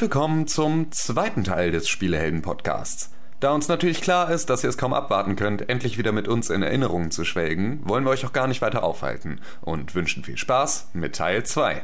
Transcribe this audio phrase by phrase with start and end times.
[0.00, 3.10] Willkommen zum zweiten Teil des Spielehelden-Podcasts.
[3.38, 6.48] Da uns natürlich klar ist, dass ihr es kaum abwarten könnt, endlich wieder mit uns
[6.48, 10.38] in Erinnerungen zu schwelgen, wollen wir euch auch gar nicht weiter aufhalten und wünschen viel
[10.38, 11.82] Spaß mit Teil 2.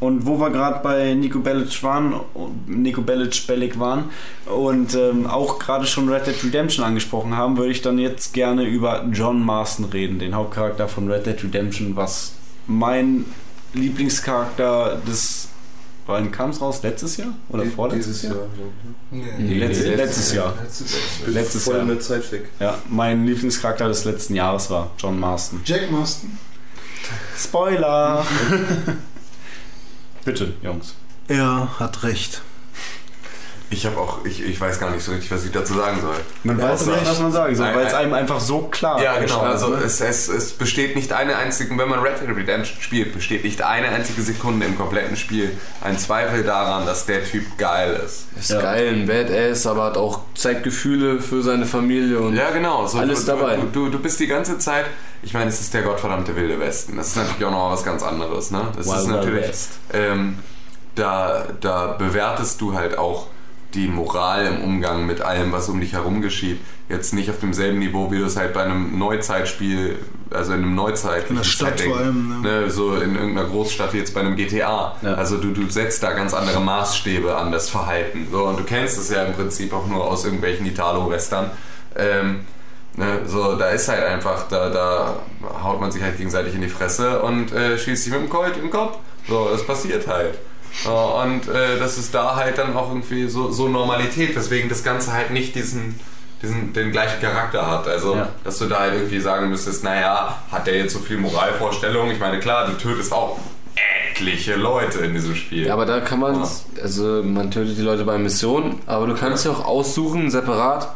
[0.00, 2.20] Und wo wir gerade bei Nico Bellic waren,
[2.66, 4.10] Nico Bellic Bellic waren
[4.54, 8.64] und ähm, auch gerade schon Red Dead Redemption angesprochen haben, würde ich dann jetzt gerne
[8.64, 12.34] über John Marston reden, den Hauptcharakter von Red Dead Redemption, was
[12.66, 13.24] mein
[13.72, 15.48] Lieblingscharakter des
[16.06, 16.82] Wann kam es raus?
[16.82, 17.34] Letztes Jahr?
[17.50, 18.34] Oder vorletztes Jahr?
[19.12, 20.54] Nee, letztes, letztes Jahr.
[21.26, 21.82] Letztes Voll Jahr.
[21.84, 22.48] eine Zeit weg.
[22.58, 25.60] Ja, mein Lieblingscharakter des letzten Jahres war John Marston.
[25.64, 26.36] Jack Marston.
[27.38, 28.26] Spoiler!
[30.24, 30.94] Bitte, Jungs.
[31.28, 32.42] Er hat recht.
[33.72, 36.16] Ich habe auch, ich, ich weiß gar nicht so richtig, was ich dazu sagen soll.
[36.42, 39.44] Man weiß nicht, was man sagen soll, weil es einem einfach so klar Ja, genau.
[39.44, 39.62] ist.
[39.62, 43.44] Also es, es, es besteht nicht eine einzige, wenn man Red Dead Redemption spielt, besteht
[43.44, 48.26] nicht eine einzige Sekunde im kompletten Spiel ein Zweifel daran, dass der Typ geil ist.
[48.36, 48.60] Ist Ja.
[48.60, 52.88] geil, ein Badass, aber hat auch zeigt Gefühle für seine Familie und Ja, genau.
[52.88, 53.54] So, Alles du, dabei.
[53.56, 54.86] Du, du, du bist die ganze Zeit.
[55.22, 56.96] Ich meine, es ist der gottverdammte Wilde Westen.
[56.96, 58.50] Das ist natürlich auch noch was ganz anderes.
[58.50, 58.62] Ne?
[58.76, 59.48] Das Wild ist natürlich.
[59.48, 59.70] West.
[59.92, 60.38] Ähm,
[60.96, 63.28] da, da bewertest du halt auch
[63.74, 66.60] die Moral im Umgang mit allem, was um dich herum geschieht.
[66.88, 69.98] Jetzt nicht auf demselben Niveau, wie du es halt bei einem Neuzeitspiel,
[70.30, 72.70] also in einem Neuzeit In der Stadt vor allem, ne?
[72.70, 74.96] so in irgendeiner Großstadt wie jetzt bei einem GTA.
[75.02, 75.14] Ja.
[75.14, 78.26] Also du, du setzt da ganz andere Maßstäbe an das Verhalten.
[78.30, 81.50] So, und du kennst es ja im Prinzip auch nur aus irgendwelchen Italo-Western.
[81.96, 82.40] Ähm,
[82.96, 85.20] ne, so, da ist halt einfach, da, da
[85.62, 88.56] haut man sich halt gegenseitig in die Fresse und äh, schießt sich mit dem Colt
[88.56, 88.98] im Kopf.
[89.28, 90.38] So, das passiert halt.
[90.84, 90.92] So,
[91.22, 95.12] und äh, das ist da halt dann auch irgendwie so, so Normalität, weswegen das Ganze
[95.12, 95.98] halt nicht diesen,
[96.42, 97.86] diesen, den gleichen Charakter hat.
[97.88, 98.28] Also, Ja.
[98.44, 102.10] dass du da halt irgendwie sagen müsstest, naja, hat der jetzt so viel Moralvorstellung?
[102.10, 103.38] Ich meine, klar, du tötest auch
[104.12, 105.66] etliche Leute in diesem Spiel.
[105.66, 106.46] Ja, aber da kann man,
[106.82, 110.92] also man tötet die Leute bei Missionen, aber du kannst ja auch aussuchen, separat,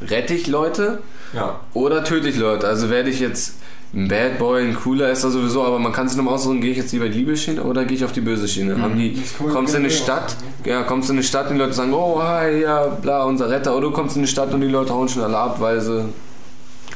[0.00, 1.60] rette ich Leute ja.
[1.74, 2.66] oder töte ich Leute.
[2.66, 3.54] Also werde ich jetzt
[3.94, 6.72] ein Bad Boy, ein cooler ist er sowieso, aber man kann sich nochmal aussuchen, gehe
[6.72, 8.80] ich jetzt lieber die Liebesschiene oder gehe ich auf die böse Schiene.
[8.82, 11.60] Haben die, kommst du in eine Stadt, ja, kommst du in eine Stadt und die
[11.60, 14.60] Leute sagen, oh hi, ja, bla, unser Retter, oder du kommst in eine Stadt und
[14.60, 16.00] die Leute hauen schon alle ab, weil sie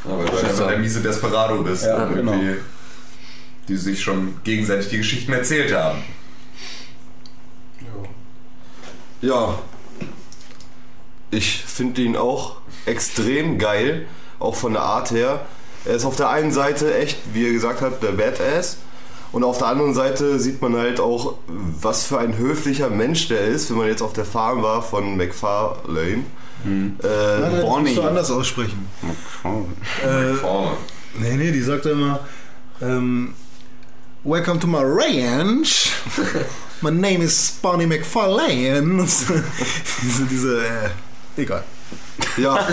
[0.05, 1.85] Ja, weil du einfach der miese Desperado bist.
[1.85, 2.33] Ja, und genau.
[2.33, 2.57] irgendwie,
[3.69, 5.99] Die sich schon gegenseitig die Geschichten erzählt haben.
[9.23, 9.59] Ja.
[11.31, 14.07] Ich finde ihn auch extrem geil,
[14.39, 15.47] auch von der Art her.
[15.85, 18.79] Er ist auf der einen Seite echt, wie er gesagt hat, der Badass.
[19.33, 23.47] Und auf der anderen Seite sieht man halt auch, was für ein höflicher Mensch der
[23.47, 26.25] ist, wenn man jetzt auf der Farm war von McFarlane.
[26.65, 27.83] Äh, Nein, das Bonnie.
[27.83, 28.89] musst du anders aussprechen.
[30.05, 30.73] Äh, Vorne.
[31.19, 32.21] nee, nee, die sagt immer,
[32.81, 33.35] ähm,
[34.25, 35.91] Welcome to my ranch.
[36.81, 39.05] My name is Bonnie McFarlane.
[40.03, 41.65] diese, diese, äh, egal.
[42.37, 42.55] Ja.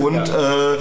[0.00, 0.78] und äh,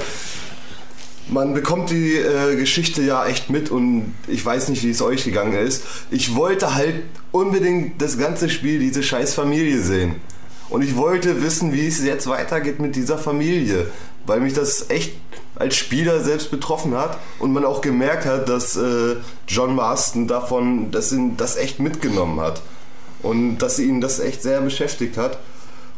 [1.29, 5.23] man bekommt die äh, Geschichte ja echt mit und ich weiß nicht, wie es euch
[5.23, 5.83] gegangen ist.
[6.11, 10.15] Ich wollte halt unbedingt das ganze Spiel, diese scheiß Familie sehen.
[10.69, 13.87] Und ich wollte wissen, wie es jetzt weitergeht mit dieser Familie.
[14.25, 15.13] Weil mich das echt
[15.55, 19.15] als Spieler selbst betroffen hat und man auch gemerkt hat, dass äh,
[19.47, 22.61] John Marston davon, dass ihn das echt mitgenommen hat.
[23.21, 25.39] Und dass ihn das echt sehr beschäftigt hat.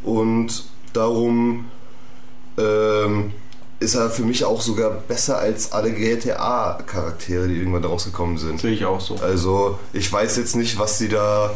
[0.04, 1.66] Und darum
[2.58, 3.34] ähm,
[3.82, 8.62] ist er für mich auch sogar besser als alle GTA-Charaktere, die irgendwann rausgekommen sind.
[8.62, 9.16] Sehe ich auch so.
[9.16, 11.52] Also ich weiß jetzt nicht, was sie da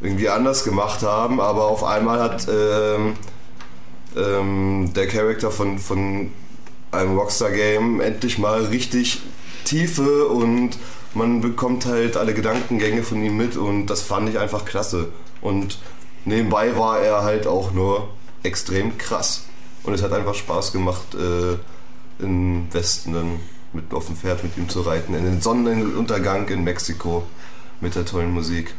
[0.00, 3.14] irgendwie anders gemacht haben, aber auf einmal hat ähm,
[4.16, 6.32] ähm, der Charakter von, von
[6.90, 9.22] einem Rockstar-Game endlich mal richtig
[9.64, 10.70] Tiefe und
[11.14, 15.10] man bekommt halt alle Gedankengänge von ihm mit und das fand ich einfach klasse.
[15.40, 15.78] Und
[16.24, 18.08] nebenbei war er halt auch nur
[18.42, 19.44] extrem krass.
[19.84, 23.40] Und es hat einfach Spaß gemacht, äh, im Westen dann
[23.72, 27.24] mit auf dem Pferd mit ihm zu reiten, in den Sonnenuntergang in Mexiko
[27.80, 28.74] mit der tollen Musik.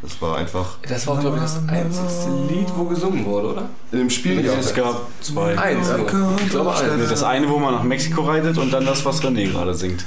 [0.00, 3.68] Das war einfach Das war, glaube ich, das einzigste Lied, wo gesungen wurde, oder?
[3.90, 4.52] in dem Spiel ja.
[4.52, 5.58] Es gab zwei.
[5.58, 6.06] Eins, nur.
[6.40, 7.10] Ich glaube eins.
[7.10, 10.04] Das eine, wo man nach Mexiko reitet und dann das, was René gerade singt.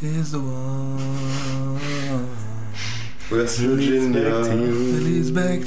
[0.00, 2.30] Is the one.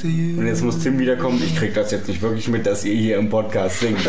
[0.00, 0.38] To you.
[0.38, 1.42] Und jetzt muss Tim wiederkommen.
[1.42, 3.98] Ich krieg das jetzt nicht wirklich mit, dass ihr hier im Podcast singt.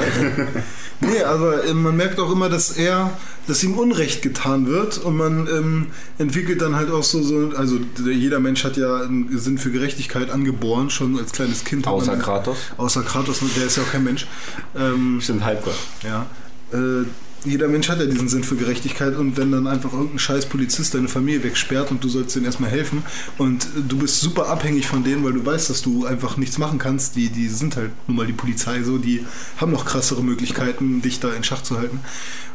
[1.02, 3.12] Nee, aber äh, man merkt auch immer, dass er,
[3.48, 5.88] dass ihm Unrecht getan wird und man ähm,
[6.18, 9.72] entwickelt dann halt auch so, so, also der- jeder Mensch hat ja einen Sinn für
[9.72, 11.86] Gerechtigkeit angeboren, schon als kleines Kind.
[11.86, 12.58] Außer man, Kratos.
[12.78, 14.26] Außer Kratos, der ist ja auch kein Mensch.
[14.74, 15.76] Ähm, Stimmt, Halbgott.
[16.04, 16.26] ja.
[16.72, 17.04] Äh,
[17.46, 20.94] jeder Mensch hat ja diesen Sinn für Gerechtigkeit und wenn dann einfach irgendein scheiß Polizist
[20.94, 23.04] deine Familie wegsperrt und du sollst denen erstmal helfen
[23.38, 26.80] und du bist super abhängig von denen, weil du weißt, dass du einfach nichts machen
[26.80, 29.26] kannst, die, die sind halt nun mal die Polizei so, die
[29.58, 32.00] haben noch krassere Möglichkeiten, dich da in Schach zu halten.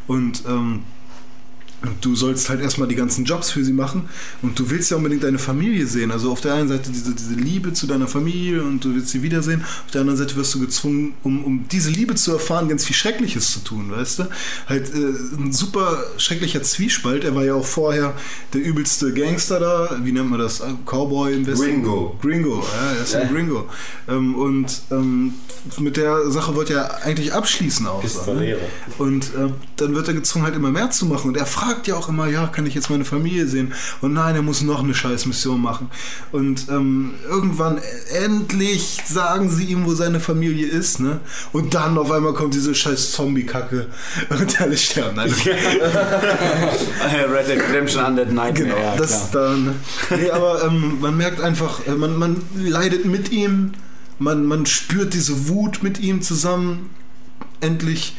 [0.06, 0.82] Und ähm,
[1.82, 4.08] und du sollst halt erstmal die ganzen Jobs für sie machen
[4.42, 6.10] und du willst ja unbedingt deine Familie sehen.
[6.10, 9.22] Also auf der einen Seite diese, diese Liebe zu deiner Familie und du willst sie
[9.22, 9.62] wiedersehen.
[9.62, 12.96] Auf der anderen Seite wirst du gezwungen, um, um diese Liebe zu erfahren, ganz viel
[12.96, 14.28] Schreckliches zu tun, weißt du?
[14.66, 14.98] Halt äh,
[15.38, 17.24] ein super schrecklicher Zwiespalt.
[17.24, 18.14] Er war ja auch vorher
[18.52, 20.00] der übelste Gangster da.
[20.02, 20.62] Wie nennt man das?
[20.84, 21.64] Cowboy im Westen?
[21.64, 22.18] Gringo.
[22.20, 23.68] Gringo, ja, er ist ein Gringo.
[24.08, 25.34] Ähm, und ähm,
[25.78, 28.02] mit der Sache wollte er eigentlich abschließen auch.
[28.34, 28.56] ne?
[28.98, 31.28] Und äh, dann wird er gezwungen, halt immer mehr zu machen.
[31.28, 33.72] Und er fragt ja auch immer, ja, kann ich jetzt meine Familie sehen?
[34.00, 35.90] Und nein, er muss noch eine scheiß Mission machen.
[36.32, 37.80] Und ähm, irgendwann
[38.12, 41.20] endlich sagen sie ihm, wo seine Familie ist, ne?
[41.52, 43.86] Und dann auf einmal kommt diese scheiß Zombie-Kacke
[44.30, 45.16] und alle sterben.
[45.16, 45.30] Nein,
[47.32, 48.68] Red Dead Redemption Undead Nightmare.
[48.68, 49.76] Genau, das dann.
[50.10, 53.72] Nee, aber ähm, man merkt einfach, äh, man, man leidet mit ihm,
[54.18, 56.90] man, man spürt diese Wut mit ihm zusammen.
[57.60, 58.16] Endlich,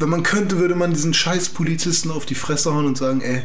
[0.00, 3.42] wenn man könnte, würde man diesen scheiß Polizisten auf die Fresse hauen und sagen, ey,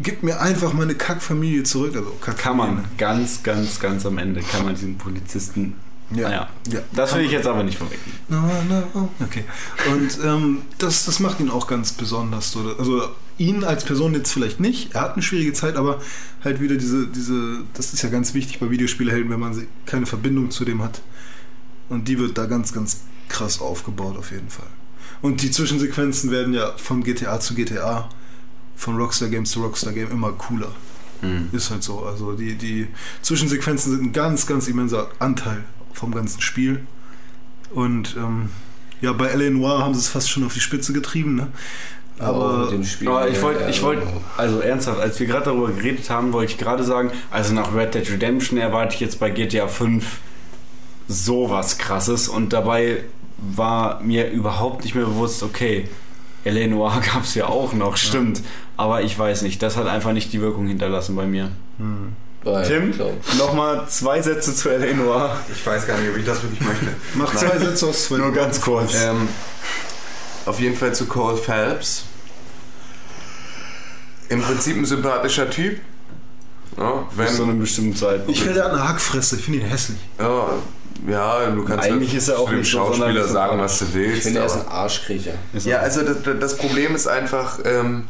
[0.00, 1.94] gib mir einfach meine Kackfamilie zurück.
[1.96, 5.74] Also Kann man ganz, ganz, ganz am Ende kann man diesen Polizisten.
[6.14, 6.28] Ja.
[6.28, 6.80] Naja, Ja.
[6.92, 8.18] das will ich jetzt aber nicht vorwegnehmen.
[8.28, 8.42] No,
[8.94, 9.44] no, okay.
[9.90, 12.50] Und ähm, das, das macht ihn auch ganz besonders.
[12.52, 12.60] So.
[12.78, 13.08] Also
[13.38, 14.94] ihn als Person jetzt vielleicht nicht.
[14.94, 16.00] Er hat eine schwierige Zeit, aber
[16.44, 20.04] halt wieder diese, diese, das ist ja ganz wichtig bei Videospielhelden, wenn man sie- keine
[20.04, 21.00] Verbindung zu dem hat.
[21.88, 23.00] Und die wird da ganz, ganz
[23.30, 24.66] krass aufgebaut auf jeden Fall.
[25.22, 28.08] Und die Zwischensequenzen werden ja von GTA zu GTA,
[28.76, 30.72] von Rockstar Games zu Rockstar Game immer cooler.
[31.52, 32.00] Ist halt so.
[32.00, 32.88] Also die, die
[33.22, 36.84] Zwischensequenzen sind ein ganz, ganz immenser Anteil vom ganzen Spiel.
[37.70, 38.50] Und ähm,
[39.00, 39.50] ja, bei L.A.
[39.50, 41.48] Noir haben sie es fast schon auf die Spitze getrieben, ne?
[42.18, 43.08] Aber dem Spiel.
[43.08, 46.58] Aber ich wollte, ich wollte, also ernsthaft, als wir gerade darüber geredet haben, wollte ich
[46.58, 50.04] gerade sagen, also nach Red Dead Redemption erwarte ich jetzt bei GTA 5
[51.08, 53.04] sowas krasses und dabei
[53.42, 55.88] war mir überhaupt nicht mehr bewusst, okay,
[56.44, 56.66] L.A.
[56.66, 58.42] Noir gab es ja auch noch, stimmt,
[58.76, 61.50] aber ich weiß nicht, das hat einfach nicht die Wirkung hinterlassen bei mir.
[62.44, 62.92] Weil, Tim,
[63.38, 64.94] nochmal zwei Sätze zu L.A.
[64.94, 65.38] Noir.
[65.52, 66.88] Ich weiß gar nicht, ob ich das wirklich möchte.
[67.14, 68.18] mach zwei Sätze aus zwei.
[68.18, 68.94] Nur ganz kurz.
[68.94, 69.28] Ähm,
[70.46, 72.04] auf jeden Fall zu Cole Phelps.
[74.28, 75.78] Im Prinzip ein sympathischer Typ.
[76.76, 78.22] Ja, wenn, Bis zu einer bestimmten Zeit.
[78.26, 79.36] Ich finde, er hat eine Hackfresse.
[79.36, 79.98] Ich finde ihn hässlich.
[80.18, 80.48] ja,
[81.08, 83.78] ja, du kannst Eigentlich ja ist er auch zu dem so Schauspieler sonderlich sagen, was
[83.78, 84.18] du willst.
[84.18, 85.34] Ich finde, er ist ein Arschkriecher.
[85.64, 88.04] Ja, also das, das Problem ist einfach, ähm,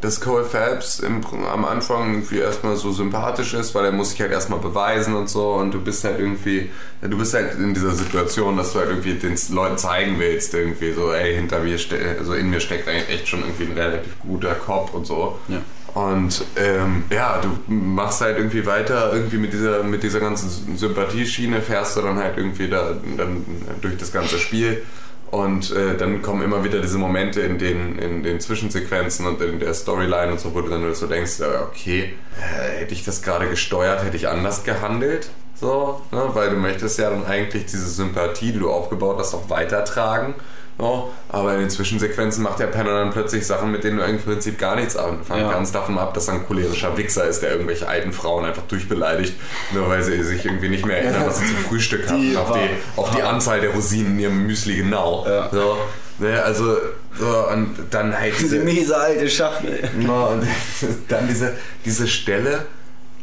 [0.00, 1.20] dass Cole Phelps im,
[1.52, 5.28] am Anfang irgendwie erstmal so sympathisch ist, weil er muss sich halt erstmal beweisen und
[5.28, 8.90] so und du bist halt irgendwie, du bist halt in dieser Situation, dass du halt
[8.90, 11.76] irgendwie den Leuten zeigen willst, irgendwie so, ey, hinter mir,
[12.18, 15.38] also in mir steckt eigentlich echt schon irgendwie ein relativ guter Kopf und so.
[15.48, 15.58] Ja.
[15.94, 21.60] Und ähm, ja, du machst halt irgendwie weiter irgendwie mit dieser, mit dieser ganzen Sympathieschiene,
[21.60, 23.44] fährst du dann halt irgendwie da dann
[23.80, 24.82] durch das ganze Spiel.
[25.30, 29.60] Und äh, dann kommen immer wieder diese Momente in den, in den Zwischensequenzen und in
[29.60, 33.48] der Storyline und so, wo du dann so denkst, okay, äh, hätte ich das gerade
[33.48, 35.28] gesteuert, hätte ich anders gehandelt.
[35.54, 36.30] So, ne?
[36.34, 40.34] weil du möchtest ja dann eigentlich diese Sympathie, die du aufgebaut hast, auch weitertragen.
[40.80, 44.20] So, aber in den Zwischensequenzen macht der Penner dann plötzlich Sachen, mit denen du im
[44.20, 45.52] Prinzip gar nichts anfangen Ja.
[45.52, 45.74] kannst.
[45.74, 49.34] Davon ab, dass er ein cholerischer Wichser ist, der irgendwelche alten Frauen einfach durchbeleidigt,
[49.72, 52.20] nur weil sie sich irgendwie nicht mehr erinnern, was sie zum Frühstück hatten.
[52.20, 52.68] Die Auf die,
[53.00, 55.26] auf die Anzahl der Rosinen in ihrem Müsli genau.
[55.28, 55.48] Ja.
[55.50, 55.78] So,
[56.18, 56.76] ne, also,
[57.18, 59.90] so, und dann halt diese, miese alte Schachtel.
[60.00, 60.46] ja, und
[61.08, 62.66] dann diese, diese Stelle,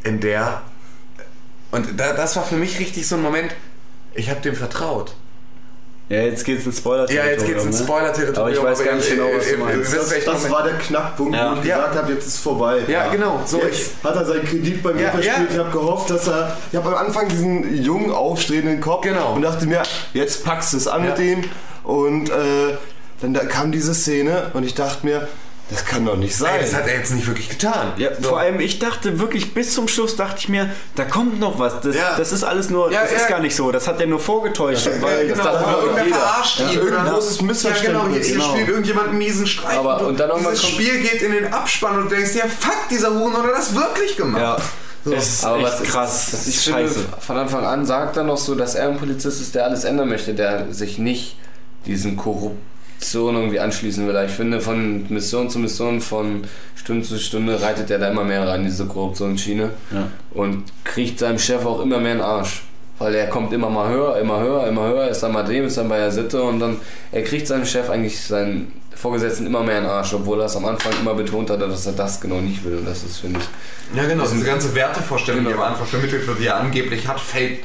[0.04, 0.60] in der.
[1.70, 3.54] Und da, das war für mich richtig so ein Moment,
[4.14, 5.14] ich habe dem vertraut.
[6.08, 8.38] Ja, jetzt geht's ins spoiler Ja, jetzt geht's ins Spoiler-Territorium.
[8.38, 9.92] Aber ich weiß aber ganz ihr- genau, was ihr- du meinst.
[9.92, 11.56] ihr wisst, Das, das war der Knackpunkt, Ja.
[11.56, 11.76] wo ich Ja.
[11.78, 12.78] gesagt habe, jetzt ist vorbei.
[12.86, 13.40] Ja, genau.
[13.44, 15.36] So, jetzt hat er seinen Kredit bei mir Ja, verspielt.
[15.50, 15.52] ja.
[15.54, 16.56] Ich habe gehofft, dass er.
[16.70, 19.32] Ich habe am Anfang diesen jungen, aufstrebenden Kopf Genau.
[19.34, 19.82] und dachte mir,
[20.12, 21.10] jetzt packst du es an Ja.
[21.10, 21.42] mit ihm.
[21.82, 22.76] Und äh,
[23.20, 25.26] dann da kam diese Szene und ich dachte mir,
[25.70, 26.54] das kann doch nicht sein.
[26.54, 27.92] Ey, das hat er jetzt nicht wirklich getan.
[27.96, 28.28] Ja, So.
[28.30, 31.80] vor allem, ich dachte wirklich, bis zum Schluss dachte ich mir, da kommt noch was.
[31.80, 32.16] Das, Ja.
[32.16, 33.72] das ist alles nur, Ja, das ist gar nicht so.
[33.72, 34.86] Das hat er nur vorgetäuscht.
[35.00, 36.16] weil Ja, das genau, dachte oder irgendwer jeder.
[36.18, 36.70] verarscht ihn.
[36.70, 38.50] Irgendein großes Missverständnis, Ja, genau, hier, hier genau.
[38.52, 39.76] spielt irgendjemand einen miesen Streich.
[39.78, 42.88] Aber- und dann dieses kommt- Spiel geht in den Abspann und du denkst, ja, fuck,
[42.90, 44.40] dieser Huhn oder das wirklich gemacht.
[44.42, 44.56] Ja.
[45.12, 46.28] Es ist Aber was ist- krass.
[46.32, 46.94] Was ich Scheiße.
[46.94, 49.84] finde, von Anfang an sagt er noch so, dass er ein Polizist ist, der alles
[49.84, 51.36] ändern möchte, der sich nicht
[51.86, 52.16] diesen
[52.98, 54.16] Korruption irgendwie anschließen will.
[54.26, 56.42] Ich finde, von Mission zu Mission, von
[56.74, 59.70] Stunde zu Stunde reitet er da immer mehr rein, diese Korruptionsschiene.
[59.92, 60.08] Ja.
[60.32, 62.62] Und kriegt seinem Chef auch immer mehr in den Arsch.
[62.98, 65.76] Weil er kommt immer mal höher, immer höher, immer höher, ist dann bei dem, ist
[65.76, 66.78] dann bei der Sitte und dann,
[67.12, 70.56] er kriegt seinem Chef eigentlich seinen Vorgesetzten immer mehr in den Arsch, obwohl er es
[70.56, 72.78] am Anfang immer betont hat, dass er das genau nicht will.
[72.78, 74.24] Und das ist, finde ich, Ja, genau.
[74.26, 75.62] Diese ganze Wertevorstellung, die Genau.
[75.62, 77.58] am Anfang vermittelt wird, die er angeblich hat, fällt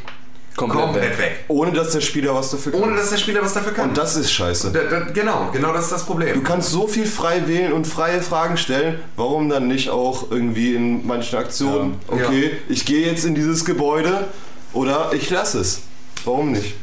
[0.56, 1.20] komplett, komplett weg.
[1.20, 1.46] weg.
[1.48, 2.82] Ohne dass der Spieler was dafür kann.
[2.82, 3.90] Ohne dass der Spieler was dafür kann.
[3.90, 4.72] Und das ist scheiße.
[4.72, 6.34] Da, da, genau, genau das ist das Problem.
[6.34, 9.00] Du kannst so viel frei wählen und freie Fragen stellen.
[9.16, 11.96] Warum dann nicht auch irgendwie in manchen Aktionen?
[12.10, 12.26] Ja.
[12.28, 14.28] Okay, ich gehe jetzt in dieses Gebäude
[14.74, 15.82] oder ich lasse es.
[16.26, 16.76] Warum nicht?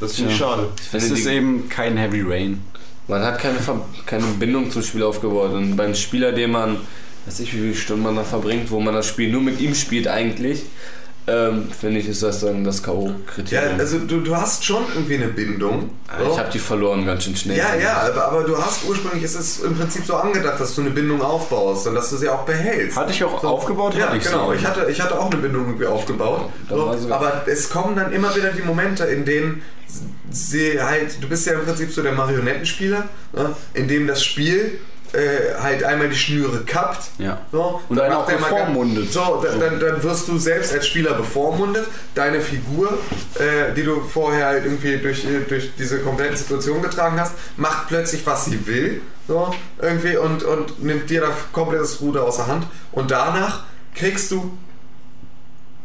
[0.00, 0.46] Das finde ich Ja.
[0.46, 0.68] schade.
[0.78, 2.62] Ich Es finde, ist die, eben kein Heavy Rain.
[3.08, 5.52] man hat keine, Ver keine Bindung zum Spiel aufgebaut.
[5.52, 6.76] Und beim Spieler, den man,
[7.26, 9.74] weiß ich, wie viele Stunden man da verbringt, wo man das Spiel nur mit ihm
[9.74, 10.62] spielt eigentlich,
[11.28, 13.78] ähm, finde ich, ist das dann das ja, K.O.-Kriterium.
[13.78, 15.90] also du, du hast schon irgendwie eine Bindung.
[16.18, 16.32] so.
[16.32, 17.56] ich habe die verloren ganz schön schnell.
[17.58, 20.80] Ja, ja, aber, aber du hast ursprünglich, ist es im Prinzip so angedacht, dass du
[20.80, 22.96] eine Bindung aufbaust und dass du sie auch behältst.
[22.96, 23.94] Hatte ich auch aufgebaut?
[23.94, 24.46] Ja, hatte ich genau.
[24.46, 24.52] so.
[24.54, 26.50] Ich hatte, ich hatte auch eine Bindung irgendwie aufgebaut.
[26.68, 29.62] So, war sie- aber es kommen dann immer wieder die Momente, in denen
[30.30, 34.78] sie halt, du bist ja im Prinzip so der Marionettenspieler, ne, in dem das Spiel
[35.14, 37.10] äh, halt einmal die Schnüre kappt.
[37.18, 37.40] Ja.
[37.52, 39.12] So, Und dann auch bevormundet.
[39.12, 41.86] So, da- dann, dann wirst du selbst als Spieler bevormundet.
[42.14, 42.98] Deine Figur,
[43.36, 48.26] äh, die du vorher halt irgendwie durch, durch diese komplette Situation getragen hast, macht plötzlich,
[48.26, 49.00] was sie will.
[49.26, 52.66] So, irgendwie und, und nimmt dir da komplett das Ruder aus der Hand.
[52.92, 54.56] Und danach kriegst du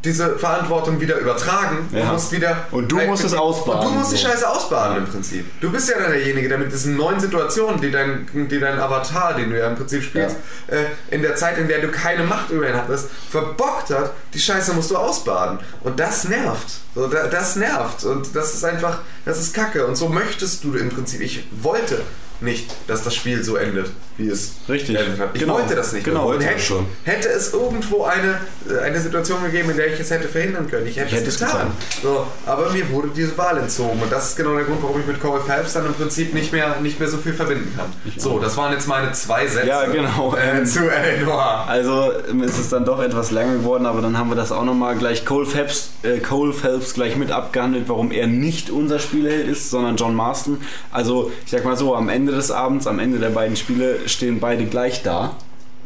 [0.03, 1.87] diese Verantwortung wieder übertragen.
[1.91, 2.11] Du Ja.
[2.11, 2.65] musst wieder.
[2.71, 4.27] Und du musst es ausbaden, Und du musst die so.
[4.27, 5.45] Scheiße ausbaden im Prinzip.
[5.61, 9.33] Du bist ja dann derjenige, der mit diesen neuen Situationen, die dein, die dein Avatar,
[9.35, 10.35] den du ja im Prinzip spielst,
[10.67, 10.83] äh,
[11.13, 14.73] in der Zeit, in der du keine Macht über ihn hattest, verbockt hat, die Scheiße
[14.73, 15.59] musst du ausbaden.
[15.81, 16.67] Und das nervt.
[16.95, 18.03] So, da, das nervt.
[18.03, 19.85] Und das ist einfach, das ist Kacke.
[19.87, 21.21] Und so möchtest du im Prinzip.
[21.21, 22.01] Ich wollte
[22.43, 24.97] nicht, dass das Spiel so endet, wie es Richtig.
[24.97, 25.29] endet hat.
[25.33, 25.55] Ich Genau.
[25.55, 26.03] wollte das nicht.
[26.03, 26.25] Genau.
[26.25, 26.85] Wollte hätte, schon.
[27.03, 28.37] hätte es irgendwo eine,
[28.69, 30.85] äh, eine Situation gegeben, in der ich es hätte verhindern können.
[30.87, 31.69] Ich hätte, Ich hätte es es getan.
[31.69, 31.71] getan.
[32.01, 34.01] So, aber mir wurde diese Wahl entzogen.
[34.01, 36.51] Und das ist genau der Grund, warum ich mit Corey Phelps dann im Prinzip nicht
[36.51, 37.85] mehr, nicht mehr so viel verbinden kann.
[38.17, 40.35] So, das waren jetzt meine zwei Sätze Ja, genau.
[40.35, 41.23] äh, zu L.A.
[41.23, 41.65] Noir.
[41.67, 44.65] Also ähm, es ist dann doch etwas länger geworden, aber dann haben wir das auch
[44.65, 49.47] nochmal gleich Cole Phelps, äh, Cole Phelps gleich mit abgehandelt, warum er nicht unser Spielheld
[49.47, 50.59] ist, sondern John Marston.
[50.91, 54.39] Also ich sag mal so, am Ende des Abends, am Ende der beiden Spiele stehen
[54.39, 55.35] beide gleich da.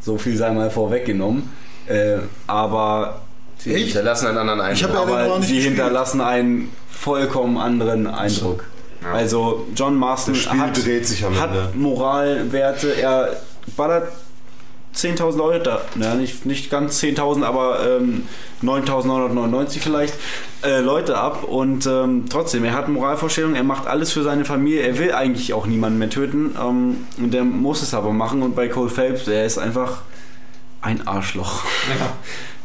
[0.02, 1.50] So viel sei mal vorweggenommen.
[1.88, 3.22] Äh, aber
[3.60, 4.90] Sie hinterlassen einen anderen Eindruck.
[4.90, 8.66] Ich ja aber sie hinterlassen einen vollkommen anderen Eindruck.
[9.14, 10.78] Also John Marston hat,
[11.40, 13.38] hat Moralwerte, er
[13.76, 14.12] ballert
[14.96, 18.24] 10.000 Leute, na, nicht, nicht ganz 10.000, aber ähm,
[18.64, 20.16] 9.999 vielleicht
[20.64, 21.44] äh, Leute ab.
[21.44, 25.54] Und ähm, trotzdem, er hat Moralvorstellungen, er macht alles für seine Familie, er will eigentlich
[25.54, 28.42] auch niemanden mehr töten ähm, und der muss es aber machen.
[28.42, 30.02] Und bei Cole Phelps, der ist einfach
[30.82, 31.64] ein Arschloch.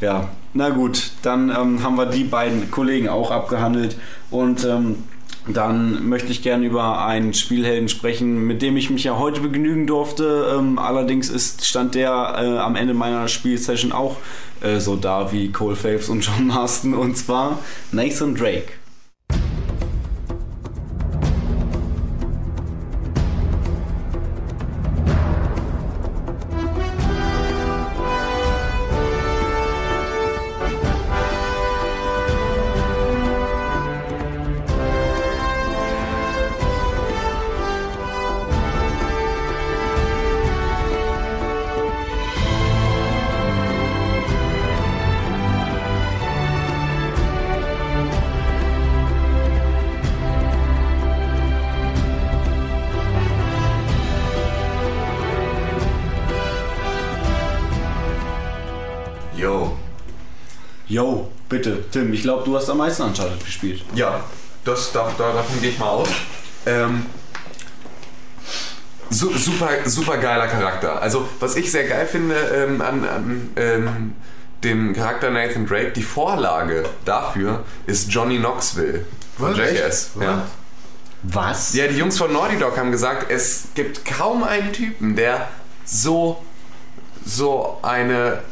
[0.00, 3.96] Ja, na gut, dann ähm, haben wir die beiden Kollegen auch abgehandelt.
[4.32, 5.04] Und ähm,
[5.46, 9.86] dann möchte ich gerne über einen Spielhelden sprechen, mit dem ich mich ja heute begnügen
[9.86, 10.54] durfte.
[10.56, 14.16] Ähm, allerdings ist, stand der äh, am Ende meiner Spielsession auch
[14.60, 17.58] äh, so da wie Cole Phelps und John Marston und zwar
[17.90, 18.81] Nathan Drake.
[60.92, 63.82] Yo, bitte, Tim, ich glaube, du hast am meisten Uncharted gespielt.
[63.94, 64.22] Ja,
[64.62, 66.08] das, da, da, davon gehe ich mal aus.
[66.66, 67.06] Ähm,
[69.08, 71.00] su super, super geiler Charakter.
[71.00, 74.12] Also, was ich sehr geil finde ähm, an, an ähm,
[74.64, 79.06] dem Charakter Nathan Drake, die Vorlage dafür ist Johnny Knoxville
[79.38, 79.58] von.
[79.58, 80.10] Echt?
[80.20, 80.46] Ja.
[81.22, 81.72] Was?
[81.72, 85.48] ja, die Jungs von Naughty Dog haben gesagt, es gibt kaum einen Typen, der
[85.86, 86.44] so,
[87.24, 88.42] so eine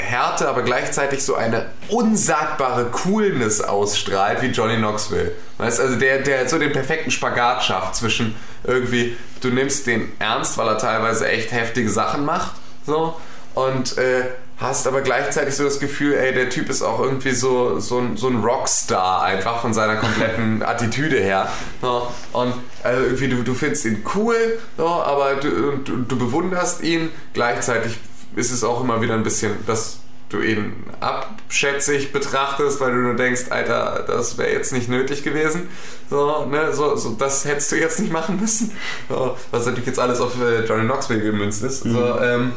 [0.00, 5.32] Härte, aber gleichzeitig so eine unsagbare Coolness ausstrahlt wie Johnny Knoxville.
[5.58, 10.58] Weißt also der, der so den perfekten Spagat schafft zwischen irgendwie, du nimmst den ernst,
[10.58, 12.52] weil er teilweise echt heftige Sachen macht,
[12.86, 13.16] so,
[13.54, 14.24] und äh,
[14.60, 18.16] hast aber gleichzeitig so das Gefühl, ey, der Typ ist auch irgendwie so, so, ein,
[18.16, 21.48] so ein Rockstar einfach von seiner kompletten Attitüde her.
[21.80, 26.82] So, und also irgendwie, du, du findest ihn cool, so, aber du, du, du bewunderst
[26.82, 27.10] ihn.
[27.32, 27.98] Gleichzeitig
[28.36, 33.14] ist es auch immer wieder ein bisschen, dass du ihn abschätzig betrachtest, weil du nur
[33.16, 35.68] denkst, Alter, das wäre jetzt nicht nötig gewesen.
[36.08, 38.70] So, ne, so, so, das hättest du jetzt nicht machen müssen.
[39.08, 41.82] So, was natürlich jetzt alles auf äh, Johnny Knoxville gemünzt ist.
[41.82, 42.52] So, ähm,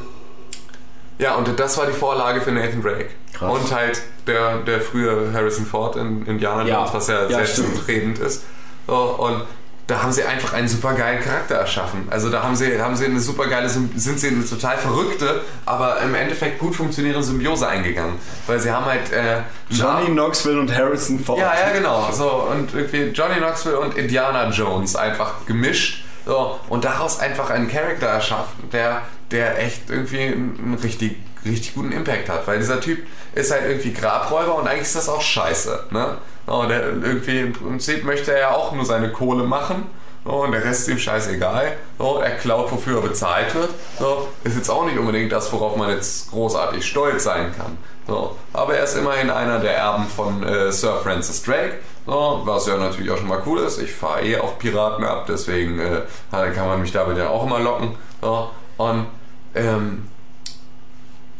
[1.17, 3.09] ja, und das war die Vorlage für Nathan Drake.
[3.33, 3.51] Krass.
[3.51, 6.79] Und halt der, der frühe Harrison Ford in Indiana Ja.
[6.79, 8.43] Jones, was ja, Ja, selbstredend ist.
[8.87, 9.43] So, und
[9.87, 12.07] da haben sie einfach einen super geilen Charakter erschaffen.
[12.09, 15.99] Also da haben sie, haben sie eine super geile, sind sie eine total verrückte, aber
[16.01, 18.15] im Endeffekt gut funktionierende Symbiose eingegangen.
[18.47, 21.39] Weil sie haben halt äh, Johnny Knoxville und Harrison Ford.
[21.39, 22.09] ja, ja, genau.
[22.13, 26.05] So, und irgendwie Johnny Knoxville und Indiana Jones einfach gemischt.
[26.25, 31.75] So, und daraus einfach einen Charakter erschaffen, der, der echt irgendwie einen einen richtig, richtig
[31.75, 32.47] guten Impact hat.
[32.47, 32.99] Weil dieser Typ
[33.35, 35.87] ist halt irgendwie Grabräuber und eigentlich ist das auch scheiße.
[35.91, 36.17] Ne?
[36.45, 39.85] So, der irgendwie im Prinzip möchte er ja auch nur seine Kohle machen.
[40.25, 41.73] So, und der Rest ist ihm scheißegal.
[41.97, 43.69] So, er klaut, wofür er bezahlt wird.
[43.99, 47.77] So, ist jetzt auch nicht unbedingt das, worauf man jetzt großartig stolz sein kann.
[48.07, 51.75] So, aber er ist immerhin einer der Erben von äh, Sir Francis Drake.
[52.05, 53.81] So, was ja natürlich auch schon mal cool ist.
[53.81, 57.59] Ich fahre eh auf Piraten ab, deswegen äh, kann man mich damit ja auch immer
[57.59, 57.95] locken.
[58.21, 59.05] So, und
[59.55, 60.09] ähm,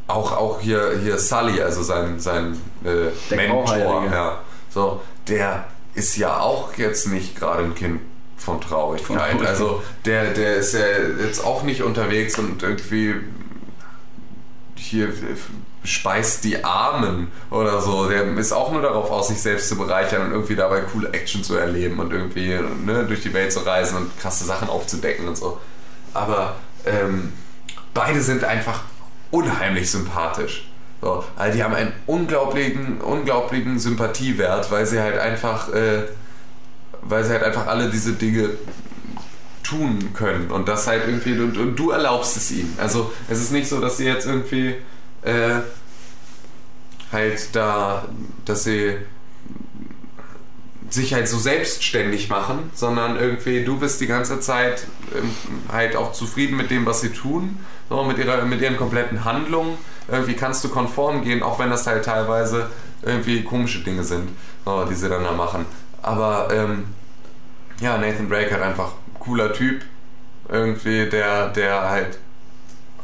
[0.08, 4.40] auch, auch hier, hier Sully, also sein, sein äh, Mentor, ja,
[4.74, 8.02] so, der ist ja auch jetzt nicht gerade ein Kind
[8.38, 9.42] von Traurigkeit.
[9.46, 10.86] Also der, der ist ja
[11.24, 13.16] jetzt auch nicht unterwegs und irgendwie
[14.76, 15.14] hier
[15.84, 18.10] speist die Armen oder so.
[18.10, 21.44] Der ist auch nur darauf aus, sich selbst zu bereichern und irgendwie dabei coole Action
[21.44, 25.38] zu erleben und irgendwie ne, durch die Welt zu reisen und krasse Sachen aufzudecken und
[25.38, 25.60] so.
[26.14, 27.34] Aber ähm,
[27.94, 28.84] beide sind einfach
[29.32, 30.70] unheimlich sympathisch.
[31.04, 36.04] So, also die haben einen unglaublichen, unglaublichen Sympathiewert, weil sie halt einfach, äh,
[37.02, 38.52] weil sie halt einfach alle diese Dinge
[39.64, 42.74] tun können und das halt irgendwie und, und du erlaubst es ihnen.
[42.80, 44.76] Also es ist nicht so, dass sie jetzt irgendwie
[45.24, 45.60] äh,
[47.12, 48.08] halt da,
[48.46, 48.96] dass sie
[50.90, 55.32] sich halt so selbstständig machen, sondern irgendwie du bist die ganze Zeit ähm,
[55.70, 59.78] halt auch zufrieden mit dem, was sie tun, so mit ihrer mit ihren kompletten Handlungen.
[60.08, 62.70] Irgendwie kannst du konform gehen, auch wenn das halt teilweise
[63.02, 64.30] irgendwie komische Dinge sind,
[64.66, 65.66] so, die sie dann da machen.
[66.02, 66.94] Aber ähm,
[67.80, 69.84] ja, Nathan Drake hat einfach cooler Typ,
[70.50, 72.20] irgendwie der der halt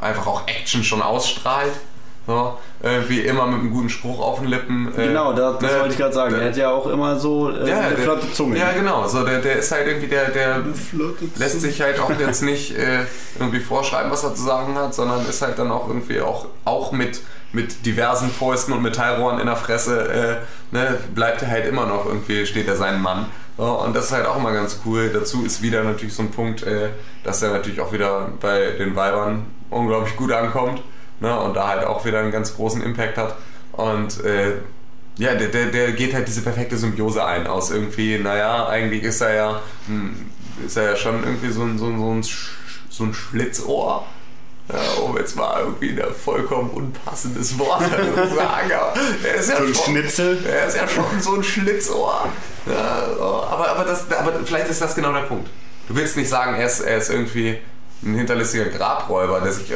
[0.01, 1.73] einfach auch Action schon ausstrahlt.
[2.29, 4.93] So, irgendwie immer mit einem guten Spruch auf den Lippen.
[4.95, 6.35] äh, Genau, das, das ne, wollte ich gerade sagen.
[6.35, 8.55] ne, Er hat ja auch immer so äh, ja, eine der- flotte Zunge.
[8.59, 9.07] Ja, genau.
[9.07, 10.61] So, der, der ist halt irgendwie, der, der
[11.37, 12.99] lässt sich halt auch jetzt nicht äh,
[13.39, 16.91] irgendwie vorschreiben, was er zu sagen hat, sondern ist halt dann auch irgendwie auch, auch
[16.91, 17.19] mit,
[17.51, 20.07] mit diversen Fäusten und Metallrohren in der Fresse,
[20.71, 23.25] äh, ne, bleibt er halt immer noch irgendwie, steht er seinen Mann.
[23.57, 25.09] So, und das ist halt auch immer ganz cool.
[25.11, 26.89] Dazu ist wieder natürlich so ein Punkt, äh,
[27.23, 30.83] dass er natürlich auch wieder bei den Weibern unglaublich gut ankommt
[31.19, 33.35] ne, und da halt auch wieder einen ganz großen Impact hat.
[33.73, 34.53] Und äh,
[35.17, 39.21] ja, der, der, der geht halt diese perfekte Symbiose ein aus irgendwie, naja, eigentlich ist
[39.21, 40.15] er ja, hm,
[40.65, 42.23] ist er ja schon irgendwie so ein, so ein, so ein,
[42.89, 44.05] so ein Schlitzohr.
[44.71, 47.81] Ja, um jetzt mal irgendwie ein vollkommen unpassendes Wort
[48.29, 50.35] zu sagen, aber der ist ja So ein schon, Schnitzel.
[50.37, 52.29] der ist ja schon so ein Schlitzohr.
[52.67, 55.49] Ja, so, aber, aber, das, aber vielleicht ist das genau der Punkt.
[55.87, 57.57] Du willst nicht sagen, er ist, er ist irgendwie
[58.03, 59.75] ein hinterlistiger Grabräuber, der sich, äh,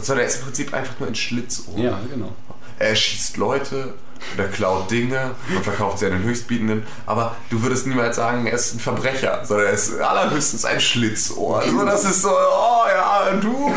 [0.00, 1.76] sondern er ist im Prinzip einfach nur ein Schlitzohr.
[1.76, 2.32] Ja, genau.
[2.78, 3.94] Er erschießt Leute
[4.34, 6.84] oder klaut Dinge und verkauft sie an den Höchstbietenden.
[7.06, 11.60] Aber du würdest niemals sagen, er ist ein Verbrecher, sondern er ist allerhöchstens ein Schlitzohr.
[11.60, 13.72] Also das ist so, oh ja, du,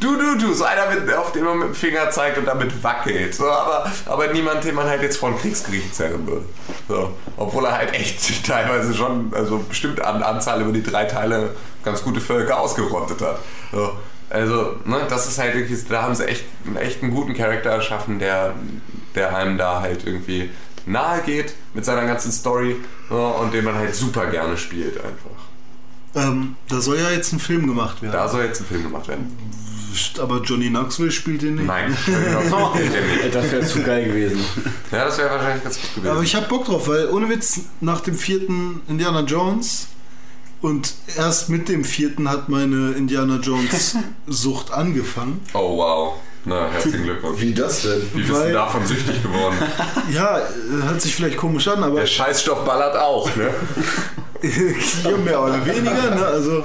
[0.00, 0.54] du, du, du.
[0.54, 3.34] So einer, mit, auf den man mit dem Finger zeigt und damit wackelt.
[3.34, 6.46] So, aber, aber niemand, den man halt jetzt vor ein Kriegsgericht zerren würde.
[6.88, 11.54] So, obwohl er halt echt teilweise schon, also bestimmt an Anzahl über die drei Teile
[11.84, 13.38] ganz gute Völker ausgerottet hat.
[13.72, 13.92] So.
[14.30, 16.44] Also, ne, das ist halt irgendwie, da haben sie echt,
[16.80, 18.54] echt einen guten Charakter erschaffen, der,
[19.14, 20.48] der einem da halt irgendwie
[20.86, 22.76] nahe geht mit seiner ganzen Story
[23.08, 25.30] so, und den man halt super gerne spielt einfach.
[26.14, 28.12] Ähm, da soll ja jetzt ein Film gemacht werden.
[28.12, 29.36] Da soll jetzt ein Film gemacht werden.
[30.18, 31.66] Aber Johnny Knoxville spielt den nicht.
[31.66, 31.96] Nein.
[33.32, 34.40] Das wäre zu geil gewesen.
[34.90, 36.10] ja, das wäre wahrscheinlich ganz gut gewesen.
[36.10, 39.88] Aber ich hab Bock drauf, weil ohne Witz, nach dem vierten Indiana Jones
[40.62, 43.96] und erst mit dem vierten hat meine Indiana Jones
[44.26, 45.40] Sucht angefangen.
[45.54, 46.14] oh wow.
[46.44, 47.40] Na, herzlichen Glückwunsch.
[47.40, 48.02] Wie das denn?
[48.14, 49.54] Wie bist du davon süchtig geworden?
[50.12, 50.40] Ja,
[50.82, 53.50] hört sich vielleicht komisch an, aber Der Scheißstoff ballert auch, ne?
[54.42, 56.14] hier mehr oder weniger.
[56.16, 56.26] Ne?
[56.26, 56.64] Also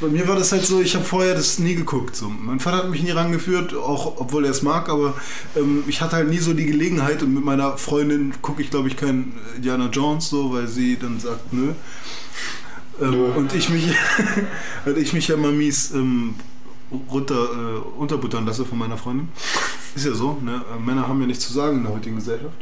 [0.00, 2.16] bei mir war das halt so, ich habe vorher das nie geguckt.
[2.16, 2.30] So.
[2.30, 5.12] Mein Vater hat mich nie rangeführt, auch obwohl er es mag, aber
[5.54, 8.88] ähm, ich hatte halt nie so die Gelegenheit und mit meiner Freundin gucke ich glaube
[8.88, 11.72] ich kein Indiana Jones so, weil sie dann sagt nö.
[13.00, 13.94] Ähm, und ich mich
[14.84, 16.34] und ich mich ja mal mies ähm,
[17.10, 19.28] runter äh, unterbuttern lasse von meiner Freundin.
[19.94, 20.62] Ist ja so, ne?
[20.74, 22.56] Äh, Männer haben ja nichts zu sagen in der heutigen Gesellschaft.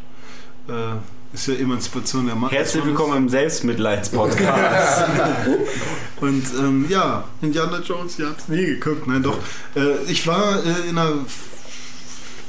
[0.69, 0.97] Äh,
[1.33, 2.51] ist ja Emanzipation der Mann.
[2.51, 5.05] Herzlich willkommen im Selbstmitleidspodcast.
[6.21, 9.07] Und ähm, ja, Indiana Jones, ihr habt es nie geguckt.
[9.07, 9.37] Nein, doch.
[9.77, 11.13] Äh, ich war äh, in der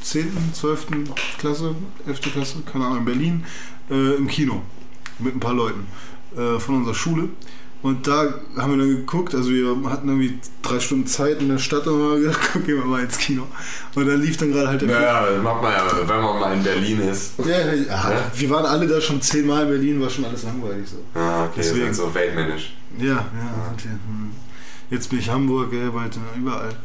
[0.02, 0.88] 10., 12.
[1.38, 1.76] Klasse,
[2.08, 2.22] 11.
[2.22, 3.46] Klasse, keine Ahnung, in Berlin,
[3.90, 4.62] äh, im Kino
[5.20, 5.86] mit ein paar Leuten
[6.38, 7.30] äh, von unserer Schule.
[7.82, 11.60] Und da haben wir dann geguckt, also wir hatten irgendwie drei Stunden Zeit in der
[11.60, 13.48] Stadt und haben gedacht, guck, gehen wir mal ins Kino.
[13.96, 16.64] Und dann lief dann gerade halt der Naja, macht man ja, wenn man mal in
[16.64, 17.34] Berlin ist.
[17.40, 20.90] Ja, ja, ja, wir waren alle da schon zehnmal in Berlin, war schon alles langweilig
[20.90, 20.98] so.
[21.18, 21.94] Ah, okay, Deswegen.
[21.94, 22.74] so weltmännisch.
[22.98, 23.92] Ja, ja, wir.
[23.92, 24.32] Hm.
[24.90, 26.76] Jetzt bin ich Hamburg, ja, bald äh, überall.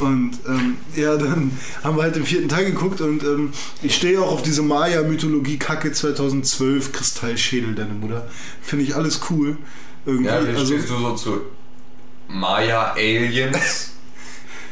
[0.00, 1.50] Und ähm, ja, dann
[1.82, 5.92] haben wir halt den vierten Teil geguckt und ähm, ich stehe auch auf diese Maya-Mythologie-Kacke
[5.92, 8.28] 2012, Kristallschädel, deine Mutter.
[8.60, 9.56] Finde ich alles cool.
[10.08, 10.26] Irgendwie.
[10.26, 11.40] Ja, wie also, stehst du so zu
[12.28, 13.97] Maya-Aliens?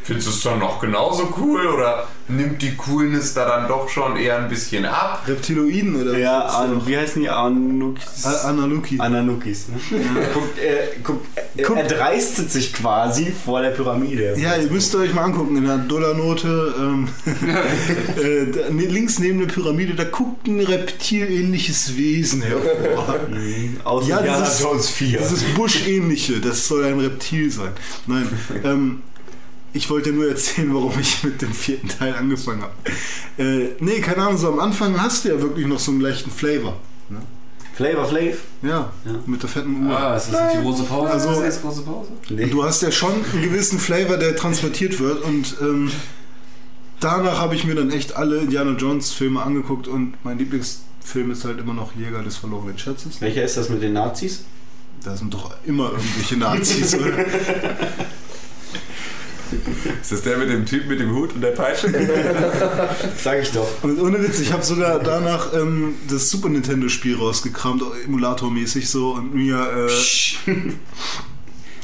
[0.06, 4.16] Findest du es dann noch genauso cool oder nimmt die Coolness da dann doch schon
[4.16, 5.24] eher ein bisschen ab?
[5.26, 7.28] Reptiloiden oder ja, an, wie heißen die?
[7.28, 8.24] Anukis?
[8.24, 9.00] A- Analuki.
[9.00, 9.80] Ananukis, ne?
[10.32, 14.36] guckt, äh, guckt, äh, Guck- er dreistet sich quasi vor der Pyramide.
[14.38, 17.08] Ja, ihr müsst euch mal angucken, in der Dollarnote, ähm,
[18.16, 23.16] äh, da, ne, links neben der Pyramide, da guckt ein reptilähnliches Wesen hervor.
[23.84, 25.18] Aus Ja, Indiana Jones 4.
[25.18, 27.72] Dieses Buschähnliche, das soll ein Reptil sein.
[28.06, 28.28] Nein,
[28.64, 29.02] ähm,
[29.72, 32.72] ich wollte nur erzählen, warum ich mit dem vierten Teil angefangen habe.
[33.38, 36.30] Äh, nee, keine Ahnung, so am Anfang hast du ja wirklich noch so einen leichten
[36.30, 36.76] Flavor.
[37.74, 38.36] Flavor Flav?
[38.62, 38.90] Ja,
[39.26, 39.94] mit der fetten Uhr.
[39.94, 41.10] Ah, ist das nicht die große Pause?
[41.12, 42.08] Also- ist das jetzt große Pause?
[42.30, 45.90] Und du hast ja schon einen gewissen Flavor, der transportiert wird und ähm,
[47.00, 51.44] danach habe ich mir dann echt alle Indiana Jones Filme angeguckt und mein Lieblingsfilm ist
[51.44, 53.20] halt immer noch Jäger des verlorenen Schatzes.
[53.20, 54.44] Welcher ist das mit den Nazis?
[55.04, 57.12] Da sind doch immer irgendwelche Nazis, oder?
[60.02, 61.88] Ist das der mit dem Typ mit dem Hut und der Peitsche?
[63.22, 63.66] Sag ich doch.
[63.82, 69.12] Und ohne Witz, ich habe sogar danach ähm, das Super Nintendo Spiel rausgekramt, emulatormäßig so
[69.12, 69.88] und mir
[70.46, 70.52] äh,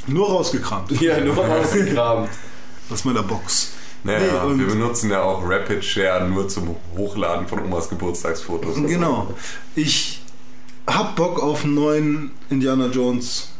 [0.06, 2.28] nur rausgekramt Ja, nur rausgegraben.
[2.90, 3.72] aus meiner Box.
[4.04, 8.74] Naja, Nee, wir benutzen ja auch Rapid Share nur zum Hochladen von Omas Geburtstagsfotos.
[8.76, 9.32] Genau.
[9.76, 10.20] Ich
[10.88, 13.50] hab Bock auf einen neuen Indiana Jones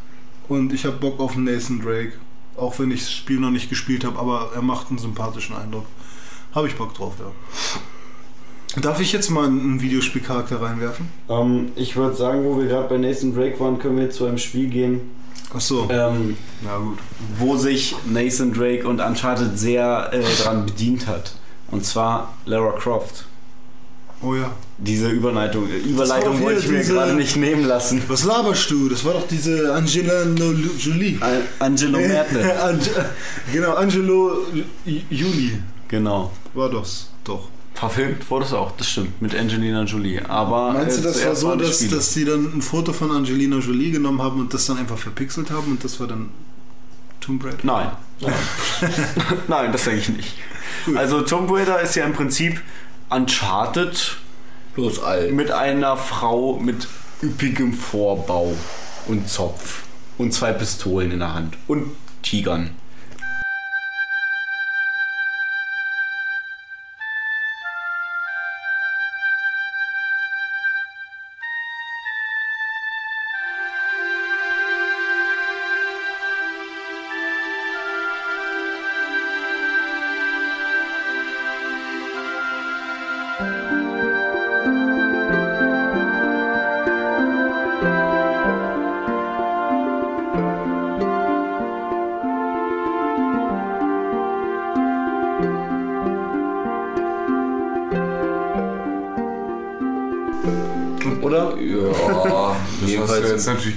[0.49, 2.15] und ich hab Bock auf einen Nathan Drake.
[2.63, 5.87] Auch wenn ich das Spiel noch nicht gespielt habe, aber er macht einen sympathischen Eindruck.
[6.55, 8.81] Habe ich Bock drauf, ja.
[8.81, 11.09] Darf ich jetzt mal einen Videospielcharakter reinwerfen?
[11.29, 14.39] Ähm, ich würde sagen, wo wir gerade bei Nathan Drake waren, können wir zu einem
[14.39, 15.01] Spiel gehen,
[15.55, 15.89] Ach so.
[15.91, 16.99] ähm, Ja, gut.
[17.39, 21.35] wo sich Nathan Drake und Uncharted sehr äh, dran bedient hat.
[21.71, 23.27] Und zwar Lara Croft.
[24.23, 24.53] Oh ja.
[24.85, 28.03] Diese Überleitung, äh, Überleitung wollte ich mir diese- gerade nicht nehmen lassen.
[28.09, 28.89] Was laberst du?
[28.89, 30.25] Das war doch diese Angela
[30.79, 31.19] Jolie.
[31.21, 32.41] An- Angelo Merte.
[32.65, 33.05] Ange-
[33.53, 34.39] genau, Angelo
[35.09, 36.33] Juli genau.
[36.55, 37.09] war das.
[37.25, 37.49] Doch.
[37.75, 40.21] Verfilmt wurde es auch, das stimmt, mit Angelina Jolie.
[40.29, 41.97] Aber Meinst du, äh, das war so, dass, Spiele.
[41.97, 45.51] dass die dann ein Foto von Angelina Jolie genommen haben und das dann einfach verpixelt
[45.51, 46.31] haben und das war dann
[47.21, 47.59] Tomb Raider?
[47.63, 47.89] Nein.
[49.49, 50.35] Nein, das denke ich nicht.
[50.97, 52.61] Also Tomb Raider ist ja im Prinzip
[53.11, 54.17] Uncharted
[54.75, 55.33] Bloß alt.
[55.33, 56.89] mit einer Frau mit
[57.23, 58.55] üppigem Vorbau
[59.07, 59.85] und Zopf
[60.19, 62.71] und zwei Pistolen in der Hand und Tigern.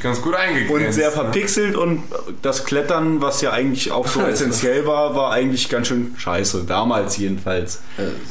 [0.05, 0.87] Ganz gut eingegrenzt.
[0.87, 2.03] Und sehr verpixelt und
[2.41, 6.63] das Klettern, was ja eigentlich auch so essentiell war, war eigentlich ganz schön scheiße.
[6.65, 7.81] Damals jedenfalls.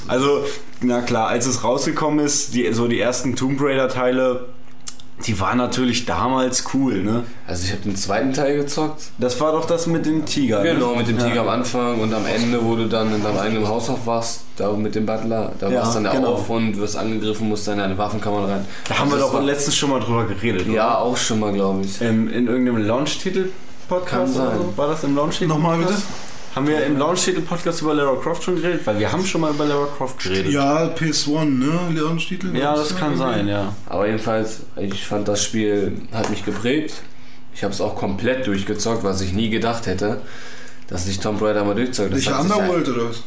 [0.09, 0.45] Also,
[0.81, 4.47] na klar, als es rausgekommen ist, die, so die ersten Tomb Raider Teile,
[5.27, 7.25] die waren natürlich damals cool, ne?
[7.47, 9.11] Also ich habe den zweiten Teil gezockt.
[9.19, 10.63] Das war doch das mit dem Tiger.
[10.63, 10.99] Genau, ne?
[10.99, 11.27] mit dem Ja.
[11.29, 14.73] Tiger am Anfang und am Ende, wo du dann in deinem eigenen Haushof warst, da
[14.73, 16.35] mit dem Butler, da Ja, warst dann genau.
[16.35, 18.65] auf und wirst angegriffen, musst dann in eine Waffenkammer rein.
[18.89, 20.67] Da haben wir doch letztens schon mal drüber geredet.
[20.69, 22.01] Ja, auch schon mal, glaube ich.
[22.01, 23.51] Ähm, in irgendeinem Launch-Titel
[23.89, 24.35] Podcast?
[24.37, 24.59] Kann oder sein.
[24.59, 24.77] so?
[24.77, 25.49] War das im Launch-Titel?
[25.49, 25.95] Nochmal bitte?
[26.55, 28.83] Haben wir im Launch-Titel-Podcast über Lara Croft schon geredet?
[28.87, 30.53] Weil wir haben schon mal über Lara Croft geredet.
[30.53, 31.73] Ja, PS1, ne?
[31.93, 32.57] Leonstitel?
[32.57, 33.75] Ja, das kann sein, ja.
[33.87, 36.95] Aber jedenfalls, ich fand das Spiel hat mich geprägt.
[37.57, 40.21] Ich habe es auch komplett durchgezockt, was ich nie gedacht hätte,
[40.87, 42.15] dass ich Tomb Raider mal durchzocke.
[42.15, 43.23] Sich Underworld oder was?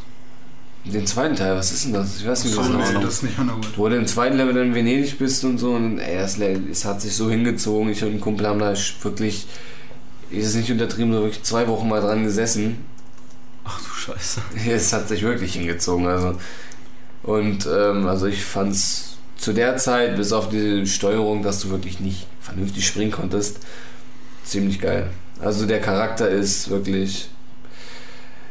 [0.92, 2.18] Den zweiten Teil, was ist denn das?
[2.20, 3.04] Ich weiß nicht, So, was das nee, ist.
[3.04, 3.78] das ist nicht Underworld.
[3.78, 6.84] Wo du im zweiten Level dann in Venedig bist und so und ey, das, es
[6.84, 7.90] hat sich so hingezogen.
[7.90, 9.46] Ich und ein Kumpel haben da wirklich,
[10.30, 12.78] ist es nicht untertrieben, so wirklich zwei Wochen mal dran gesessen.
[13.64, 14.40] Ach du Scheiße.
[14.70, 16.06] Es hat sich wirklich hingezogen.
[16.06, 16.38] Also.
[17.22, 22.00] Und ähm, also ich fand's zu der Zeit, bis auf die Steuerung, dass du wirklich
[22.00, 23.60] nicht vernünftig springen konntest,
[24.44, 25.10] ziemlich geil.
[25.40, 27.28] Also der Charakter ist wirklich.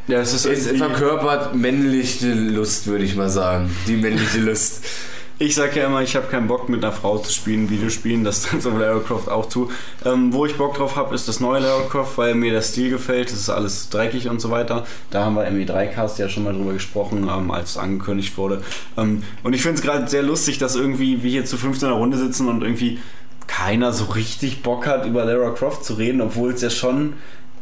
[0.07, 3.75] Ja, es ist, Es verkörpert männliche Lust, würde ich mal sagen.
[3.87, 4.85] Die männliche Lust.
[5.39, 8.41] Ich sag ja immer, ich habe keinen Bock mit einer Frau zu spielen, Videospielen, das
[8.41, 9.69] trifft auf Lara Croft auch zu.
[10.03, 12.89] Ähm, wo ich Bock drauf habe, ist das neue Lara Croft, weil mir der Stil
[12.89, 14.87] gefällt, das ist alles dreckig und so weiter.
[15.11, 18.63] Da haben wir im E3-Cast ja schon mal drüber gesprochen, ähm, als es angekündigt wurde.
[18.97, 21.93] Ähm, und ich finde es gerade sehr lustig, dass irgendwie wir hier zu 15 in
[21.93, 22.97] der Runde sitzen und irgendwie
[23.45, 27.13] keiner so richtig Bock hat, über Lara Croft zu reden, obwohl es ja schon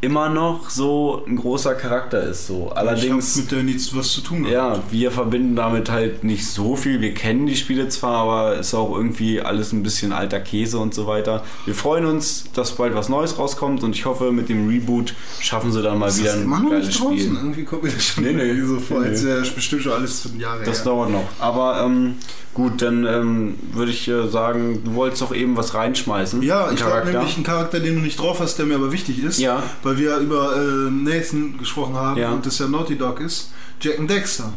[0.02, 2.48] immer noch so ein großer Charakter ist.
[2.48, 2.70] So.
[2.72, 3.36] Allerdings.
[3.36, 4.54] Ich mit der nichts was zu tun gehabt.
[4.54, 7.02] Ja, wir verbinden damit halt nicht so viel.
[7.02, 10.94] Wir kennen die Spiele zwar, aber ist auch irgendwie alles ein bisschen alter Käse und
[10.94, 11.44] so weiter.
[11.66, 15.72] Wir freuen uns, dass bald was Neues rauskommt und ich hoffe, mit dem Reboot schaffen
[15.72, 17.18] sie dann mal Ist wieder das ein immer noch geiles nicht draußen?
[17.18, 17.34] Spiel.
[17.36, 18.62] Irgendwie kommt mir das schon Nee, nee.
[18.62, 19.30] so vor, Nee, als nee.
[19.30, 20.86] wäre bestimmt schon alles schon Jahre Das her.
[20.86, 21.24] dauert noch.
[21.40, 22.16] Aber ähm,
[22.54, 26.42] gut, dann ähm, würde ich äh, sagen, du wolltest doch eben was reinschmeißen.
[26.42, 29.24] Ja, ich habe nämlich einen Charakter, den du nicht drauf hast, der mir aber wichtig
[29.24, 29.40] ist.
[29.40, 29.64] Ja.
[29.84, 32.32] Weil wir über äh, Nathan gesprochen haben Ja.
[32.32, 33.52] und das ja Naughty Dog ist.
[33.82, 34.54] Jack and Dexter.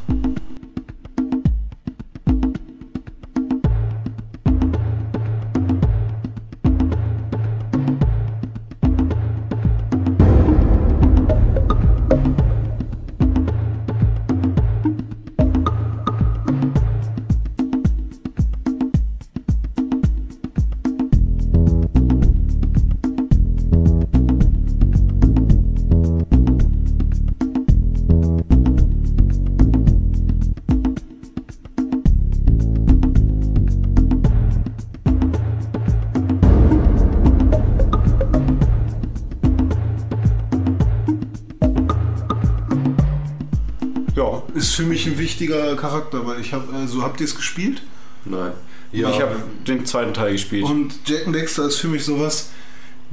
[45.39, 47.83] Wichtiger Charakter, weil ich habe, also habt ihr es gespielt?
[48.25, 48.53] Nein.
[48.91, 50.65] Ja, ich habe den zweiten Teil gespielt.
[50.65, 52.51] Und Jack and Dexter ist für mich sowas.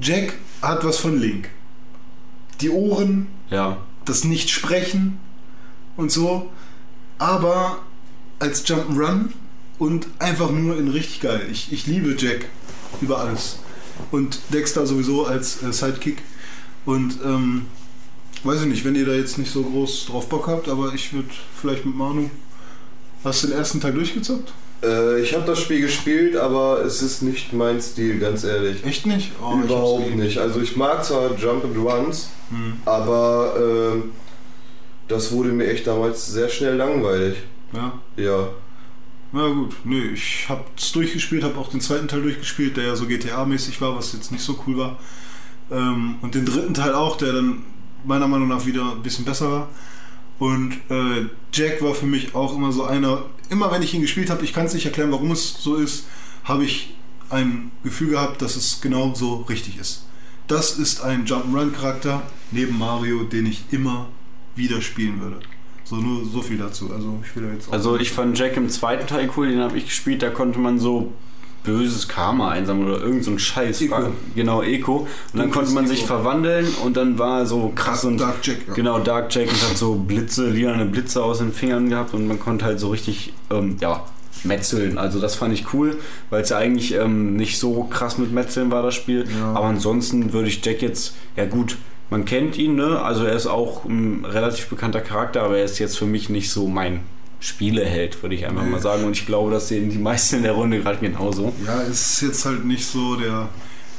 [0.01, 1.49] Jack hat was von Link.
[2.61, 3.77] Die Ohren, ja.
[4.05, 5.19] das Nicht-Sprechen
[5.97, 6.49] und so.
[7.19, 7.79] Aber
[8.39, 9.29] als Jump'n'Run
[9.77, 11.47] und einfach nur in richtig geil.
[11.51, 12.47] Ich, ich liebe Jack
[13.01, 13.59] über alles.
[14.11, 16.23] Und Dexter sowieso als äh, Sidekick.
[16.85, 17.67] Und ähm,
[18.45, 21.13] weiß ich nicht, wenn ihr da jetzt nicht so groß drauf Bock habt, aber ich
[21.13, 21.29] würde
[21.60, 22.29] vielleicht mit Manu.
[23.23, 24.53] Hast du den ersten Teil durchgezockt?
[24.84, 28.84] äh, ich habe das Spiel gespielt, aber es ist nicht mein Stil, ganz ehrlich.
[28.86, 29.31] Echt nicht?
[29.41, 30.19] Oh, Überhaupt geliebt.
[30.21, 30.38] nicht.
[30.38, 32.73] Also ich mag zwar Jump and Runs, Hm.
[32.86, 34.12] aber ähm,
[35.08, 37.38] das wurde mir echt damals sehr schnell langweilig.
[37.73, 37.99] Ja.
[38.17, 38.49] Ja.
[39.31, 43.05] Na gut, nö, ich hab's durchgespielt, habe auch den zweiten Teil durchgespielt, der ja so
[43.05, 44.99] GTA-mäßig war, was jetzt nicht so cool war.
[45.71, 47.63] Ähm, und den dritten Teil auch, der dann
[48.05, 49.69] meiner Meinung nach wieder ein bisschen besser war.
[50.37, 54.29] Und äh, Jack war für mich auch immer so einer, immer wenn ich ihn gespielt
[54.29, 56.07] habe, ich kann es nicht erklären, warum es so ist,
[56.43, 56.95] habe ich
[57.29, 60.05] ein Gefühl gehabt, dass es genau so richtig ist.
[60.47, 64.09] Das ist ein Jump'n'Run-Charakter neben Mario, den ich immer
[64.55, 65.39] wieder spielen würde.
[65.83, 66.91] So nur so viel dazu.
[66.91, 69.77] Also ich will da jetzt Also ich fand Jack im zweiten Teil cool, den habe
[69.77, 71.13] ich gespielt, da konnte man so
[71.65, 73.82] böses Karma einsammeln oder irgend so ein Scheiß.
[73.82, 74.12] Eco.
[74.36, 75.08] Genau, Eco.
[75.34, 78.60] Und dann konnte man sich verwandeln und dann war er so krass und Dark Jack,
[78.67, 78.73] ja.
[78.73, 82.39] genau Dark Jack und hat so Blitze, lilane Blitze aus den Fingern gehabt und man
[82.39, 84.04] konnte halt so richtig ähm, ja
[84.43, 84.97] metzeln.
[84.97, 85.97] Also das fand ich cool,
[86.30, 89.25] weil es ja eigentlich ähm, nicht so krass mit Metzeln war das Spiel.
[89.38, 89.54] Ja.
[89.54, 91.78] Aber ansonsten würde ich Jack jetzt ja gut.
[92.12, 93.01] Man kennt ihn, ne?
[93.01, 96.51] Also er ist auch ein relativ bekannter Charakter, aber er ist jetzt für mich nicht
[96.51, 97.01] so mein
[97.45, 98.69] Spieleheld, würde ich einfach Nee.
[98.71, 99.03] mal sagen.
[99.03, 101.53] Und ich glaube, das sehen die meisten in der Runde gerade genauso.
[101.65, 103.49] Ja, es ist jetzt halt nicht so der,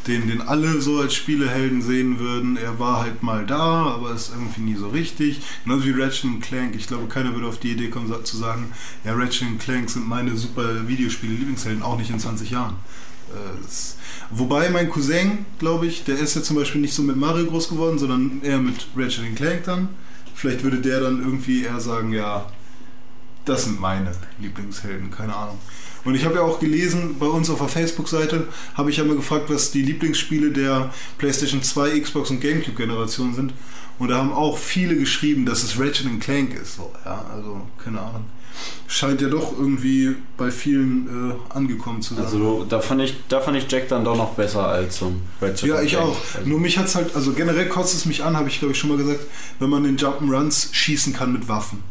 [0.06, 2.56] den, den alle so als Spielehelden sehen würden.
[2.56, 5.40] Er war halt mal da, aber ist irgendwie nie so richtig.
[5.64, 6.74] Genauso wie Ratchet Clank.
[6.76, 8.70] Ich glaube, keiner würde auf die Idee kommen zu sagen,
[9.04, 12.74] ja, Ratchet Clank sind meine super Videospiele-Lieblingshelden, auch nicht in 20 Jahren.
[13.30, 13.58] Äh,
[14.30, 17.68] Wobei mein Cousin, glaube ich, der ist ja zum Beispiel nicht so mit Mario groß
[17.68, 19.88] geworden, sondern eher mit Ratchet und Clank dann.
[20.34, 22.46] Vielleicht würde der dann irgendwie eher sagen, ja,
[23.46, 25.58] das sind meine Lieblingshelden, keine Ahnung.
[26.04, 29.16] Und ich habe ja auch gelesen, bei uns auf der Facebook-Seite habe ich ja mal
[29.16, 33.52] gefragt, was die Lieblingsspiele der PlayStation 2, Xbox und GameCube-Generation sind.
[33.98, 36.76] Und da haben auch viele geschrieben, dass es Ratchet Clank ist.
[36.76, 38.26] So, ja, also keine Ahnung.
[38.86, 42.24] Scheint ja doch irgendwie bei vielen äh, angekommen zu sein.
[42.24, 45.68] Also da fand, ich, da fand ich Jack dann doch noch besser als zum Ratchet
[45.68, 46.06] Ja, ich Clank.
[46.06, 46.16] auch.
[46.44, 48.90] Nur mich hat's halt, also generell kotzt es mich an, habe ich glaube ich schon
[48.90, 49.20] mal gesagt,
[49.58, 51.82] wenn man in Jump'n'Runs schießen kann mit Waffen.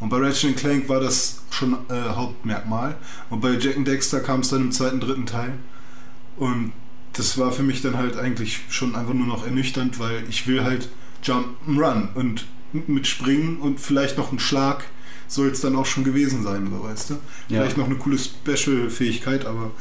[0.00, 2.96] Und bei Ratchet Clank war das schon äh, Hauptmerkmal.
[3.28, 5.58] Und bei Jack and Dexter kam es dann im zweiten, dritten Teil.
[6.36, 6.72] Und
[7.12, 10.64] das war für mich dann halt eigentlich schon einfach nur noch ernüchternd, weil ich will
[10.64, 10.88] halt
[11.22, 14.84] Jump'n'Run und mit Springen und vielleicht noch einen Schlag
[15.26, 17.18] soll es dann auch schon gewesen sein, so weißt du.
[17.48, 19.72] Vielleicht noch eine coole Special-Fähigkeit, aber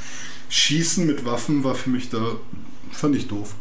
[0.49, 2.19] Schießen mit Waffen war für mich da,
[2.91, 3.55] fand ich doof.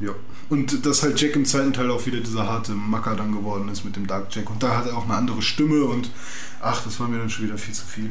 [0.00, 0.14] Ja.
[0.48, 3.84] Und dass halt Jack im zweiten Teil auch wieder dieser harte Macker dann geworden ist
[3.84, 4.48] mit dem Dark Jack.
[4.50, 6.10] Und da hat er auch eine andere Stimme und
[6.60, 8.10] ach, das war mir dann schon wieder viel zu viel.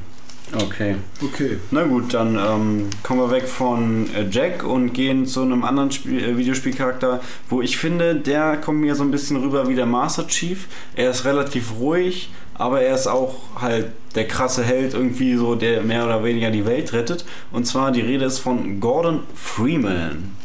[0.54, 0.96] Okay.
[1.24, 1.58] Okay.
[1.72, 5.92] Na gut, dann ähm, kommen wir weg von äh, Jack und gehen zu einem anderen
[5.92, 9.88] Spiel, äh, Videospielcharakter, wo ich finde, der kommt mir so ein bisschen rüber wie der
[9.88, 10.68] Master Chief.
[10.96, 15.82] Er ist relativ ruhig, aber er ist auch halt der krasse Held irgendwie so, der
[15.82, 17.26] mehr oder weniger die Welt rettet.
[17.52, 20.36] Und zwar die Rede ist von Gordon Freeman.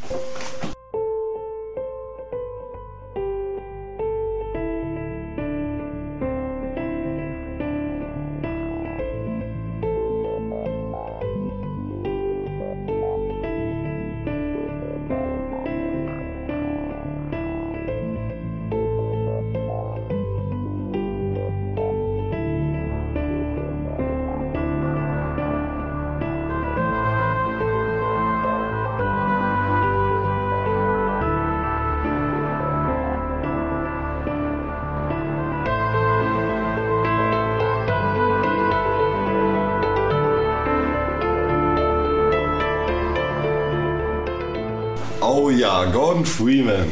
[45.86, 46.86] Gordon Freeman.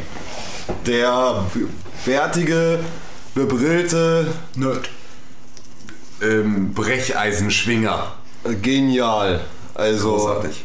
[0.87, 1.45] Der
[2.05, 2.81] bärtige,
[3.35, 4.89] bebrillte, Nerd.
[6.23, 8.13] Ähm, Brecheisenschwinger.
[8.63, 9.41] genial.
[9.75, 10.65] Also Großartig.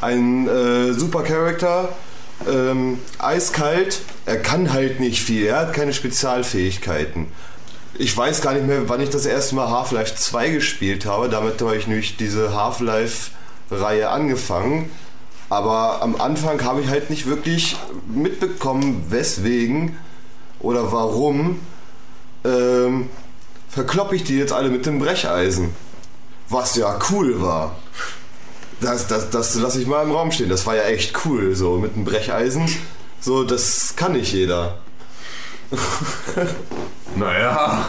[0.00, 1.88] ein äh, super Charakter.
[2.48, 4.00] Ähm, eiskalt.
[4.26, 5.46] Er kann halt nicht viel.
[5.46, 7.28] Er hat keine Spezialfähigkeiten.
[7.98, 11.28] Ich weiß gar nicht mehr, wann ich das erste Mal Half-Life 2 gespielt habe.
[11.28, 14.90] Damit habe ich nämlich diese Half-Life-Reihe angefangen.
[15.52, 19.98] Aber am Anfang habe ich halt nicht wirklich mitbekommen, weswegen
[20.60, 21.60] oder warum
[22.42, 23.10] ähm,
[23.68, 25.74] verkloppe ich die jetzt alle mit dem Brecheisen.
[26.48, 27.76] Was ja cool war.
[28.80, 30.48] Das, das, das lasse ich mal im Raum stehen.
[30.48, 32.66] Das war ja echt cool, so mit dem Brecheisen.
[33.20, 34.78] So, das kann nicht jeder.
[37.14, 37.88] Naja,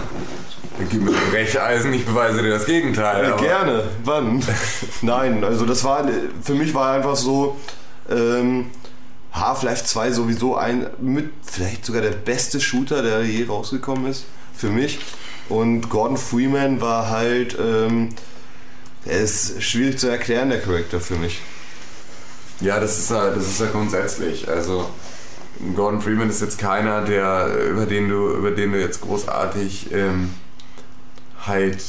[0.89, 3.23] gib mir ein Brecheisen, ich beweise dir das Gegenteil.
[3.23, 3.83] Ja, aber- gerne.
[4.03, 4.43] Wann?
[5.01, 6.07] Nein, also das war
[6.43, 7.57] für mich war einfach so
[8.09, 8.67] ähm,
[9.33, 14.69] Half-Life 2 sowieso ein mit vielleicht sogar der beste Shooter, der je rausgekommen ist für
[14.69, 14.99] mich.
[15.49, 18.09] Und Gordon Freeman war halt ähm,
[19.05, 21.41] er ist schwierig zu erklären, der Charakter für mich.
[22.62, 24.47] Ja, das ist ja, das ist ja grundsätzlich.
[24.47, 24.89] Also
[25.75, 30.33] Gordon Freeman ist jetzt keiner, der über den du über den du jetzt großartig ähm,
[31.45, 31.84] halt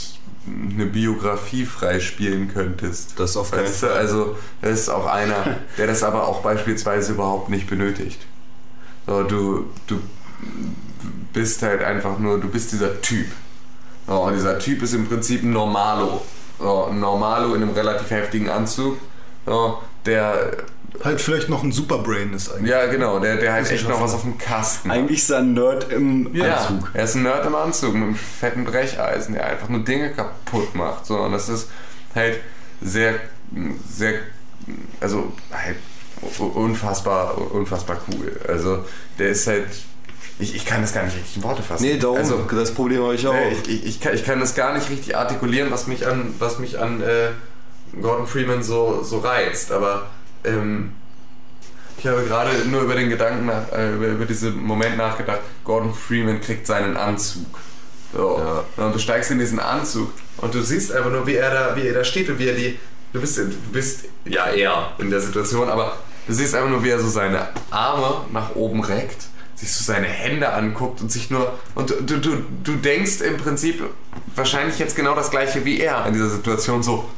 [0.46, 3.18] eine Biografie freispielen könntest.
[3.18, 7.48] Das auf keinen du, also er ist auch einer, der das aber auch beispielsweise überhaupt
[7.48, 8.20] nicht benötigt.
[9.06, 10.00] So, du, du
[11.32, 13.26] bist halt einfach nur, du bist dieser Typ.
[14.06, 16.22] So, und dieser Typ ist im Prinzip ein Normalo.
[16.58, 18.98] So, ein Normalo in einem relativ heftigen Anzug.
[19.46, 20.58] So, der,
[21.02, 22.70] Halt vielleicht noch ein Superbrain ist eigentlich.
[22.70, 24.96] ja genau, der, der halt echt noch was auf dem Kasten hat.
[24.96, 26.90] Eigentlich ist er ein Nerd im Ja, Anzug.
[26.94, 30.74] er ist ein Nerd im Anzug mit einem fetten Brecheisen, der einfach nur Dinge kaputt
[30.74, 31.04] macht.
[31.06, 31.16] So.
[31.18, 31.68] Und das ist
[32.14, 32.38] halt
[32.80, 33.14] sehr,
[33.90, 34.14] sehr,
[35.00, 35.76] also halt
[36.38, 38.38] unfassbar, unfassbar cool.
[38.48, 38.84] Also
[39.18, 39.66] der ist halt,
[40.38, 41.84] ich, ich kann das gar nicht richtig in Worte fassen.
[41.84, 43.32] Nee, darum, Also, das Problem habe ich auch.
[43.34, 46.34] Nee, ich, ich, ich, kann, ich kann das gar nicht richtig artikulieren, was mich an,
[46.38, 47.28] was mich an äh,
[48.00, 49.70] Gordon Freeman so, so reizt.
[49.72, 50.06] Aber
[50.44, 50.92] ähm,
[51.96, 55.94] ich habe gerade nur über den Gedanken, nach, äh, über, über diesen Moment nachgedacht, Gordon
[55.94, 57.46] Freeman kriegt seinen Anzug.
[58.12, 58.40] So.
[58.76, 58.84] Ja.
[58.84, 61.86] Und du steigst in diesen Anzug und du siehst einfach nur, wie er da, wie
[61.86, 62.78] er da steht und wie er die.
[63.12, 66.90] Du bist, du bist ja er in der Situation, aber du siehst einfach nur, wie
[66.90, 71.52] er so seine Arme nach oben reckt, sich so seine Hände anguckt und sich nur.
[71.74, 73.82] Und du, du, du, du denkst im Prinzip
[74.34, 77.08] wahrscheinlich jetzt genau das gleiche wie er in dieser Situation so.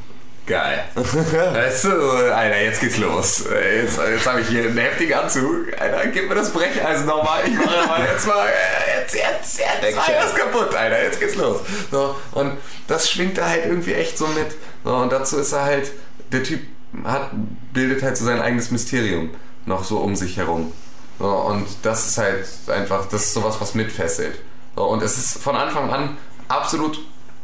[0.47, 0.85] Geil.
[0.95, 3.43] weißt du, Alter, jetzt geht's los.
[3.49, 5.67] Jetzt, jetzt habe ich hier einen heftigen Anzug.
[5.77, 7.41] Alter, gib mir das Brecheisen nochmal.
[7.45, 8.47] Ich mache mal jetzt mal.
[8.47, 10.15] äh, jetzt, jetzt, jetzt, Action.
[10.15, 11.59] alles kaputt, Alter, jetzt geht's los.
[11.91, 12.53] So, und
[12.87, 14.55] das schwingt er halt irgendwie echt so mit.
[14.85, 15.91] So, und dazu ist er halt,
[16.31, 16.61] der Typ
[17.03, 17.31] hat,
[17.73, 19.31] bildet halt so sein eigenes Mysterium
[19.65, 20.71] noch so um sich herum.
[21.19, 24.39] So, und das ist halt einfach, das ist sowas, was mitfesselt.
[24.77, 26.17] So, und es ist von Anfang an
[26.47, 26.99] absolut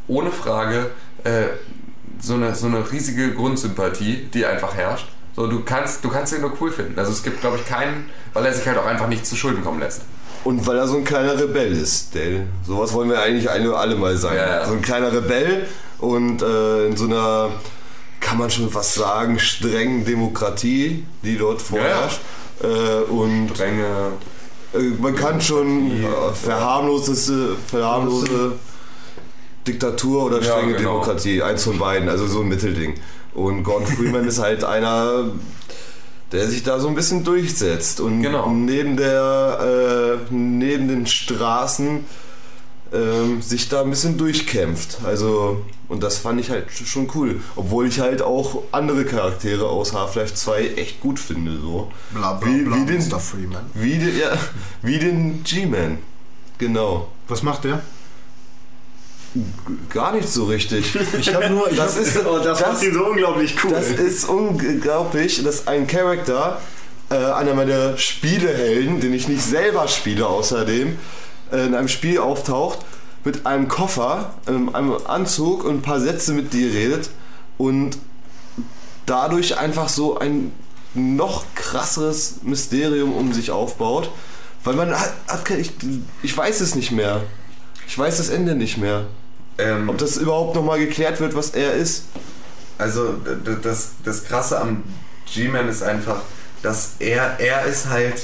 [0.08, 0.90] ohne Frage
[1.24, 1.48] äh,
[2.20, 5.06] so, eine, so eine riesige Grundsympathie, die einfach herrscht.
[5.36, 6.98] So, du kannst, du kannst ihn nur cool finden.
[6.98, 9.64] Also es gibt, glaube ich, keinen, weil er sich halt auch einfach nicht zu Schulden
[9.64, 10.02] kommen lässt.
[10.44, 12.14] Und weil er so ein kleiner Rebell ist.
[12.14, 14.36] Der, sowas wollen wir eigentlich alle, alle mal sein.
[14.36, 14.66] Ja, ja.
[14.66, 15.66] So ein kleiner Rebell
[15.98, 17.50] und äh, in so einer,
[18.20, 22.20] kann man schon fast sagen, strengen Demokratie, die dort vorherrscht.
[22.62, 24.12] Äh, und Strenge.
[24.74, 28.52] äh, man kann schon äh, verharmloseste, verharmlose
[29.66, 30.92] Diktatur oder Ja, strenge genau.
[30.94, 32.94] Demokratie, eins von beiden, also so ein Mittelding.
[33.34, 35.30] Und Gordon Freeman ist halt einer,
[36.32, 38.48] der sich da so ein bisschen durchsetzt und Genau.
[38.50, 42.04] neben der äh, neben den Straßen
[42.92, 44.98] ähm, sich da ein bisschen durchkämpft.
[45.04, 49.92] Also und das fand ich halt schon cool, obwohl ich halt auch andere Charaktere aus
[49.92, 51.90] Half-Life 2 echt gut finde so.
[52.14, 53.18] Bla bla Wie- bla, wie den- Mr.
[53.20, 53.64] Freeman.
[53.74, 54.32] Wie den, ja,
[54.82, 55.98] wie den G-Man.
[56.58, 57.08] Genau.
[57.28, 57.82] Was macht der?
[59.90, 60.96] Gar nicht so richtig.
[61.18, 63.70] Ich habe nur, Das ist, Oh, das, macht ihn so unglaublich cool.
[63.70, 66.60] das ist unglaublich, dass ein Charakter,
[67.10, 70.96] äh, einer meiner Spielehelden, den ich nicht selber spiele außerdem,
[71.52, 72.78] äh, in einem Spiel auftaucht,
[73.24, 77.10] mit einem Koffer, ähm, einem Anzug und ein paar Sätze mit dir redet
[77.58, 77.98] und
[79.06, 80.52] dadurch einfach so ein
[80.94, 84.10] noch krasseres Mysterium um sich aufbaut.
[84.62, 85.72] Weil man hat, hat ich,
[86.22, 87.22] ich weiß es nicht mehr.
[87.86, 89.06] Ich weiß das Ende nicht mehr.
[89.58, 92.04] Ähm, Ob das überhaupt nochmal geklärt wird, was er ist.
[92.78, 93.14] also
[93.62, 94.82] das, das Krasse am
[95.32, 96.22] G-Man ist einfach,
[96.62, 98.20] dass er, er ist halt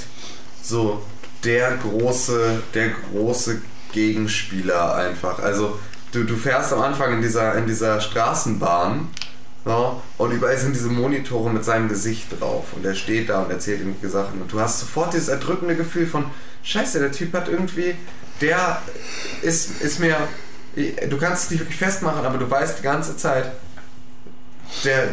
[0.62, 1.02] so
[1.44, 3.62] der große, der große
[3.92, 5.38] Gegenspieler einfach.
[5.40, 5.78] Also
[6.12, 9.08] du, du fährst am Anfang in dieser, in dieser Straßenbahn
[9.64, 13.50] so, und überall sind diese Monitore mit seinem Gesicht drauf und er steht da und
[13.50, 16.24] erzählt irgendwelche Sachen und du hast sofort dieses erdrückende Gefühl von
[16.62, 17.94] Scheiße, der Typ hat irgendwie,
[18.40, 18.80] der
[19.42, 20.16] ist, ist mir,
[20.76, 23.50] du kannst es nicht wirklich festmachen, aber du weißt die ganze Zeit,
[24.84, 25.08] der,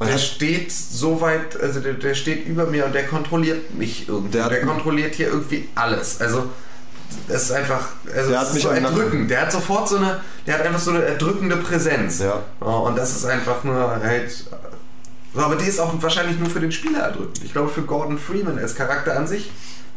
[0.00, 4.32] der steht so weit, also der, der steht über mir und der kontrolliert mich irgendwie.
[4.32, 6.20] Der Der, kontrolliert hier irgendwie alles.
[6.20, 6.50] Also
[7.28, 9.30] das ist einfach, also Der hat mich so erdrückend.
[9.30, 12.20] Der hat sofort so eine, der hat einfach so eine erdrückende Präsenz.
[12.20, 12.42] Ja.
[12.60, 14.44] Oh, und das ist einfach nur halt.
[15.34, 17.40] Aber die ist auch wahrscheinlich nur für den Spieler erdrückend.
[17.42, 19.50] Ich glaube für Gordon Freeman als Charakter an sich,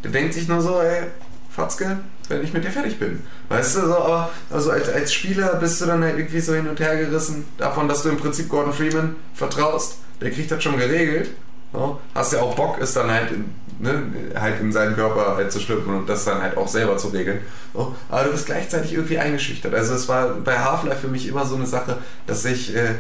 [0.03, 1.07] der denkt sich nur so, ey,
[1.56, 3.24] Fatzke, wenn ich mit dir fertig bin.
[3.47, 6.68] Weißt du, so, aber also als, als Spieler bist du dann halt irgendwie so hin
[6.68, 9.99] und her gerissen davon, dass du im Prinzip Gordon Freeman vertraust.
[10.20, 11.30] Der kriegt das schon geregelt.
[11.72, 11.99] So.
[12.14, 13.45] Hast ja auch Bock, ist dann halt in,
[13.80, 14.03] ne,
[14.36, 17.39] halt in seinen Körper halt zu schlüpfen und das dann halt auch selber zu regeln.
[17.74, 17.95] So.
[18.10, 19.74] Aber du bist gleichzeitig irgendwie eingeschüchtert.
[19.74, 21.97] Also es war bei Half-Life für mich immer so eine Sache,
[22.28, 22.95] dass ich, äh,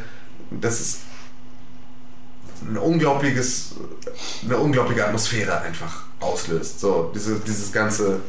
[0.49, 0.99] dass es
[2.61, 3.75] ein unglaubliches,
[4.45, 6.79] eine unglaubliche Atmosphäre einfach auslöst.
[6.79, 8.21] So, diese, dieses ganze,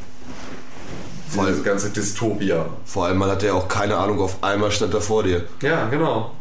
[1.28, 1.48] Voll.
[1.48, 2.66] diese ganze Dystopia.
[2.84, 5.44] Vor allem, man hatte ja auch keine Ahnung, auf einmal stand er vor dir.
[5.62, 6.32] Ja, genau.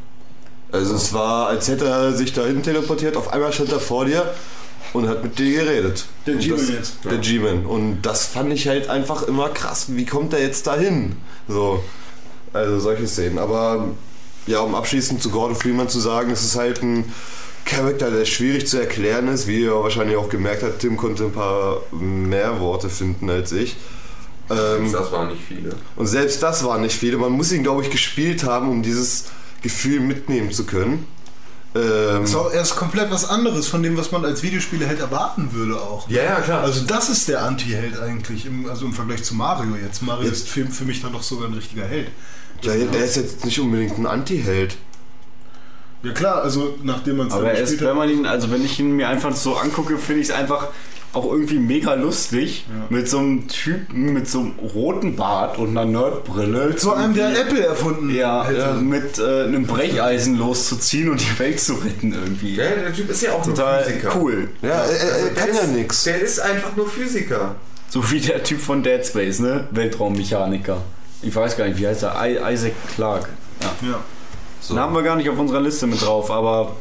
[0.71, 4.29] Also es war, als hätte er sich dahin teleportiert, auf einmal stand er vor dir
[4.93, 6.05] und hat mit dir geredet.
[6.25, 6.97] Der G-Man jetzt.
[7.03, 7.65] Der G-Man.
[7.65, 9.85] Und das fand ich halt einfach immer krass.
[9.89, 11.17] Wie kommt er jetzt dahin?
[11.47, 11.83] So.
[12.53, 13.37] Also solche Szenen.
[13.37, 13.89] Aber
[14.47, 17.13] ja, um abschließend zu Gordon Freeman zu sagen, es ist halt ein
[17.65, 19.47] Charakter, der schwierig zu erklären ist.
[19.47, 23.75] Wie ihr wahrscheinlich auch gemerkt habt, Tim konnte ein paar mehr Worte finden als ich.
[24.49, 25.71] Ähm, Das waren nicht viele.
[25.95, 27.17] und selbst das waren nicht viele.
[27.17, 29.25] Man muss ihn, glaube ich, gespielt haben, um dieses
[29.61, 31.07] Gefühl mitnehmen zu können.
[31.75, 35.75] Ähm, ist auch erst komplett was anderes von dem, was man als Videospieleheld erwarten würde
[35.81, 36.07] auch.
[36.09, 36.61] Ja, ja, klar.
[36.63, 40.01] Also das ist der Anti-Held eigentlich, im, also im Vergleich zu Mario jetzt.
[40.01, 42.07] Mario Jetzt- ist für, für mich dann doch sogar ein richtiger Held.
[42.61, 44.77] ja, der ist jetzt nicht unbedingt ein Anti-Held.
[46.03, 48.79] Ja klar, also nachdem man es Aber er ist, wenn man ihn, also wenn ich
[48.79, 50.67] ihn mir einfach so angucke, finde ich es einfach
[51.15, 55.85] auch irgendwie mega lustig, mit so einem Typen mit so einem roten Bart und einer
[55.85, 56.75] Nerdbrille.
[56.75, 58.73] zu einem, der Apple erfunden ja, hätte.
[58.75, 62.55] mit äh, einem Brecheisen loszuziehen und die Welt zu retten irgendwie.
[62.55, 64.15] Ja, der Typ ist ja auch Total nur Physiker.
[64.19, 64.49] cool.
[64.61, 66.03] Ja, er, er, Also er der kann ja nichts.
[66.03, 67.55] Der ist einfach nur Physiker.
[67.89, 69.67] So wie der Typ von Dead Space, ne?
[69.71, 70.81] Weltraummechaniker.
[71.21, 72.51] Ich weiß gar nicht, wie heißt er?
[72.51, 73.29] Isaac Clarke.
[73.61, 73.87] Ja.
[73.89, 73.99] Ja.
[74.69, 76.75] Den haben wir gar nicht auf unserer Liste mit drauf, aber.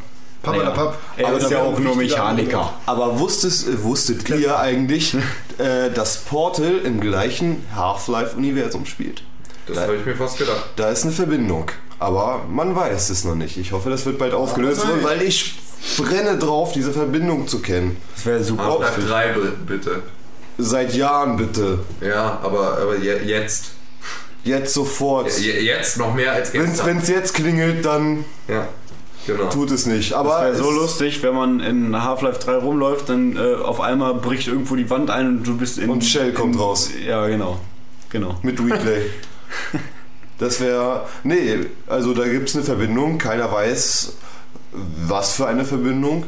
[0.44, 0.98] Papa naja, Papp.
[1.16, 2.72] Er Aber ist da ja auch nur Mechaniker.
[2.86, 5.14] Aber wusstet, wusstet ihr eigentlich,
[5.58, 9.22] äh, dass Portal im gleichen Half-Life-Universum spielt?
[9.66, 10.62] Das habe ich mir fast gedacht.
[10.76, 11.70] Da ist eine Verbindung.
[11.98, 13.56] Aber man weiß es noch nicht.
[13.56, 15.02] Ich hoffe, das wird bald aufgelöst, nein.
[15.02, 15.54] weil ich
[15.96, 17.96] brenne drauf, diese Verbindung zu kennen.
[18.14, 18.64] Das wäre super.
[18.80, 19.34] Half-Life 3
[19.66, 20.02] bitte.
[20.58, 21.78] Seit Jahren bitte.
[22.00, 23.70] Ja, aber, aber je- jetzt.
[24.44, 25.30] Jetzt sofort.
[25.38, 26.98] Je- Jetzt noch mehr als Wenn gestern.
[26.98, 28.68] es jetzt klingelt, dann ja,
[29.26, 29.48] genau.
[29.48, 30.12] tut es nicht.
[30.12, 34.14] Das Aber wäre so lustig, wenn man in Half-Life 3 rumläuft, dann äh, auf einmal
[34.14, 35.90] bricht irgendwo die Wand ein und du bist in.
[35.90, 36.90] Und Shell kommt in, raus.
[37.06, 37.60] Ja, genau.
[38.10, 38.38] Genau.
[38.42, 39.02] Mit Replay.
[40.38, 41.06] Das wäre.
[41.22, 43.18] Nee, also da gibt es eine Verbindung.
[43.18, 44.14] Keiner weiß,
[45.06, 46.26] was für eine Verbindung.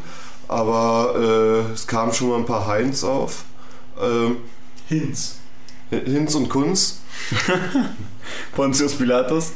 [0.48, 3.44] Aber äh, es kamen schon mal ein paar Heinz auf.
[4.00, 4.36] Ähm,
[4.88, 5.38] Hinz.
[5.90, 7.00] Hinz und Kunz.
[8.54, 9.52] Pontius Pilatus.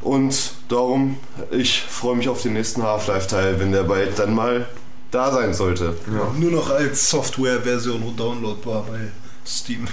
[0.00, 1.18] Und darum,
[1.50, 4.66] ich freue mich auf den nächsten Half-Life-Teil, wenn der bald dann mal
[5.10, 5.94] da sein sollte.
[6.38, 8.98] Nur noch als Software-Version downloadbar bei
[9.46, 9.86] Steam.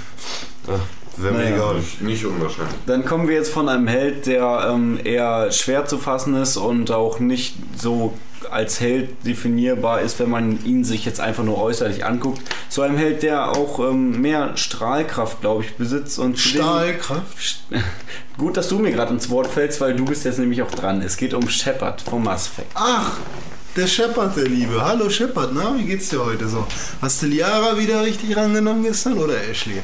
[1.17, 1.55] Wäre mir Naja.
[1.55, 1.83] egal.
[2.01, 2.75] Nicht unwahrscheinlich.
[2.85, 6.91] Dann kommen wir jetzt von einem Held, der ähm, eher schwer zu fassen ist und
[6.91, 8.13] auch nicht so
[8.49, 12.97] als Held definierbar ist, wenn man ihn sich jetzt einfach nur äußerlich anguckt, zu einem
[12.97, 17.63] Held, der auch ähm, mehr Strahlkraft, glaube ich, besitzt und Stahlkraft.
[18.37, 21.01] Gut, dass du mir gerade ins Wort fällst, weil du bist jetzt nämlich auch dran.
[21.01, 22.71] Es geht um Shepard vom Mass Effect.
[22.75, 23.17] Ach,
[23.75, 24.81] der Shepard, der Liebe.
[24.81, 26.65] Hallo Shepard, na, wie geht's dir heute so?
[27.01, 29.81] Hast du Liara wieder richtig rangenommen gestern oder Ashley?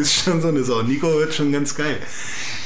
[0.00, 0.82] Ist schon so eine Sau.
[0.82, 1.98] Nico wird schon ganz geil.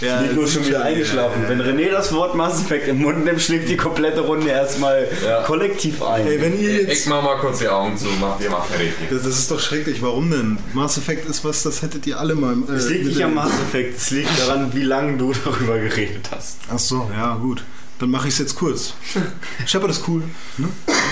[0.00, 1.44] Ja, Nico ist schon wieder eingeschlafen.
[1.46, 5.42] Wenn René das Wort Mass Effect im Mund nimmt, schlägt die komplette Runde erstmal Ja.
[5.42, 6.26] kollektiv ein.
[6.26, 7.06] Ey, wenn ihr Ich jetzt.
[7.08, 8.92] mach mal kurz die Augen zu, mach dir mal fertig.
[9.10, 10.02] Das, das ist doch schrecklich.
[10.02, 10.58] Warum denn?
[10.74, 12.54] Mass Effect ist was, das hättet ihr alle mal.
[12.68, 16.28] Äh, es liegt nicht am Mass Effect, es liegt daran, wie lange du darüber geredet
[16.32, 16.58] hast.
[16.72, 17.62] Ach so, ja, gut.
[18.00, 18.94] Dann mache ich es jetzt kurz.
[19.66, 20.24] Shepard ist cool.
[20.58, 20.66] Ne?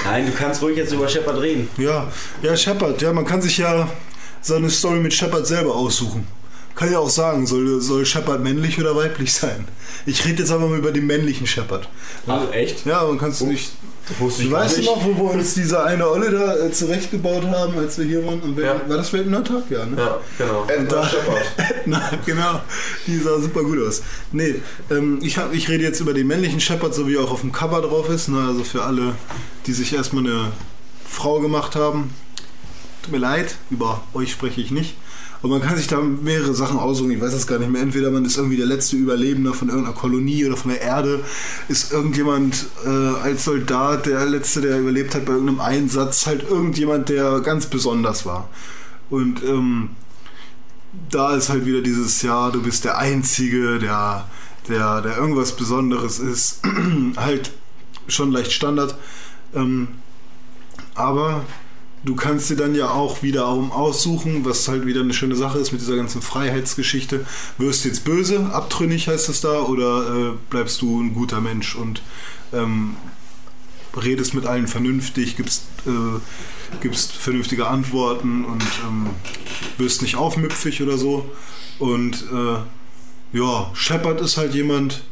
[0.05, 1.69] Nein, du kannst ruhig jetzt über Shepard reden.
[1.77, 2.09] Ja,
[2.43, 3.01] ja, Shepard.
[3.01, 3.89] Ja, man kann sich ja
[4.41, 6.27] seine Story mit Shepard selber aussuchen.
[6.75, 9.67] Kann ja auch sagen, soll, soll Shepard männlich oder weiblich sein.
[10.07, 11.89] Ich rede jetzt aber mal über den männlichen Shepard.
[12.27, 12.87] Ach, echt?
[12.87, 13.73] Ja, man kann es nicht.
[14.19, 17.79] Wusste Du weißt du noch, wo wir uns diese eine Olle da äh, zurechtgebaut haben,
[17.79, 18.41] als wir hier waren?
[18.57, 18.81] Ja.
[18.89, 19.65] War das Weltnahttag?
[19.71, 19.97] Ja, ne?
[19.97, 20.67] Ja, genau.
[20.89, 21.11] Da,
[21.87, 22.61] Na, genau,
[23.07, 24.03] die sah super gut aus.
[24.33, 24.57] Nee,
[24.91, 27.43] ähm, ich, hab, ich rede jetzt über den männlichen Shepard, so wie er auch auf
[27.43, 28.29] dem Cover drauf ist.
[28.29, 28.45] Ne?
[28.49, 29.15] Also für alle,
[29.67, 30.53] die sich erstmal eine
[31.07, 32.13] Frau gemacht haben.
[33.03, 34.97] Tut mir leid, über euch spreche ich nicht.
[35.43, 37.13] Aber man kann sich da mehrere Sachen aussuchen.
[37.13, 37.81] Ich weiß das gar nicht mehr.
[37.81, 41.25] Entweder man ist irgendwie der letzte Überlebende von irgendeiner Kolonie oder von der Erde.
[41.69, 46.27] Ist irgendjemand äh, als Soldat der letzte, der überlebt hat bei irgendeinem Einsatz.
[46.27, 48.51] Halt irgendjemand, der ganz besonders war.
[49.09, 49.91] Und ähm,
[51.11, 54.29] da ist halt wieder dieses, ja, du bist der Einzige, der,
[54.69, 56.61] der, der irgendwas Besonderes ist.
[57.17, 57.51] halt
[58.09, 58.95] schon leicht Standard.
[59.55, 59.89] Ähm,
[60.95, 61.45] aber
[62.05, 65.73] du kannst dir dann ja auch wiederum aussuchen, was halt wieder eine schöne Sache ist
[65.73, 67.27] mit dieser ganzen Freiheitsgeschichte.
[67.59, 71.75] Wirst du jetzt böse, abtrünnig heißt es da, oder äh, bleibst du ein guter Mensch
[71.77, 72.03] und
[72.53, 72.97] ähm,
[73.97, 76.21] redest mit allen vernünftig, gibst, äh,
[76.81, 79.11] gibst vernünftige Antworten und ähm,
[79.79, 81.31] wirst nicht aufmüpfig oder so.
[81.79, 85.03] Und äh, ja, Shepard ist halt jemand,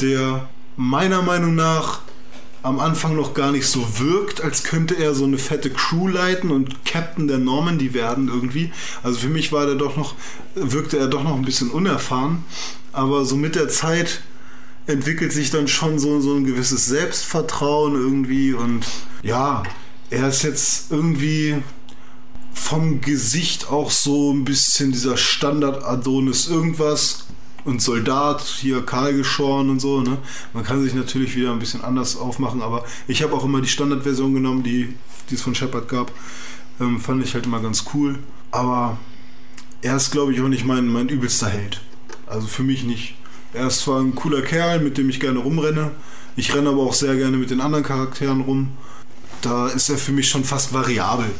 [0.00, 2.00] der meiner Meinung nach
[2.64, 6.50] am Anfang noch gar nicht so wirkt, als könnte er so eine fette Crew leiten
[6.50, 8.72] und Captain der Normandy werden irgendwie.
[9.02, 10.14] Also für mich war der doch noch,
[10.54, 12.42] wirkte er doch noch ein bisschen unerfahren.
[12.92, 14.22] Aber so mit der Zeit
[14.86, 18.86] entwickelt sich dann schon so, so ein gewisses Selbstvertrauen irgendwie und
[19.22, 19.62] ja,
[20.08, 21.56] er ist jetzt irgendwie
[22.54, 27.26] vom Gesicht auch so ein bisschen dieser Standard-Adonis irgendwas
[27.64, 30.00] und Soldat, hier kahlgeschoren und so.
[30.00, 30.18] Ne?
[30.52, 33.68] Man kann sich natürlich wieder ein bisschen anders aufmachen, aber ich habe auch immer die
[33.68, 34.94] Standardversion genommen, die,
[35.30, 36.12] die es von Shepard gab.
[36.80, 38.18] Ähm, fand ich halt immer ganz cool.
[38.50, 38.98] Aber
[39.82, 41.80] er ist, glaube ich, auch nicht mein, mein übelster Held.
[42.26, 43.16] Also für mich nicht.
[43.52, 45.92] Er ist zwar ein cooler Kerl, mit dem ich gerne rumrenne.
[46.36, 48.72] Ich renne aber auch sehr gerne mit den anderen Charakteren rum.
[49.42, 51.30] Da ist er für mich schon fast variabel.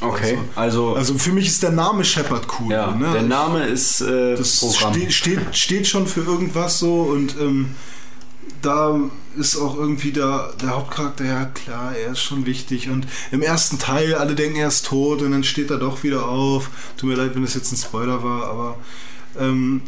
[0.00, 2.72] Okay, also, Also für mich ist der Name Shepard cool.
[2.72, 3.12] ja, ne?
[3.12, 4.94] der Name ist äh, das Programm.
[4.94, 7.74] steht, steht, steht schon für irgendwas so und ähm,
[8.62, 8.98] da
[9.36, 13.78] ist auch irgendwie der, der Hauptcharakter, ja klar, er ist schon wichtig und im ersten
[13.78, 16.70] Teil, alle denken, er ist tot und dann steht er doch wieder auf.
[16.96, 18.78] Tut mir leid, wenn das jetzt ein Spoiler war, aber
[19.38, 19.82] ähm,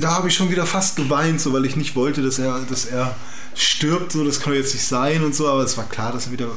[0.00, 2.86] da habe ich schon wieder fast geweint, so weil ich nicht wollte, dass er, dass
[2.86, 3.14] er
[3.54, 6.26] stirbt, so das kann doch jetzt nicht sein und so, aber es war klar, dass
[6.26, 6.50] er wieder äh,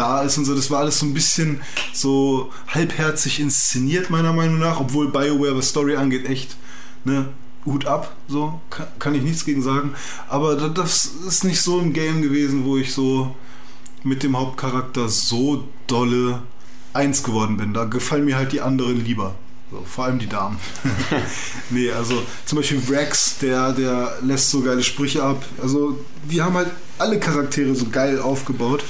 [0.00, 0.54] da ist und so.
[0.54, 1.60] Das war alles so ein bisschen
[1.92, 6.56] so halbherzig inszeniert, meiner Meinung nach, obwohl BioWare, was Story angeht, echt,
[7.04, 7.28] ne,
[7.66, 9.92] Hut ab, so, kann, kann ich nichts gegen sagen.
[10.28, 13.34] Aber da- das ist nicht so ein Game gewesen, wo ich so
[14.02, 16.42] mit dem Hauptcharakter so dolle
[16.94, 17.74] eins geworden bin.
[17.74, 19.34] Da gefallen mir halt die anderen lieber.
[19.70, 20.56] So, vor allem die Damen.
[21.70, 25.44] nee, also zum Beispiel Rex, der, der lässt so geile Sprüche ab.
[25.62, 26.68] Also die haben halt
[26.98, 28.84] alle Charaktere so geil aufgebaut.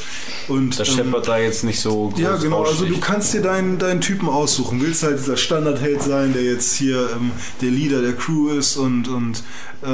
[0.48, 2.64] Und, dass ähm, Shepard da jetzt nicht so groß ja, genau.
[2.64, 4.80] Also du kannst dir deinen, deinen Typen aussuchen.
[4.80, 9.08] Willst halt dieser Standardheld sein, der jetzt hier ähm, der Leader der Crew ist und,
[9.08, 9.44] und
[9.82, 9.86] äh,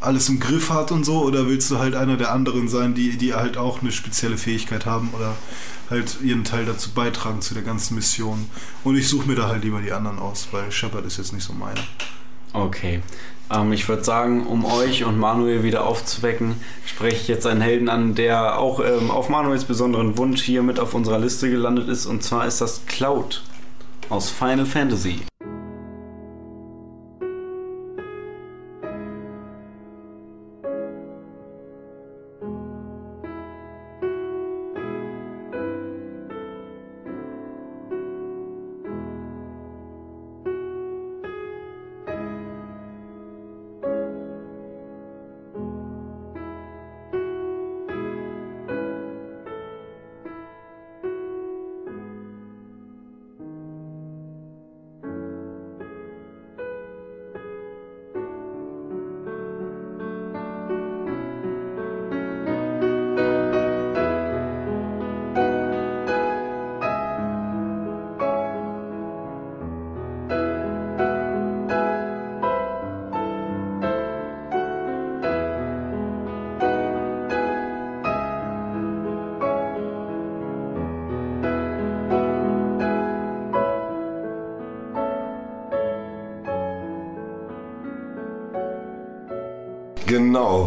[0.00, 1.22] alles im Griff hat und so?
[1.22, 4.86] Oder willst du halt einer der anderen sein, die, die halt auch eine spezielle Fähigkeit
[4.86, 5.36] haben oder
[5.90, 8.46] halt ihren Teil dazu beitragen zu der ganzen Mission?
[8.84, 11.44] Und ich suche mir da halt lieber die anderen aus, weil Shepard ist jetzt nicht
[11.44, 11.80] so meine.
[12.54, 13.02] Okay.
[13.52, 17.88] Ähm, ich würde sagen, um euch und Manuel wieder aufzuwecken, spreche ich jetzt einen Helden
[17.88, 22.06] an, der auch ähm, auf Manuels besonderen Wunsch hier mit auf unserer Liste gelandet ist.
[22.06, 23.42] Und zwar ist das Cloud
[24.08, 25.20] aus Final Fantasy.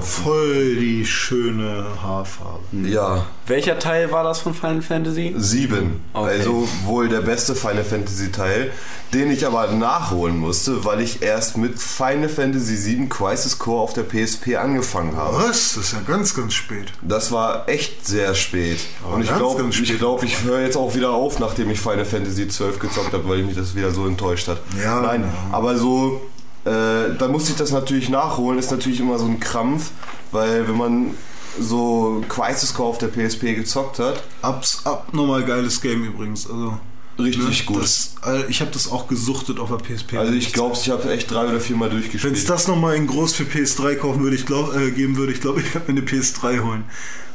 [0.07, 2.59] Voll die schöne Haarfarbe.
[2.87, 5.33] Ja, Welcher Teil war das von Final Fantasy?
[5.37, 6.01] sieben.
[6.13, 6.29] Okay.
[6.39, 8.71] Also wohl der beste Final Fantasy Teil,
[9.13, 13.93] den ich aber nachholen musste, weil ich erst mit Final Fantasy VII Crisis Core auf
[13.93, 15.37] der PSP angefangen habe.
[15.37, 15.75] Was?
[15.75, 16.91] Das ist ja ganz, ganz spät.
[17.01, 18.79] Das war echt sehr spät.
[19.13, 19.99] Und ich ganz, glaube, ich, spät.
[19.99, 23.43] glaub, ich höre jetzt auch wieder auf, nachdem ich Final Fantasy 12 gezockt habe, weil
[23.43, 24.59] mich das wieder so enttäuscht hat.
[24.81, 25.01] Ja.
[25.01, 26.21] Nein, aber so,
[26.67, 29.91] äh, da musste ich das natürlich nachholen, ist natürlich immer so ein Krampf,
[30.31, 31.11] weil wenn man
[31.59, 36.47] so Crisis Core auf der PSP gezockt hat, Abs, abnormal geiles Game übrigens.
[36.49, 36.77] Also,
[37.17, 37.83] richtig ne, gut.
[37.83, 38.15] Das,
[38.49, 40.17] ich habe das auch gesuchtet auf der PSP.
[40.17, 42.49] also ich glaube, ich habe echt drei oder vier Mal Wenn es durchgespielt.
[42.49, 45.61] das nochmal in groß für PS3 kaufen würde, ich glaub, äh, geben würde, ich glaube,
[45.61, 46.83] ich werde mir eine PS3 holen.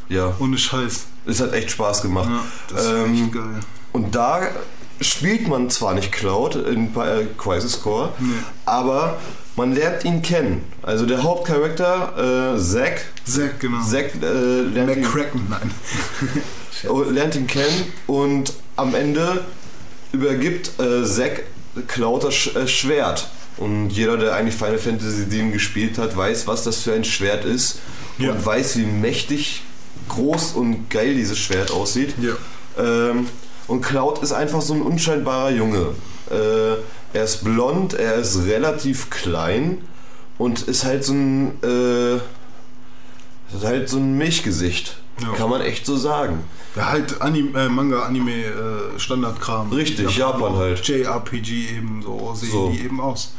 [0.09, 1.07] Ja, Ohne Scheiß.
[1.27, 2.29] es hat echt Spaß gemacht.
[2.29, 3.61] Ja, das Ähm, echt geil.
[3.93, 4.43] Und da
[5.03, 8.11] spielt man zwar nicht Cloud in äh, Crisis Core,
[8.65, 9.19] aber
[9.57, 10.65] man lernt ihn kennen.
[10.83, 13.83] Also der Hauptcharakter, äh, Zack, Zack, genau.
[13.83, 15.07] Zack äh, lernt, ihn,
[15.49, 15.71] nein.
[16.89, 19.45] oh, lernt ihn kennen und am Ende
[20.13, 21.43] übergibt äh, Zack
[21.87, 23.29] Cloud das Sch äh, Schwert.
[23.59, 27.45] Und jeder, der eigentlich Final Fantasy VII gespielt hat, weiß, was das für ein Schwert
[27.45, 27.81] ist
[28.19, 28.33] Ja.
[28.33, 29.63] und weiß, wie mächtig,
[30.09, 32.15] groß und geil dieses Schwert aussieht.
[32.21, 32.33] Ja.
[32.83, 33.29] Ähm,
[33.67, 35.95] und Cloud ist einfach so ein unscheinbarer Junge.
[36.31, 36.77] Äh,
[37.13, 39.79] er ist blond, er ist relativ klein
[40.39, 42.17] und ist halt so ein, äh,
[43.55, 44.97] ist halt so ein Milchgesicht.
[45.21, 45.33] Ja.
[45.35, 46.45] Kann man echt so sagen.
[46.75, 49.71] Ja, halt Anim äh, Manga, Anime, äh, Standardkram.
[49.73, 50.87] Richtig, Japan halt.
[50.87, 52.71] JRPG eben, so sehen So.
[52.71, 53.35] die eben aus.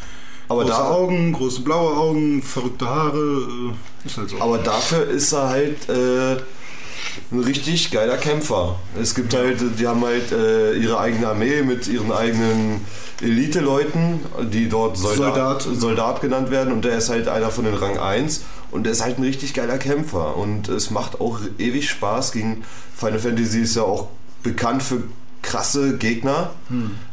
[0.50, 4.40] Aber, große da, Augen, große blaue Augen, verrückte Haare, äh, ist halt so.
[4.40, 6.38] aber dafür ist er halt äh,
[7.32, 8.80] ein richtig geiler Kämpfer.
[9.00, 12.82] Es gibt halt, die haben halt äh, ihre eigene Armee mit ihren eigenen
[13.22, 14.20] Elite-Leuten,
[14.52, 15.80] die dort Soldat, Soldat.
[15.82, 18.42] Soldat genannt werden und der ist halt einer von den Rang 1
[18.72, 22.64] und der ist halt ein richtig geiler Kämpfer und es macht auch ewig Spaß gegen
[22.96, 24.08] Final Fantasy ist ja auch
[24.44, 25.04] bekannt für
[25.42, 26.52] krasse Gegner.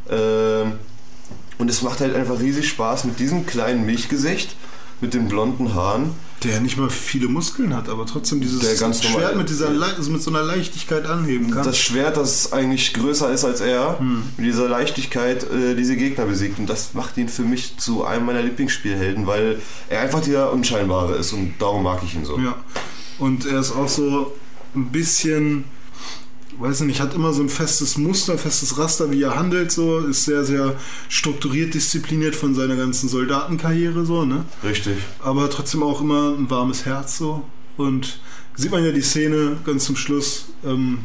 [0.09, 0.73] Ähm,
[1.57, 4.55] Und es macht halt einfach riesig Spaß mit diesem kleinen Milchgesicht,
[5.01, 6.11] mit den blonden Haaren.
[6.43, 8.63] Der nicht mal viele Muskeln hat, aber trotzdem dieses
[9.03, 11.63] Schwert mit, dieser, Le- also mit so einer Leichtigkeit anheben kann.
[11.63, 13.99] Das Schwert, das eigentlich größer ist als er,
[14.37, 16.57] mit dieser Leichtigkeit äh, diese Gegner besiegt.
[16.57, 21.15] Und das macht ihn für mich zu einem meiner Lieblingsspielhelden, weil er einfach dieser Unscheinbare
[21.15, 22.39] ist und darum mag ich ihn so.
[22.39, 22.55] Ja.
[23.19, 24.33] Und er ist auch so
[24.75, 25.65] ein bisschen,
[26.61, 29.99] weiß ich nicht, hat immer so ein festes Muster, festes Raster, wie er handelt, so,
[29.99, 30.75] ist sehr, sehr
[31.09, 34.45] strukturiert, diszipliniert von seiner ganzen Soldatenkarriere, so, ne?
[34.63, 34.97] Richtig.
[35.19, 37.43] Aber trotzdem auch immer ein warmes Herz, so.
[37.77, 38.19] Und
[38.55, 40.99] sieht man ja die Szene ganz zum Schluss, ähm,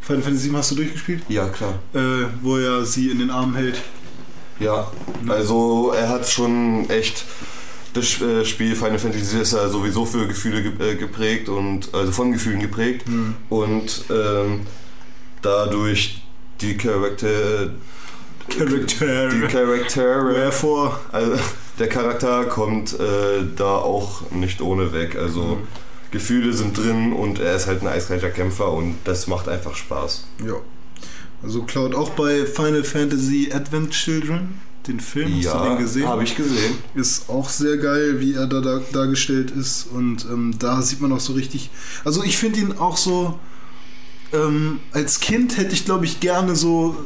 [0.00, 1.22] Final Fantasy VII hast du durchgespielt?
[1.28, 1.74] Ja, klar.
[1.92, 3.82] Äh, wo er sie in den Arm hält.
[4.58, 4.90] Ja,
[5.28, 7.24] also er hat schon echt
[7.94, 12.12] das äh, Spiel Final Fantasy ist ja sowieso für Gefühle ge- äh, geprägt und also
[12.12, 13.06] von Gefühlen geprägt
[13.48, 14.60] und ähm,
[15.42, 16.22] dadurch
[16.60, 17.70] die Charakter
[18.48, 19.28] Charaktere.
[19.30, 20.98] die Charaktere Wherefore?
[21.12, 21.36] also
[21.78, 25.58] der Charakter kommt äh, da auch nicht ohne weg also
[26.10, 30.24] Gefühle sind drin und er ist halt ein eiskalter Kämpfer und das macht einfach Spaß.
[30.44, 30.54] Ja.
[31.42, 36.08] Also Cloud auch bei Final Fantasy Advent Children, den Film, hast du den Ja, gesehen?
[36.08, 36.78] habe ich gesehen.
[36.94, 39.86] Ist auch sehr geil, wie er da, da dargestellt ist.
[39.92, 41.70] Und ähm, da sieht man auch so richtig.
[42.04, 43.38] Also ich finde ihn auch so.
[44.32, 46.96] Ähm, als Kind hätte ich, glaube ich, gerne so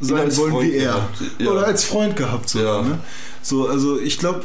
[0.00, 0.92] sein wollen Freund wie er.
[0.92, 1.50] gehabt, ja.
[1.50, 2.82] Oder als Freund gehabt sogar.
[2.82, 2.88] Ja.
[2.88, 2.98] Ne?
[3.42, 4.44] So, also ich glaube,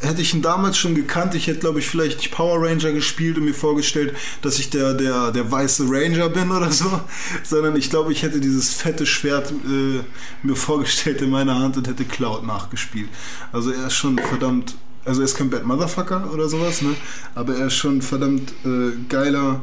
[0.00, 3.36] hätte ich ihn damals schon gekannt, ich hätte, glaube ich, vielleicht nicht Power Ranger gespielt
[3.36, 7.00] und mir vorgestellt, dass ich der, der, der weiße Ranger bin oder so,
[7.42, 10.00] sondern ich glaube, ich hätte dieses fette Schwert äh,
[10.42, 13.08] mir vorgestellt in meiner Hand und hätte Cloud nachgespielt.
[13.52, 16.94] Also er ist schon verdammt, also er ist kein Bad Motherfucker oder sowas, ne?
[17.34, 19.62] aber er ist schon verdammt äh, geiler,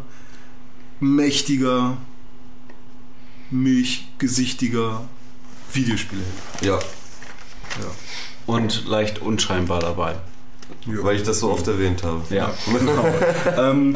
[1.00, 1.98] mächtiger,
[3.52, 5.08] milchgesichtiger
[5.72, 6.24] Videospieler.
[6.62, 6.80] Ja,
[8.46, 10.16] Und leicht unscheinbar dabei.
[10.86, 12.22] weil ich das so oft erwähnt habe.
[12.30, 13.06] Ja, genau.
[13.58, 13.96] ähm,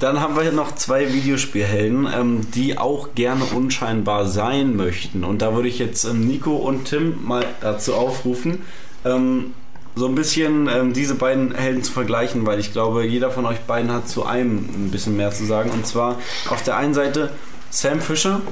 [0.00, 5.24] dann haben wir noch zwei Videospielhelden, ähm, die auch gerne unscheinbar sein möchten.
[5.24, 8.62] Und da würde ich jetzt ähm, Nico und Tim mal dazu aufrufen,
[9.04, 9.54] ähm,
[9.94, 13.60] so ein bisschen ähm, diese beiden Helden zu vergleichen, weil ich glaube, jeder von euch
[13.60, 15.70] beiden hat zu einem ein bisschen mehr zu sagen.
[15.70, 16.18] Und zwar
[16.50, 17.30] auf der einen Seite
[17.70, 18.42] Sam Fisher.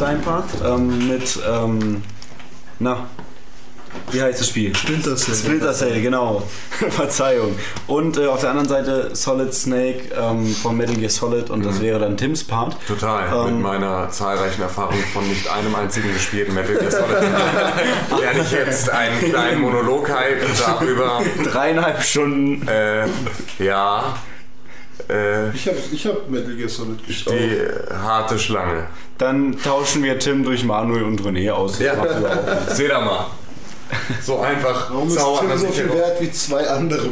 [0.00, 2.02] Dein Part, ähm, mit, ähm,
[2.78, 3.06] na,
[4.12, 4.74] wie heißt das Spiel?
[4.74, 5.34] Splinter Cell.
[5.34, 6.42] Splinter Cell, genau.
[6.90, 7.58] Verzeihung.
[7.86, 11.80] Und äh, auf der anderen Seite Solid Snake ähm, von Metal Gear Solid und das
[11.80, 12.76] wäre dann Tims Part.
[12.86, 13.48] Total.
[13.48, 17.08] Ähm, Mit meiner zahlreichen Erfahrung von nicht einem einzigen gespielten Metal Gear Solid
[18.20, 21.22] werde ich jetzt einen kleinen Monolog halten darüber.
[21.44, 22.66] Dreieinhalb Stunden.
[22.68, 23.06] Äh,
[23.58, 24.16] ja,
[25.54, 27.36] Ich habe ich hab Metal Gear Solid gespielt.
[27.40, 28.86] die äh, harte Schlange.
[29.18, 31.78] Dann tauschen wir Tim durch Manuel und René aus.
[31.78, 32.76] Nichts.
[32.76, 33.26] Seht ihr mal.
[34.20, 37.08] So einfach Warum ist Tim das so viel wert wie zwei andere?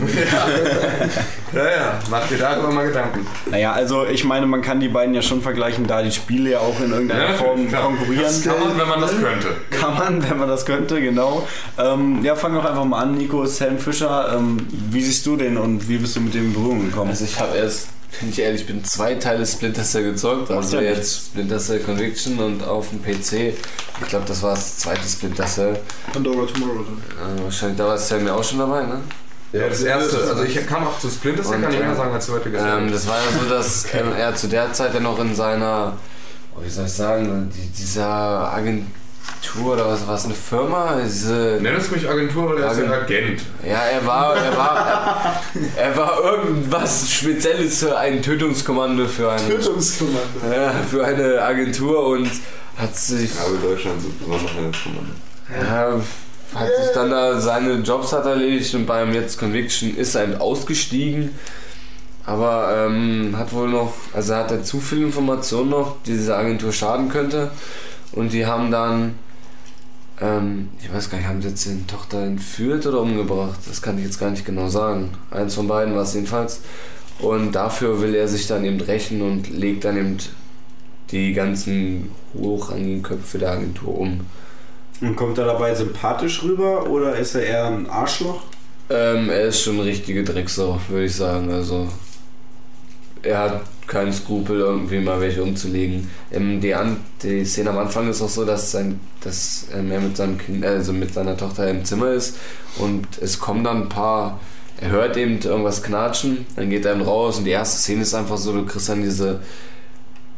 [1.54, 3.24] Ja, ja, macht dir darüber mal Gedanken.
[3.48, 6.58] Naja, also ich meine, man kann die beiden ja schon vergleichen, da die Spiele ja
[6.58, 7.82] auch in irgendeiner Ja, Form klar.
[7.82, 8.24] konkurrieren.
[8.24, 9.46] Das kann man, wenn man das könnte.
[9.70, 11.46] Kann man, wenn man das könnte, genau.
[11.78, 14.34] Ähm, ja, fangen wir einfach mal an, Nico, Sam Fischer.
[14.36, 17.10] Ähm, wie siehst du den und wie bist du mit dem in Berührung gekommen?
[17.10, 17.86] Also ich habe erst,
[18.20, 20.50] bin ich ehrlich, bin zwei Teile Splinter Cell gezockt.
[20.50, 23.56] Also ja jetzt Splinter Cell Conviction und auf dem PC.
[24.00, 25.78] Ich glaube, das war das zweite Splinter Cell.
[26.12, 26.80] Pandora Tomorrow.
[26.80, 29.00] Äh, wahrscheinlich, da war Sam ja auch schon dabei, ne?
[29.52, 30.16] Ja, das erste.
[30.16, 32.32] Also ich kann auch zu Splinter Cell Und, kann ich mehr äh, sagen als zu
[32.32, 35.34] heute Ähm, das war ja so, dass ähm, er zu der Zeit ja noch in
[35.34, 35.96] seiner,
[36.56, 38.86] oh, wie soll ich sagen, die, dieser Agent,
[39.44, 40.98] Tour oder was war es, eine Firma?
[41.04, 43.40] Diese, Nenn es ruhig Agentur, weil er ist ja Agent- Agent.
[43.66, 45.40] ja, er war, er war,
[45.76, 50.20] er war irgendwas Spezielles für ein Tötungskommando für eine, Tötungskommando.
[50.52, 52.30] ja, für eine Agentur und
[52.76, 55.12] hat sich, Aber Deutschland sind besonders Kommando.
[55.50, 56.00] ja,
[56.58, 61.30] hat sich dann da seine Jobs hat erledigt und beim jetzt Conviction ist er ausgestiegen.
[62.26, 66.72] Aber ähm, hat wohl noch, also hat er zu viel Informationen noch, die dieser Agentur
[66.72, 67.50] schaden könnte.
[68.12, 69.18] Und die haben dann,
[70.20, 73.58] ähm, ich weiß gar nicht, haben sie jetzt die Tochter entführt oder umgebracht?
[73.66, 75.10] Das kann ich jetzt gar nicht genau sagen.
[75.30, 76.60] Eins von beiden war es jedenfalls.
[77.18, 80.16] Und dafür will er sich dann eben rächen und legt dann eben
[81.10, 84.20] die ganzen hochrangigen Köpfe der Agentur um.
[85.00, 88.42] Und kommt er dabei sympathisch rüber oder ist er eher ein Arschloch?
[88.90, 91.50] Ähm, er ist schon eine richtige Drecksau, würde ich sagen.
[91.52, 91.88] Also
[93.22, 96.10] er hat keinen Skrupel, irgendwie mal welche umzulegen.
[96.32, 100.00] Ähm, die, An die Szene am Anfang ist auch so, dass, sein, dass ähm, er
[100.00, 102.36] mit seinem Kind, also mit seiner Tochter im Zimmer ist
[102.78, 104.40] und es kommen dann ein paar.
[104.80, 108.12] Er hört eben irgendwas knatschen, dann geht er eben raus und die erste Szene ist
[108.12, 109.40] einfach so, du kriegst dann diese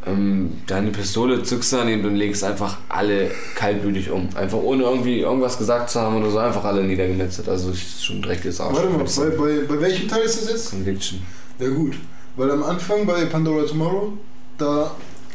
[0.06, 4.28] ähm, deine Pistole, zückst dann eben und legst einfach alle kaltblütig um.
[4.36, 7.48] Einfach ohne irgendwie irgendwas gesagt zu haben oder so, einfach alle niedergemetzelt.
[7.48, 8.76] Also ist schon ein dreckiges Arsch.
[8.76, 10.70] Warte mal, bei, bei, bei welchem Teil ist das jetzt?
[10.70, 11.20] Conviction.
[11.58, 11.96] Ja gut,
[12.36, 14.12] weil am Anfang bei Pandora Tomorrow,
[14.58, 14.94] da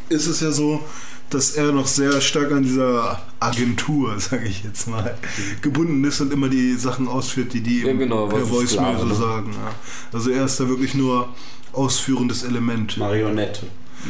[0.09, 0.81] ist es ja so,
[1.29, 5.17] dass er noch sehr stark an dieser Agentur, sage ich jetzt mal,
[5.61, 9.15] gebunden ist und immer die Sachen ausführt, die die Ja, genau, per Voicemail so ne?
[9.15, 9.51] sagen.
[9.53, 9.73] Ja.
[10.11, 11.29] Also er ist da wirklich nur
[11.73, 12.97] ausführendes Element.
[12.97, 13.65] Marionette.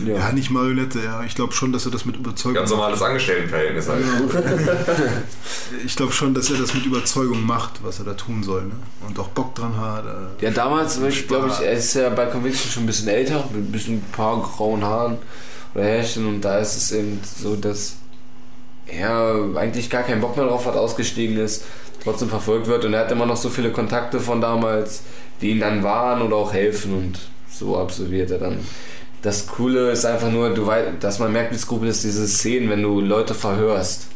[0.05, 1.23] Ja, nicht Marionette, ja.
[1.23, 4.03] Ich glaube schon, dass er das mit Überzeugung Ganz normales Angestelltenverhältnis halt.
[5.85, 8.63] Ich glaube schon, dass er das mit Überzeugung macht, was er da tun soll.
[8.63, 8.73] Ne?
[9.07, 10.05] Und auch Bock dran hat.
[10.05, 10.45] Äh.
[10.45, 13.67] Ja, damals, ich glaube ich, er ist ja bei Conviction schon ein bisschen älter, mit
[13.67, 15.17] ein bisschen ein paar grauen Haaren
[15.73, 17.95] oder Härchen und da ist es eben so, dass
[18.87, 21.63] er eigentlich gar keinen Bock mehr drauf hat, ausgestiegen ist,
[22.03, 25.03] trotzdem verfolgt wird und er hat immer noch so viele Kontakte von damals,
[25.41, 27.19] die ihn dann warnen oder auch helfen und
[27.49, 28.59] so absolviert er dann.
[29.21, 32.69] Das Coole ist einfach nur, du weißt, dass man merkt, wie skrupel ist diese Szenen,
[32.69, 34.07] wenn du Leute verhörst.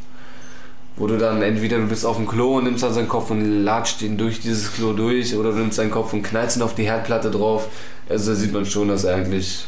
[0.98, 3.64] Wo du dann entweder du bist auf dem Klo und nimmst dann seinen Kopf und
[3.64, 6.74] latscht ihn durch dieses Klo durch oder du nimmst seinen Kopf und knallst ihn auf
[6.74, 7.68] die Herdplatte drauf.
[8.08, 9.66] Also da sieht man schon, dass eigentlich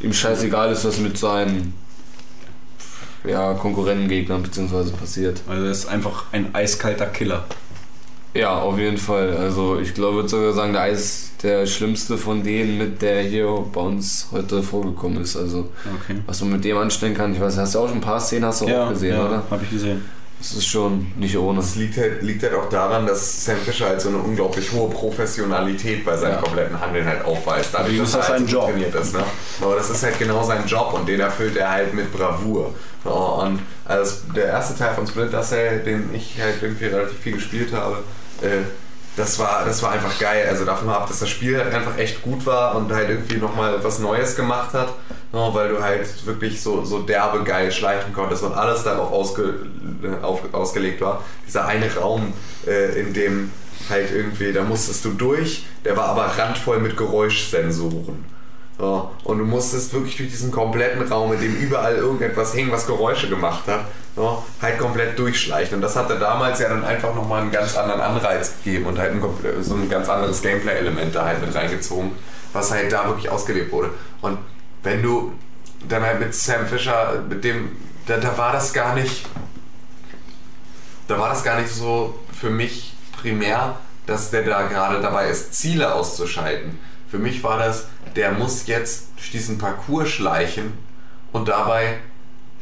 [0.00, 1.72] ihm scheißegal ist, was mit seinen
[3.24, 5.40] ja, Konkurrentengegnern beziehungsweise passiert.
[5.48, 7.44] Also er ist einfach ein eiskalter Killer.
[8.36, 9.36] Ja, auf jeden Fall.
[9.36, 13.22] Also ich glaube, ich würde sogar sagen, der Eis der schlimmste von denen, mit der
[13.22, 15.36] hier bei uns heute vorgekommen ist.
[15.36, 15.68] Also
[16.02, 16.20] Okay.
[16.26, 17.32] was man mit dem anstellen kann.
[17.34, 19.42] Ich weiß, hast du auch schon ein paar Szenen hast du auch gesehen, oder?
[19.50, 20.04] Habe ich gesehen.
[20.38, 21.60] Das ist schon nicht ohne.
[21.60, 24.90] Das liegt halt, liegt halt auch daran, dass Sam Fisher halt so eine unglaublich hohe
[24.90, 26.40] Professionalität bei seinem Ja.
[26.42, 27.70] kompletten Handeln halt aufweist.
[27.72, 28.66] Dadurch, dass ist er das halt sein so Job.
[28.70, 29.14] trainiert ist.
[29.14, 29.22] Ne?
[29.62, 32.74] Aber das ist halt genau sein Job und den erfüllt er halt mit Bravour.
[33.04, 37.72] Und also der erste Teil von Splinter Cell, den ich halt irgendwie relativ viel gespielt
[37.72, 37.98] habe,
[38.42, 38.64] äh,
[39.16, 40.46] das war, das war einfach geil.
[40.48, 43.82] Also davon ab, dass das Spiel halt einfach echt gut war und halt irgendwie nochmal
[43.82, 44.88] was Neues gemacht hat,
[45.32, 49.54] ne, weil du halt wirklich so, so derbe geil schleichen konntest und alles darauf ausge,
[50.22, 51.24] auf, ausgelegt war.
[51.46, 52.34] Dieser eine Raum,
[52.66, 53.50] äh, in dem
[53.88, 58.24] halt irgendwie, da musstest du durch, der war aber randvoll mit Geräuschsensoren.
[58.78, 62.86] So, und du musstest wirklich durch diesen kompletten Raum, in dem überall irgendetwas hing, was
[62.86, 63.86] Geräusche gemacht hat,
[64.16, 65.76] so, halt komplett durchschleichen.
[65.76, 69.12] Und das hatte damals ja dann einfach nochmal einen ganz anderen Anreiz gegeben und halt
[69.12, 69.22] ein,
[69.62, 72.12] so ein ganz anderes Gameplay-Element da halt mit reingezogen,
[72.54, 73.90] was halt da wirklich ausgelebt wurde.
[74.22, 74.38] Und
[74.82, 75.32] wenn du
[75.86, 79.26] dann halt mit Sam Fisher, mit dem, da, da war das gar nicht,
[81.08, 85.54] da war das gar nicht so für mich primär, dass der da gerade dabei ist,
[85.54, 86.78] Ziele auszuschalten.
[87.10, 90.72] Für mich war das, der muss jetzt durch diesen Parcours schleichen
[91.32, 91.98] und dabei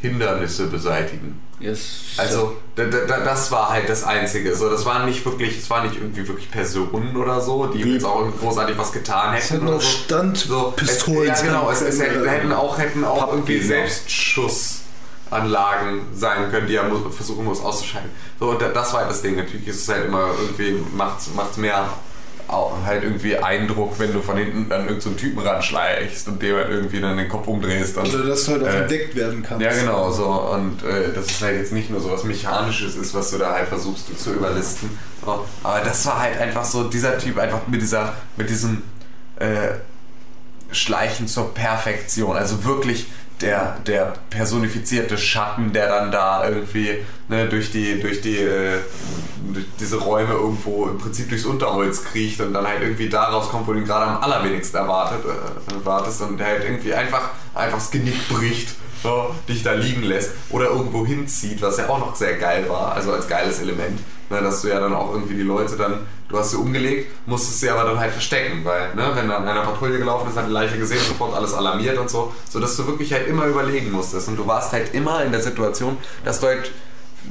[0.01, 1.41] Hindernisse beseitigen.
[1.61, 2.01] Yes.
[2.17, 4.55] Also da, da, da- das war halt das Einzige.
[4.57, 8.05] So, das waren nicht wirklich, es waren nicht irgendwie wirklich Personen oder so, die jetzt
[8.05, 9.55] auch großartig was getan hätten.
[9.55, 9.89] hätten oder auch so.
[9.89, 12.29] Standpistolen es, ja genau, es, es sein hätten, können.
[12.31, 13.87] hätten auch, hätten auch irgendwie Pappgegner.
[13.87, 18.11] Selbstschussanlagen sein können, die er versuchen muss auszuschalten.
[18.41, 19.37] So, und da- das war halt das Ding.
[19.37, 21.89] Natürlich ist es halt immer irgendwie, macht es mehr
[22.49, 26.57] halt irgendwie Eindruck, wenn du von hinten an irgendeinen so einen Typen ranschleichst und dem
[26.57, 27.97] halt irgendwie dann den Kopf umdrehst.
[27.97, 29.65] Und, Oder dass du halt auch Äh, entdeckt werden kannst.
[29.65, 30.27] ja, genau, so.
[30.27, 33.53] Und äh, das ist halt jetzt nicht nur so was Mechanisches ist, was du da
[33.53, 34.91] halt versuchst zu überlisten.
[35.25, 35.45] So.
[35.63, 38.83] Aber das war halt einfach so, dieser Typ einfach mit dieser, mit diesem
[39.39, 39.71] äh,
[40.71, 42.37] Schleichen zur Perfektion.
[42.37, 43.07] Also wirklich
[43.45, 48.79] der, der personifizierte Schatten, der dann da irgendwie ne, durch die, durch die, äh,
[49.53, 53.67] durch diese Räume irgendwo im Prinzip durchs Unterholz kriecht und dann halt irgendwie da rauskommt,
[53.67, 57.79] wo du ihn gerade am allerwenigsten erwartet, äh, erwartest und der halt irgendwie einfach, einfach
[57.79, 58.75] das Genick bricht.
[59.05, 62.93] So, dich da liegen lässt oder irgendwo hinzieht, was ja auch noch sehr geil war,
[62.93, 64.01] also als geiles Element.
[64.31, 67.61] Ne, dass du ja dann auch irgendwie die Leute dann, du hast sie umgelegt, musstest
[67.61, 70.53] sie aber dann halt verstecken, weil, ne, wenn dann einer Patrouille gelaufen ist, hat die
[70.53, 74.37] Leiche gesehen, sofort alles alarmiert und so, sodass du wirklich halt immer überlegen musstest und
[74.37, 76.71] du warst halt immer in der Situation, dass du halt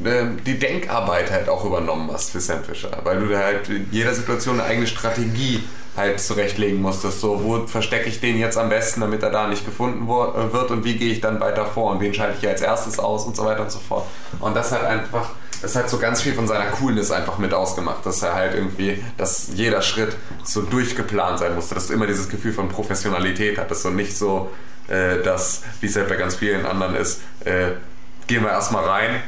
[0.05, 3.87] ähm, die Denkarbeit halt auch übernommen hast für Sam Fisher, weil du da halt in
[3.89, 5.63] jeder Situation eine eigene Strategie
[5.95, 7.19] halt zurechtlegen musstest.
[7.19, 10.71] So, wo verstecke ich den jetzt am besten, damit er da nicht gefunden äh, wird
[10.71, 13.35] und wie gehe ich dann weiter vor und wen schalte ich als erstes aus und
[13.35, 14.05] so weiter und so fort.
[14.39, 15.31] Und das hat einfach,
[15.61, 19.03] das hat so ganz viel von seiner Coolness einfach mit ausgemacht, dass er halt irgendwie,
[19.17, 23.85] dass jeder Schritt so durchgeplant sein musste, dass du immer dieses Gefühl von Professionalität hattest
[23.85, 24.49] und nicht so,
[24.87, 27.71] äh, dass, wie es halt bei ganz vielen anderen ist, äh,
[28.27, 29.21] gehen wir erstmal rein,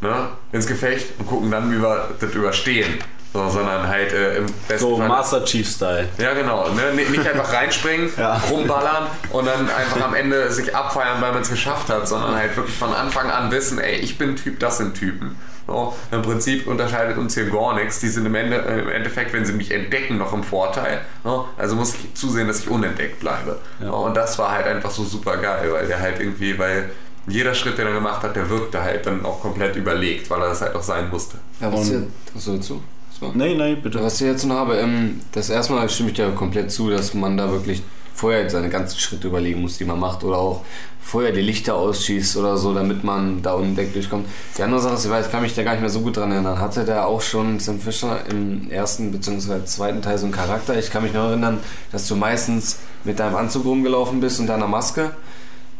[0.00, 2.98] ne, ins Gefecht und gucken dann, wie wir das überstehen.
[3.38, 5.06] So, sondern halt äh, im besten So Fall.
[5.08, 6.08] Master Chief Style.
[6.18, 6.68] Ja, genau.
[6.70, 6.92] Ne?
[6.96, 8.40] Ni- Nicht einfach reinspringen, Ja.
[8.50, 12.56] rumballern und dann einfach am Ende sich abfeiern, weil man es geschafft hat, sondern halt
[12.56, 15.36] wirklich von Anfang an wissen, ey, ich bin Typ, das sind Typen.
[15.68, 18.00] So, Im Prinzip unterscheidet uns hier gar nichts.
[18.00, 21.02] Die sind im, Ende, äh, im Endeffekt, wenn sie mich entdecken, noch im Vorteil.
[21.24, 23.58] So, also muss ich zusehen, dass ich unentdeckt bleibe.
[23.80, 26.90] So, und das war halt einfach so super geil, weil der halt irgendwie, weil
[27.26, 30.48] jeder Schritt, den er gemacht hat, der wirkte halt dann auch komplett überlegt, weil er
[30.48, 31.36] das halt auch sein musste.
[31.60, 32.82] Ja, was Und- hier, achso, dazu?
[33.20, 34.02] War- Nee, nee, bitte.
[34.02, 37.14] Was ich jetzt noch habe, ähm, das erste Mal stimme ich dir komplett zu, dass
[37.14, 37.82] man da wirklich
[38.14, 40.64] vorher seine ganzen Schritte überlegen muss, die man macht oder auch
[41.00, 44.26] vorher die Lichter ausschießt oder so, damit man da unentdeckt durchkommt.
[44.58, 46.16] Die andere Sache ist, ich weiß, ich kann mich da gar nicht mehr so gut
[46.16, 46.58] dran erinnern.
[46.60, 49.64] Hatte der auch schon Sam Fisher im ersten bzw.
[49.64, 50.76] zweiten Teil so einen Charakter?
[50.78, 51.60] Ich kann mich noch erinnern,
[51.92, 55.12] dass du meistens mit deinem Anzug rumgelaufen bist und deiner Maske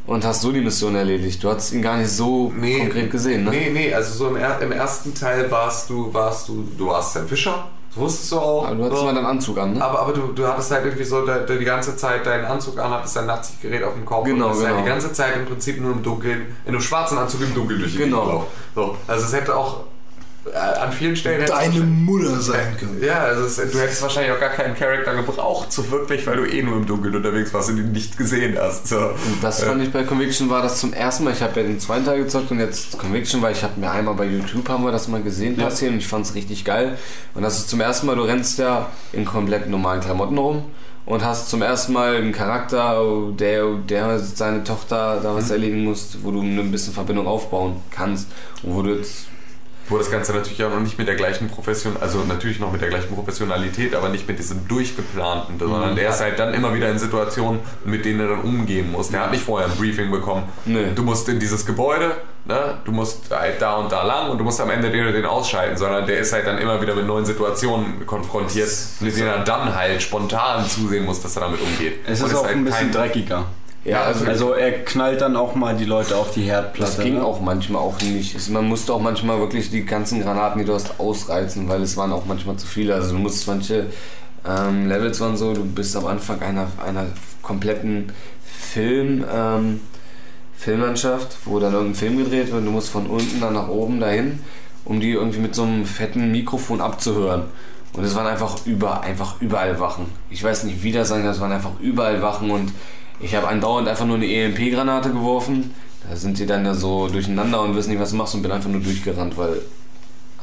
[0.09, 1.45] und hast so die Mission erledigt.
[1.45, 3.51] Du hast ihn gar nicht so konkret gesehen, ne?
[3.51, 7.13] Nee, nee, also so im, er im ersten Teil warst du, warst du, du warst
[7.13, 8.67] Sam Fischer, das wusstest du auch.
[8.67, 9.07] Aber du hattest so.
[9.07, 9.85] mal deinen Anzug an, ne?
[9.85, 12.91] Aber, aber du, du hattest halt irgendwie so da die ganze Zeit deinen Anzug an,
[12.91, 14.85] hattest dein Nachtsichtgerät auf dem Kopf Genau, und bist halt genau.
[14.85, 17.93] die ganze Zeit im Prinzip nur im Dunkeln, in einem schwarzen Anzug im Dunkeln durch
[17.93, 18.47] die Genau.
[18.75, 19.85] So, also es hätte auch
[20.55, 21.47] an vielen Stellen...
[21.47, 23.03] Deine Mutter sein können.
[23.03, 26.45] Ja, also es, du hättest wahrscheinlich auch gar keinen Charakter gebraucht, so wirklich, weil du
[26.45, 28.89] eh nur im Dunkeln unterwegs warst und ihn nicht gesehen hast.
[28.89, 29.11] So.
[29.43, 31.33] Das fand ich bei Conviction war das zum ersten Mal.
[31.33, 34.15] Ich habe ja den zweiten Teil gezockt und jetzt Conviction, weil ich habe mir einmal
[34.15, 36.97] bei YouTube haben wir das mal gesehen passieren und ich fand es richtig geil.
[37.35, 40.65] Und das ist zum ersten Mal, du rennst ja in komplett normalen Klamotten rum
[41.05, 46.19] und hast zum ersten Mal einen Charakter, der, der seine Tochter da was erledigen muss,
[46.23, 48.29] wo du ein bisschen Verbindung aufbauen kannst
[48.63, 49.27] und wo du jetzt
[49.89, 52.81] Wo das Ganze natürlich auch noch nicht mit der gleichen Profession, also natürlich noch mit
[52.81, 56.91] der gleichen Professionalität, aber nicht mit diesem durchgeplanten, sondern der ist halt dann immer wieder
[56.91, 59.11] in Situationen, mit denen er dann umgehen muss.
[59.11, 60.45] Der hat nicht vorher ein Briefing bekommen.
[60.65, 60.93] Nee.
[60.95, 62.79] Du musst in dieses Gebäude, ne?
[62.85, 65.25] du musst halt da und da lang und du musst am Ende den und den
[65.25, 68.71] ausschalten, sondern der ist halt dann immer wieder mit neuen Situationen konfrontiert,
[69.01, 72.01] mit denen er dann halt spontan zusehen muss, dass er damit umgeht.
[72.07, 73.47] Es Und ist auch halt ein bisschen dreckiger.
[73.89, 76.97] Ja, also, Also er knallt dann auch mal die Leute auf die Herdplatte.
[76.97, 77.25] Das ging ne?
[77.25, 78.49] auch manchmal auch nicht.
[78.51, 82.13] Man musste auch manchmal wirklich die ganzen Granaten, die du hast, ausreizen, weil es waren
[82.13, 82.95] auch manchmal zu viele.
[82.95, 83.87] Also du musst manche
[84.47, 87.07] ähm, Levels waren so, du bist am Anfang einer, einer
[87.43, 88.13] kompletten
[88.45, 89.81] Film, ähm,
[90.57, 92.67] Filmlandschaft, wo dann irgendein Film gedreht wird.
[92.67, 94.41] Du musst von unten dann nach oben dahin,
[94.85, 97.45] um die irgendwie mit so einem fetten Mikrofon abzuhören.
[97.93, 100.07] Und es waren einfach über, einfach überall Wachen.
[100.31, 102.73] Ich weiß nicht, wie das sein kann, es waren einfach überall Wachen und
[103.21, 105.75] ich habe andauernd einfach nur eine EMP-Granate geworfen.
[106.09, 108.51] Da sind die dann ja so durcheinander und wissen nicht, was du machst und bin
[108.53, 109.61] einfach nur durchgerannt, weil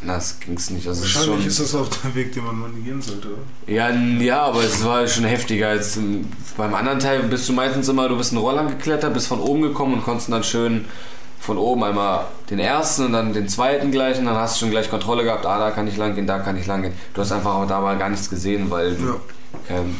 [0.01, 0.88] anders ging es nicht.
[0.88, 3.30] Also es ist Wahrscheinlich schon, ist das auch der Weg, den man mal gehen sollte.
[3.30, 3.73] oder?
[3.73, 5.97] ja, ja, aber es war schon heftiger als
[6.57, 7.23] beim anderen Teil.
[7.23, 10.32] Bist du meistens immer, du bist einen Roller geklettert, bist von oben gekommen und konntest
[10.32, 10.86] dann schön
[11.39, 14.71] von oben einmal den ersten und dann den zweiten gleich und dann hast du schon
[14.71, 16.93] gleich Kontrolle gehabt, ah, da kann ich lang gehen, da kann ich lang gehen.
[17.13, 19.15] Du hast einfach auch dabei gar nichts gesehen, weil du Ja.
[19.67, 19.95] kein,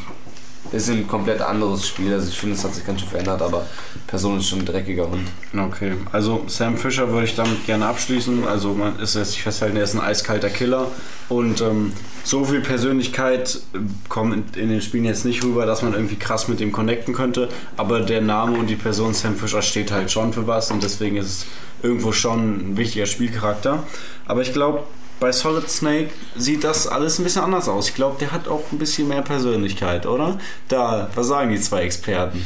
[0.72, 2.14] ist ein komplett anderes Spiel.
[2.14, 3.66] Also ich finde, es hat sich ganz schön verändert, aber
[4.08, 5.28] Person ist schon ein dreckiger Hund.
[5.58, 8.48] Okay, also Sam Fisher würde ich damit gerne abschließen.
[8.48, 10.88] Also man ist nicht festhalten, er ist ein eiskalter Killer
[11.30, 11.94] und ähm,
[12.24, 16.16] so viel Persönlichkeit äh, kommt in, in den Spielen jetzt nicht rüber, dass man irgendwie
[16.16, 17.50] krass mit dem connecten könnte.
[17.78, 21.18] Aber der Name und die Person Sam Fisher steht halt schon für was und deswegen
[21.18, 21.46] ist es
[21.84, 23.84] irgendwo schon ein wichtiger Spielcharakter.
[24.26, 24.84] Aber ich glaube,
[25.26, 27.90] bei Solid Snake sieht das alles ein bisschen anders aus.
[27.90, 30.38] Ich glaube, der hat auch ein bisschen mehr Persönlichkeit, oder?
[30.68, 32.46] Da, was sagen die zwei Experten?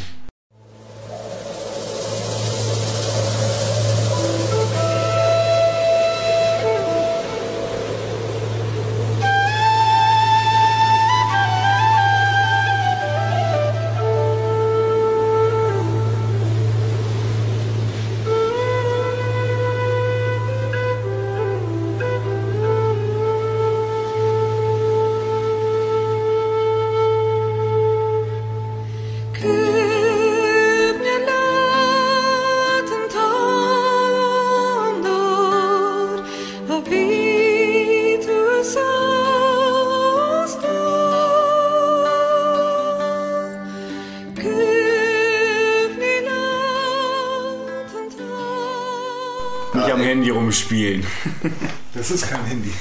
[51.94, 52.72] Das ist kein Handy.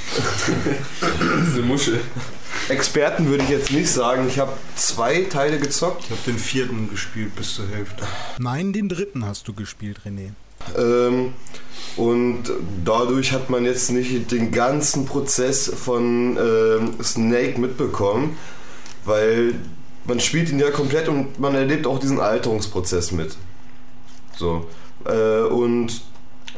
[1.10, 2.00] Das ist eine Muschel.
[2.68, 4.28] Experten würde ich jetzt nicht sagen.
[4.28, 6.04] Ich habe zwei Teile gezockt.
[6.04, 8.06] Ich habe den vierten gespielt bis zur Hälfte.
[8.38, 10.32] Nein, den dritten hast du gespielt, René.
[10.76, 11.32] Ähm,
[11.96, 12.44] und
[12.84, 18.36] dadurch hat man jetzt nicht den ganzen Prozess von ähm, Snake mitbekommen,
[19.04, 19.54] weil
[20.04, 23.36] man spielt ihn ja komplett und man erlebt auch diesen Alterungsprozess mit.
[24.36, 24.66] So.
[25.04, 26.02] Äh, und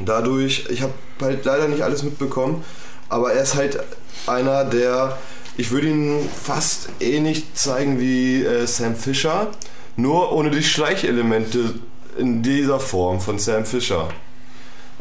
[0.04, 0.92] dadurch, ich habe
[1.22, 2.64] halt leider nicht alles mitbekommen,
[3.08, 3.78] aber er ist halt
[4.26, 5.18] einer, der,
[5.56, 9.48] ich würde ihn fast ähnlich zeigen wie äh, Sam Fisher,
[9.96, 11.74] nur ohne die Schleichelemente
[12.18, 14.08] in dieser Form von Sam Fisher.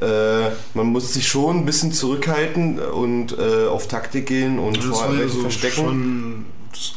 [0.02, 4.86] Äh, man muss sich schon ein bisschen zurückhalten und äh, auf Taktik gehen und Das
[4.86, 5.76] ja weg so verstecken.
[5.76, 6.46] schon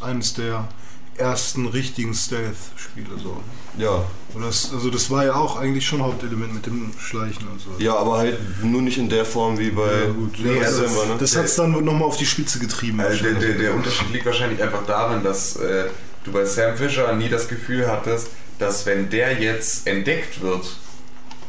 [0.02, 0.68] eines der
[1.16, 3.18] ersten richtigen Stealth-Spiele.
[3.22, 3.42] So.
[3.78, 4.04] Ja.
[4.34, 7.70] Und das, also das war ja auch eigentlich schon Hauptelement mit dem Schleichen und so.
[7.78, 10.38] ja, aber halt nur nicht in der Form wie bei Ja, gut.
[10.38, 11.16] Nee, also das ne?
[11.18, 13.00] das hat es dann nochmal auf die Spitze getrieben.
[13.00, 15.84] Also der, der, der Unterschied liegt wahrscheinlich einfach darin, dass äh,
[16.24, 20.64] du bei Sam Fisher nie das Gefühl hattest, dass wenn der jetzt entdeckt wird,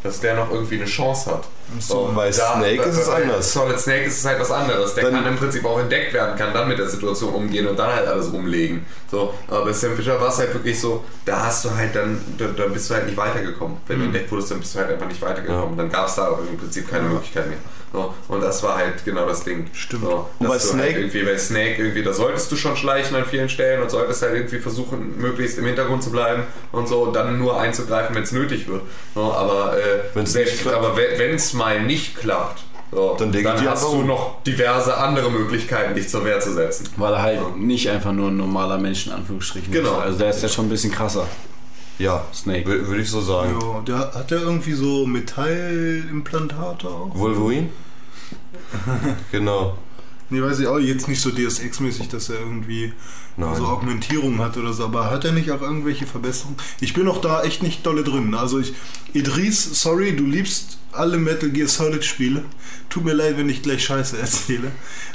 [0.04, 1.48] dass der noch irgendwie eine Chance hat.
[1.80, 3.52] So, bei Snake ist es bei anders.
[3.54, 4.94] Solid Snake ist es halt was anderes.
[4.96, 7.78] Der Dann- kann im Prinzip auch entdeckt werden, kann dann mit der Situation umgehen und
[7.78, 8.86] dann halt alles umlegen.
[9.10, 12.20] So, aber bei Sam Fisher war es halt wirklich so, da hast du halt dann,
[12.38, 13.78] da, da bist du halt nicht weitergekommen.
[13.88, 14.02] Wenn Mhm.
[14.02, 15.78] du entdeckt wurdest, dann bist du halt einfach nicht weitergekommen.
[15.78, 17.58] Dann gab es da im Prinzip keine Möglichkeit mehr.
[17.94, 19.68] So, und das war halt genau das Ding.
[19.74, 20.04] Stimmt.
[20.06, 23.16] So, Und bei du Snake- halt irgendwie bei Snake irgendwie, da solltest du schon schleichen
[23.16, 27.04] an vielen Stellen und solltest halt irgendwie versuchen, möglichst im Hintergrund zu bleiben und so
[27.04, 28.82] und dann nur einzugreifen, wenn es nötig wird.
[29.14, 34.04] So, aber äh, selbst, aber wenn es mal nicht klappt, so, Dann dann, hast du
[34.04, 36.88] noch diverse andere Möglichkeiten, dich zur Wehr zu setzen.
[36.98, 39.94] Weil er halt nicht einfach nur ein normaler Mensch in Anführungsstrichen Genau.
[39.98, 40.04] ist.
[40.04, 41.28] Also der ist ja schon ein bisschen krasser.
[42.00, 42.68] Ja, Snake.
[42.70, 43.58] wür- würde ich so sagen.
[43.62, 47.12] Ja, der, hat der irgendwie so Metallimplantate auch?
[47.16, 47.70] Wolverine?
[49.32, 49.78] genau.
[50.30, 52.94] Nee, weiß ich auch jetzt nicht so DSX-mäßig, dass er irgendwie
[53.38, 53.56] Nein.
[53.56, 56.58] so Augmentierung hat oder so, aber hat er nicht auch irgendwelche Verbesserungen?
[56.80, 58.34] Ich bin auch da echt nicht dolle drin.
[58.34, 58.74] Also ich,
[59.14, 62.44] Idris, sorry, du liebst alle Metal Gear Solid Spiele.
[62.90, 64.72] Tut mir leid, wenn ich gleich Scheiße erzähle,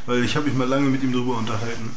[0.07, 1.91] weil ich habe mich mal lange mit ihm drüber unterhalten.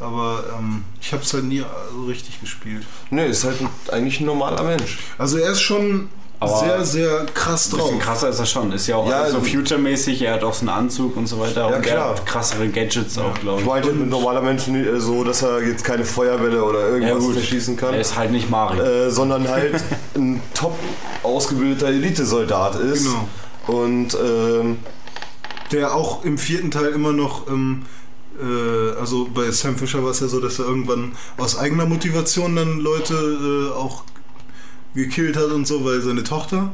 [0.00, 2.84] Aber ähm, ich habe es halt nie so richtig gespielt.
[3.10, 4.98] Ne, ist halt ein, eigentlich ein normaler Mensch.
[5.18, 6.08] Also er ist schon
[6.40, 8.04] Aber sehr, sehr krass Ein bisschen drauf.
[8.04, 8.70] krasser ist er schon.
[8.70, 10.22] Ist ja auch Ja, so also- future-mäßig.
[10.22, 11.62] Er hat auch so einen Anzug und so weiter.
[11.62, 12.08] Ja, und er klar.
[12.10, 13.68] hat krassere Gadgets auch, glaube Ich ich.
[13.68, 17.34] meinte mit normaler Mensch äh, so, dass er jetzt keine Feuerbälle oder Ja, irgendwas gut.
[17.34, 17.92] verschießen kann.
[17.94, 18.80] Er ist halt nicht Mario.
[18.84, 19.82] äh, sondern halt
[20.14, 20.78] ein top
[21.24, 23.04] ausgebildeter Elitesoldat ist.
[23.04, 23.28] Genau.
[23.80, 24.78] Und ähm,
[25.72, 27.97] Der auch im vierten Teil immer noch, ähm, äh,
[29.00, 32.78] also bei Sam Fisher war es ja so, dass er irgendwann aus eigener Motivation dann
[32.80, 34.04] Leute äh, auch
[34.94, 36.70] gekillt hat und so, weil seine Tochter.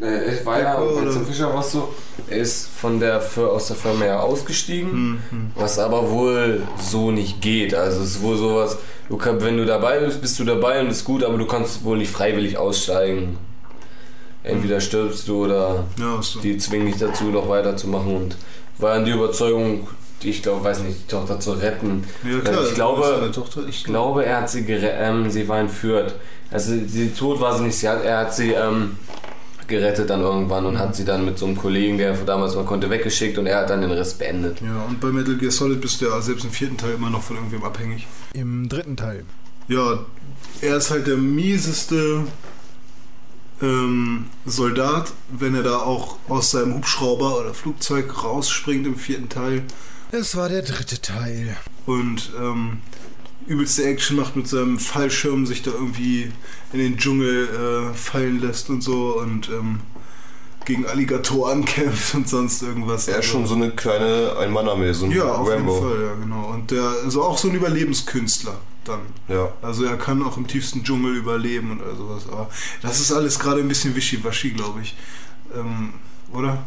[0.00, 1.92] Äh, war ja, Oder- bei Sam Fischer war es so,
[2.28, 5.20] er ist von der, aus der Firma ja ausgestiegen,
[5.56, 7.74] was aber wohl so nicht geht.
[7.74, 10.88] Also es ist wohl sowas, du kann, wenn du dabei bist, bist du dabei und
[10.88, 13.38] ist gut, aber du kannst wohl nicht freiwillig aussteigen.
[14.44, 16.38] Entweder stirbst du oder Ja, so.
[16.40, 18.36] die zwingen dich dazu, noch weiterzumachen und
[18.78, 19.88] war dann die Überzeugung,
[20.22, 22.04] ich glaube, weiß nicht, die Tochter zu retten.
[22.24, 23.32] Ja, klar, ich glaube,
[23.68, 26.14] ich glaube, er hat sie ähm, sie war entführt.
[26.50, 28.96] Also sie tot war sie nicht, sie hat, er hat sie ähm,
[29.68, 32.90] gerettet dann irgendwann und hat sie dann mit so einem Kollegen, der damals mal konnte,
[32.90, 34.60] weggeschickt und er hat dann den Rest beendet.
[34.62, 37.22] Ja, und bei Metal Gear Solid bist du ja selbst im vierten Teil immer noch
[37.22, 38.06] von irgendwem abhängig.
[38.32, 39.24] Im dritten Teil.
[39.68, 39.98] Ja,
[40.62, 42.24] er ist halt der mieseste
[43.60, 49.64] ähm, Soldat, wenn er da auch aus seinem Hubschrauber oder Flugzeug rausspringt im vierten Teil
[50.10, 51.56] Es war der dritte Teil.
[51.86, 52.78] und ähm,
[53.46, 56.30] übelste Action macht mit seinem Fallschirm, sich da irgendwie
[56.72, 57.48] in den Dschungel
[57.92, 59.80] äh, fallen lässt und so und ähm,
[60.64, 63.08] gegen Alligatoren kämpft und sonst irgendwas.
[63.08, 65.74] er ist schon so eine kleine Ein-Mann-Armee, so ein Ja, auf Rambo.
[65.78, 66.50] jeden Fall, ja, genau.
[66.50, 69.00] Und der ist auch so ein Überlebenskünstler dann.
[69.28, 69.52] Ja.
[69.62, 72.26] Also er kann auch im tiefsten Dschungel überleben und all sowas.
[72.30, 72.50] Aber
[72.82, 74.94] das ist alles gerade ein bisschen wischiwaschi, glaube ich.
[75.54, 75.94] Ähm,
[76.32, 76.66] oder?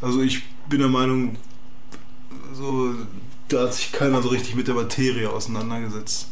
[0.00, 1.36] Also ich bin der Meinung,
[2.54, 2.94] so,
[3.48, 6.26] da hat sich keiner so richtig mit der Materie auseinandergesetzt.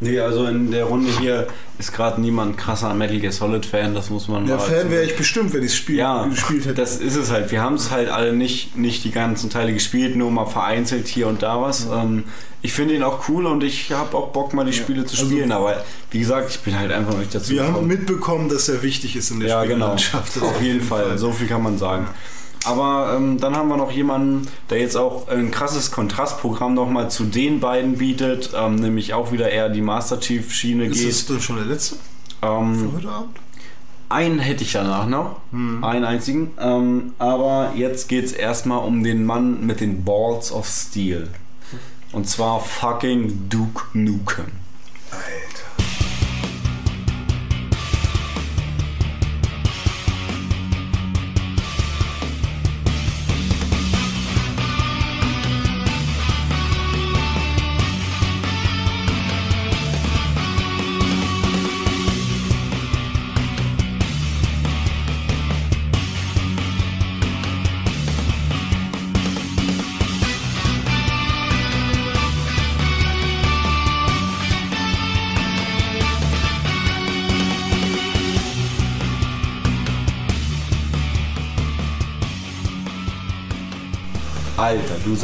[0.00, 1.46] Nee, also in der Runde hier
[1.78, 5.04] ist gerade niemand krasser Metal Gear Solid Fan, das muss man Ja, mal Fan wäre
[5.04, 6.74] ich bestimmt, wenn ich es spiel Ja, gespielt hätte.
[6.74, 7.52] das ist es halt.
[7.52, 11.28] Wir haben es halt alle nicht, nicht die ganzen Teile gespielt, nur mal vereinzelt hier
[11.28, 11.86] und da was.
[11.86, 12.24] Ähm,
[12.60, 15.26] ich finde ihn auch cool und ich habe auch Bock, mal die Spiele zu Also-
[15.30, 15.52] spielen.
[15.52, 17.88] aber wie gesagt, ich bin halt einfach noch nicht dazu Wir haben gekommen.
[17.88, 19.96] mitbekommen, dass er wichtig ist in der Ja, genau.
[19.96, 20.36] Spiellandschaft.
[20.36, 21.16] Das Auf jeden Fall.
[21.18, 22.08] So viel kann man sagen.
[22.64, 27.24] Aber ähm, dann haben wir noch jemanden, der jetzt auch ein krasses Kontrastprogramm nochmal zu
[27.24, 31.08] den beiden bietet, ähm, nämlich auch wieder eher die Master Chief Schiene Ist geht.
[31.10, 31.96] das dann schon der letzte
[32.40, 33.36] für Ähm, heute Abend?
[34.10, 35.40] einen hätte ich danach noch.
[35.52, 36.52] Einen einzigen.
[36.60, 41.28] Ähm, aber jetzt geht's erstmal um den Mann mit den Balls of Steel.
[42.12, 44.44] Und zwar fucking Duke Nukem.
[45.10, 45.53] Alter,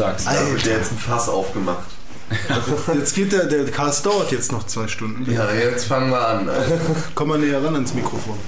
[0.00, 0.26] sagst.
[0.26, 1.86] Der hat jetzt ein Fass aufgemacht.
[2.94, 5.28] Jetzt geht der, der Cast dauert jetzt noch zwei Stunden.
[5.32, 6.48] Ja, jetzt fangen wir an.
[7.16, 8.38] Komm mal näher ran ans Mikrofon.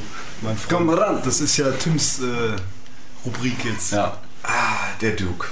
[0.40, 0.68] Mein Freund.
[0.70, 1.20] Komm mal ran.
[1.24, 2.54] Das ist ja Tims äh,
[3.26, 3.90] Rubrik jetzt.
[3.90, 4.18] Ja.
[4.44, 5.48] Ah, der Duke.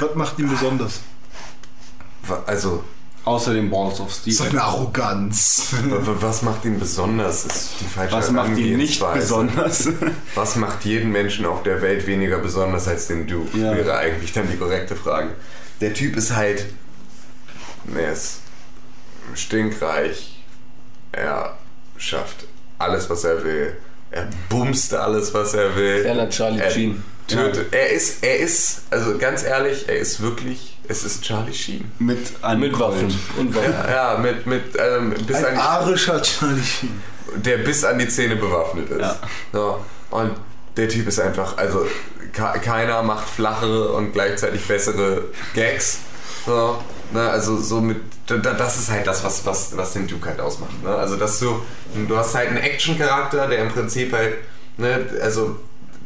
[0.00, 1.00] Was macht ihn besonders?
[2.26, 2.82] Wa- Also,
[3.24, 4.32] Außer den Balls of Steel.
[4.32, 5.68] Seine Arroganz.
[5.88, 7.44] wa- wa- was macht ihn besonders?
[7.44, 9.88] Ist die falsche Was macht ihn nicht besonders?
[10.34, 13.56] Was macht jeden Menschen auf der Welt weniger besonders als den Duke?
[13.56, 13.76] Ja.
[13.76, 15.28] Wäre eigentlich dann die korrekte Frage.
[15.80, 16.66] Der Typ ist halt.
[17.94, 18.38] Er ist
[19.34, 20.42] stinkreich.
[21.12, 21.56] Er
[21.96, 22.46] schafft
[22.78, 23.76] alles, was er will.
[24.10, 26.02] Er bumst alles, was er will.
[26.02, 27.04] Ferner Charlie er Sheen.
[27.28, 27.72] Tötet.
[27.72, 31.90] Er ist, er ist, also ganz ehrlich, er ist wirklich, es ist Charlie Sheen.
[31.98, 32.78] Mit einem Mit.
[32.78, 33.16] Waffen.
[33.38, 33.72] Und Waffen.
[33.72, 37.02] Ja, ja mit, mit, ähm, bis Ein an die, arischer Charlie Sheen.
[37.36, 39.00] der bis an die Zähne bewaffnet ist.
[39.00, 39.16] Ja.
[39.52, 39.84] So.
[40.10, 40.32] Und
[40.76, 41.86] der Typ ist einfach, also
[42.32, 45.98] ke- keiner macht flachere und gleichzeitig bessere Gags.
[46.46, 46.82] So.
[47.12, 50.28] Ne, also so mit, da- da- das ist halt das, was, was, was den Duke
[50.28, 50.82] halt ausmacht.
[50.82, 50.88] Ne?
[50.94, 51.60] Also dass du,
[52.08, 54.34] du hast halt einen Action-Charakter, der im Prinzip halt,
[54.78, 55.58] ne, also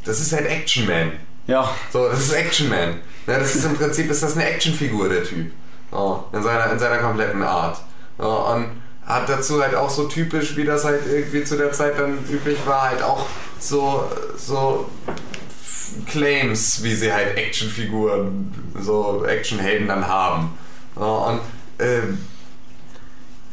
[0.05, 1.12] das ist halt Action Man.
[1.47, 1.70] Ja.
[1.93, 2.97] So, das ist Action Man.
[3.27, 5.51] Ne, das ist im Prinzip ist das eine Actionfigur, der Typ.
[5.90, 7.78] So, in, seiner, in seiner kompletten Art.
[8.19, 11.98] So, und hat dazu halt auch so typisch, wie das halt irgendwie zu der Zeit
[11.98, 13.27] dann üblich war, halt auch
[13.59, 14.90] so, so
[16.07, 20.59] Claims, wie sie halt Actionfiguren, so Actionhelden dann haben.
[20.97, 21.40] So, und
[21.78, 22.19] ähm,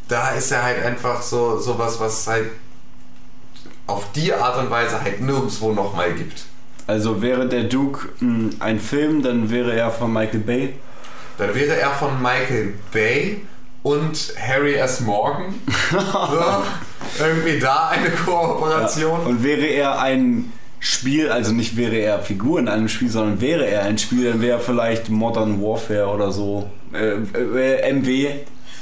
[0.08, 2.52] da ist er halt einfach so sowas, was halt
[3.88, 6.45] auf die Art und Weise halt nirgendwo nochmal gibt.
[6.88, 10.73] Also wäre der Duke mh, ein Film, dann wäre er von Michael Bay.
[11.38, 13.41] Dann wäre er von Michael Bay
[13.81, 15.01] und Harry S.
[15.01, 15.55] Morgan.
[15.91, 19.26] so, irgendwie da eine Kooperation.
[19.26, 23.65] Und wäre er ein Spiel, also nicht wäre er Figur in einem Spiel, sondern wäre
[23.65, 26.69] er ein Spiel, dann wäre er vielleicht Modern Warfare oder so.
[26.93, 28.27] Äh, äh, MW,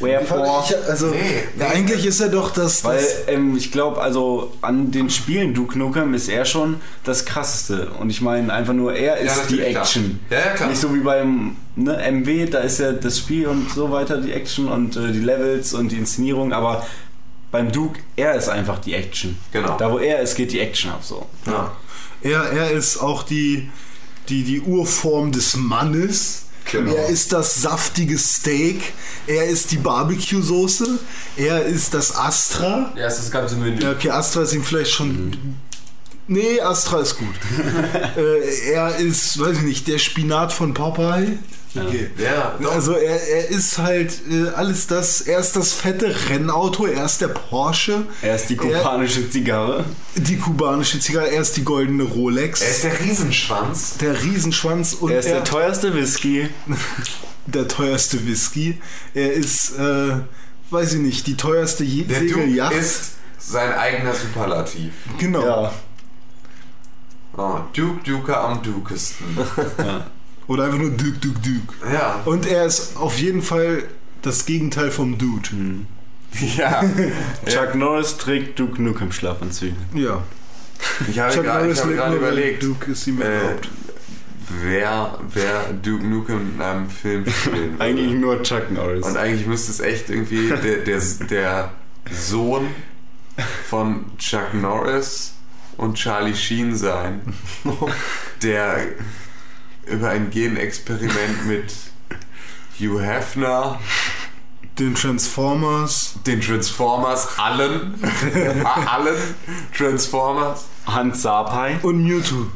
[0.01, 0.63] Wherefore.
[0.65, 1.17] Ich, also, Nee,
[1.59, 1.75] ja, nee.
[1.75, 2.83] eigentlich ist er doch das.
[2.83, 7.25] Weil das ähm, ich glaube, also an den Spielen Duke Nukem ist er schon das
[7.25, 7.91] krasseste.
[7.99, 9.83] Und ich meine einfach nur, er ist die natürlich, klar.
[9.83, 10.19] Action.
[10.29, 10.69] Ja, ja, klar.
[10.69, 14.31] Nicht so wie beim ne, MW, da ist ja das Spiel und so weiter die
[14.31, 16.85] Action und äh, die Levels und die Inszenierung, aber
[17.51, 19.37] beim Duke, er ist einfach die Action.
[19.51, 19.77] Genau.
[19.77, 21.25] Da wo er ist, geht die Action ab so.
[21.45, 21.75] Ja.
[22.21, 23.69] er, er ist auch die,
[24.29, 26.45] die, die Urform des Mannes.
[26.71, 26.93] Genau.
[26.93, 28.93] Er ist das saftige Steak.
[29.27, 30.99] Er ist die Barbecue-Soße.
[31.35, 32.93] Er ist das Astra.
[32.95, 33.85] Ja, ist das ganze Menü.
[33.89, 35.57] Okay, Astra ist ihm vielleicht schon.
[36.27, 37.35] Nee, Astra ist gut.
[38.17, 41.37] äh, er ist, weiß ich nicht, der Spinat von Popeye.
[41.73, 42.09] Okay.
[42.17, 42.73] Ja, doch.
[42.73, 47.21] Also er, er ist halt äh, alles das, er ist das fette Rennauto, er ist
[47.21, 49.85] der Porsche, Er ist die kubanische Zigarre.
[50.15, 53.97] die kubanische Zigarre, er ist die goldene Rolex, er ist der Riesenschwanz.
[54.01, 56.49] der Riesenschwanz und Er ist der teuerste Whisky.
[57.45, 58.79] der teuerste Whisky.
[59.13, 60.15] Er ist, äh,
[60.71, 62.73] weiß ich nicht, die teuerste Je Der Duke Segelyacht.
[62.73, 64.91] ist sein eigener Superlativ.
[65.17, 65.45] genau.
[65.45, 65.73] Ja.
[67.37, 69.25] Oh, Duke Duke am Dukesten.
[70.51, 71.93] Oder einfach nur Duke, Duke, Duke.
[71.93, 72.21] Ja.
[72.25, 73.83] Und er ist auf jeden Fall
[74.21, 75.49] das Gegenteil vom Dude.
[76.57, 76.81] Ja.
[77.45, 79.75] Chuck Norris trägt Duke Nukem Schlafanzüge.
[79.93, 80.23] Ja.
[81.09, 83.69] Ich habe Chuck gerade Norris hab lebt gerade überlegt, Duke ist ihm äh, erlaubt.
[84.61, 87.83] wer, wer Duke Nukem in einem Film spielen würde.
[87.83, 89.05] Eigentlich nur Chuck Norris.
[89.05, 91.71] Und eigentlich müsste es echt irgendwie der, der, der
[92.09, 92.67] Sohn
[93.69, 95.33] von Chuck Norris
[95.75, 97.21] und Charlie Sheen sein,
[98.41, 98.77] der
[99.85, 101.73] über ein Genexperiment mit
[102.79, 103.79] Hugh Hefner,
[104.79, 106.13] Den Transformers.
[106.25, 107.93] den Transformers, allen,
[108.87, 109.17] allen
[109.77, 112.47] Transformers, Hans Sapai Und Mewtwo.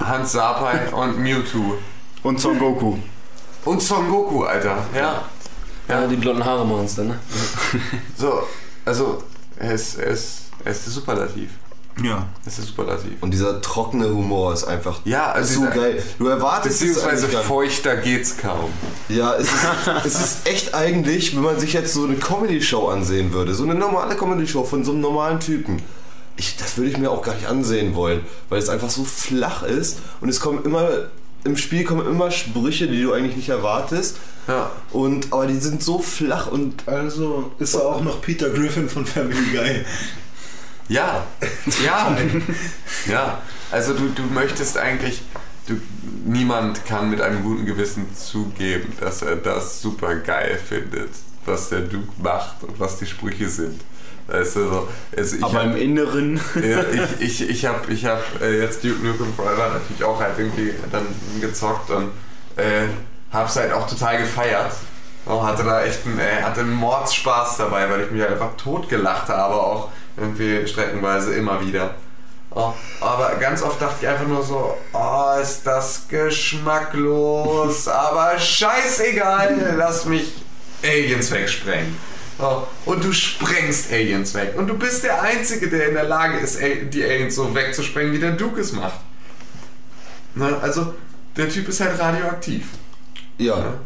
[0.00, 1.78] Hans Sapai und Mewtwo.
[2.22, 2.98] und Son Goku.
[3.64, 4.86] Und Son Goku, Alter.
[4.94, 5.24] Ja.
[5.88, 7.18] Ja, die blonden Haare es dann, ne?
[8.16, 8.42] So,
[8.84, 9.22] also,
[9.56, 11.50] er ist, er ist, Er Superlativ.
[12.02, 12.26] Ja.
[12.42, 13.12] Er ist der Superlativ.
[13.20, 16.02] Und dieser trockene Humor ist einfach Ja, also so geil.
[16.18, 17.38] Du erwartest es Beziehungsweise nicht.
[17.38, 18.70] feuchter geht's kaum.
[19.08, 19.54] Ja, es ist,
[20.04, 23.74] es ist echt eigentlich, wenn man sich jetzt so eine Comedy-Show ansehen würde, so eine
[23.74, 25.82] normale Comedy-Show von so einem normalen Typen.
[26.36, 29.62] Ich, das würde ich mir auch gar nicht ansehen wollen, weil es einfach so flach
[29.62, 30.88] ist und es kommen immer,
[31.44, 34.16] im Spiel kommen immer Sprüche, die du eigentlich nicht erwartest.
[34.48, 34.70] Ja.
[34.90, 39.06] Und, aber die sind so flach und Also ist er auch noch Peter Griffin von
[39.06, 39.84] Family Guy.
[40.88, 41.24] Ja,
[41.84, 42.16] ja,
[43.06, 43.38] ja.
[43.70, 45.22] Also du, du möchtest eigentlich,
[45.66, 45.80] du,
[46.24, 51.10] niemand kann mit einem guten Gewissen zugeben, dass er das super geil findet,
[51.46, 53.80] was der Duke macht und was die Sprüche sind.
[54.28, 56.40] Also ich Aber hab- im Inneren.
[56.56, 56.82] ja,
[57.18, 60.72] ich ich, ich habe ich hab, äh, jetzt Duke Nukem Forever natürlich auch halt irgendwie
[60.90, 61.04] dann
[61.40, 62.10] gezockt und
[62.56, 62.86] äh,
[63.32, 64.72] hab's halt auch total gefeiert.
[65.26, 68.56] Oh, hatte da echt einen, äh, hatte einen Mordspaß dabei, weil ich mich halt einfach
[68.56, 71.94] totgelacht habe, auch irgendwie streckenweise immer wieder.
[72.50, 79.74] Oh, aber ganz oft dachte ich einfach nur so, oh, ist das geschmacklos, aber scheißegal,
[79.76, 80.32] lass mich
[80.84, 81.96] Aliens wegsprengen.
[82.38, 84.54] Oh, und du sprengst Aliens weg.
[84.56, 88.18] Und du bist der Einzige, der in der Lage ist, die Aliens so wegzusprengen, wie
[88.18, 89.00] der Duke es macht.
[90.34, 90.56] Ne?
[90.60, 90.94] Also,
[91.36, 92.66] der Typ ist halt radioaktiv.
[93.38, 93.56] ja.
[93.56, 93.78] Ne?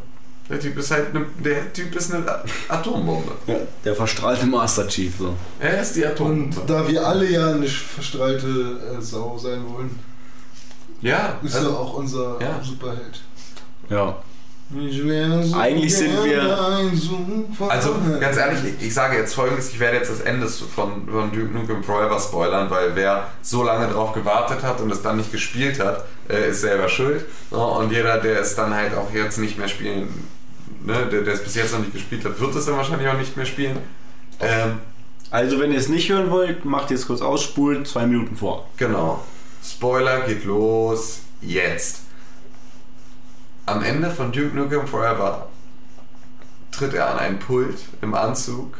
[0.48, 2.24] Der Typ ist halt eine, der Typ ist eine
[2.68, 3.32] Atombombe.
[3.46, 5.12] Ja, der verstrahlte Master Chief.
[5.18, 5.34] So.
[5.60, 6.62] Er ist die Und Atombombe.
[6.66, 9.98] da wir alle ja eine verstrahlte äh, Sau sein wollen,
[11.02, 12.60] Ja, ist er also, auch unser ja.
[12.62, 13.20] Superheld.
[13.90, 14.16] Ja.
[14.70, 16.58] So Eigentlich sind wir-.
[17.70, 21.54] Also ganz ehrlich, ich, sage jetzt folgendes, ich werde jetzt das Ende von, von Duke
[21.54, 25.80] Nukem Forever spoilern, weil wer so lange drauf gewartet hat und es dann nicht gespielt
[25.80, 27.24] hat, äh, ist selber schuld.
[27.50, 30.08] Und jeder, der es dann halt auch jetzt nicht mehr spielen,
[30.88, 33.18] ne, der, der es bis jetzt noch nicht gespielt hat, wird es dann wahrscheinlich auch
[33.18, 33.78] nicht mehr spielen.
[34.40, 34.80] Ähm,
[35.30, 38.36] Also, wenn ihr es nicht hören wollt, macht ihr es kurz aus, spult zwei Minuten
[38.36, 38.66] vor.
[38.78, 39.22] Genau.
[39.62, 42.00] Spoiler geht los jetzt.
[43.66, 45.48] Am Ende von Duke Nukem Forever
[46.70, 48.78] tritt er an ein Pult im Anzug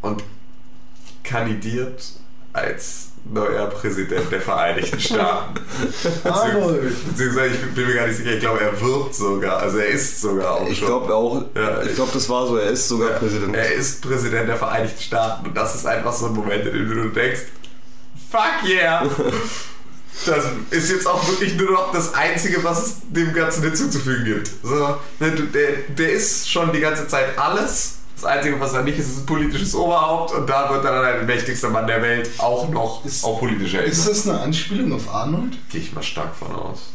[0.00, 0.24] und
[1.22, 2.12] kandidiert
[2.56, 5.60] als neuer Präsident der Vereinigten Staaten.
[6.24, 6.94] Arnold.
[7.08, 10.20] Beziehungsweise, ich bin mir gar nicht sicher, ich glaube, er wird sogar, also er ist
[10.20, 13.18] sogar auch Ich glaube auch, Ja, ich glaube, das war so, er ist sogar Ja,
[13.18, 13.56] Präsident.
[13.56, 16.88] Er ist Präsident der Vereinigten Staaten und das ist einfach so ein Moment, in dem
[16.88, 17.42] du denkst,
[18.30, 19.06] fuck yeah!
[20.24, 24.50] Das ist jetzt auch wirklich nur noch das Einzige, was es dem Ganzen hinzuzufügen gibt.
[24.62, 27.95] So, der, der ist schon die ganze Zeit alles.
[28.16, 31.02] Das Einzige, was er nicht ist, ist ein politisches Oberhaupt und da wird er dann
[31.04, 34.14] der mächtigste Mann der Welt auch noch Ist- auf politischer Ist Ebene.
[34.16, 35.58] das eine Anspielung auf Arnold?
[35.70, 36.90] Gehe ich mal stark von aus.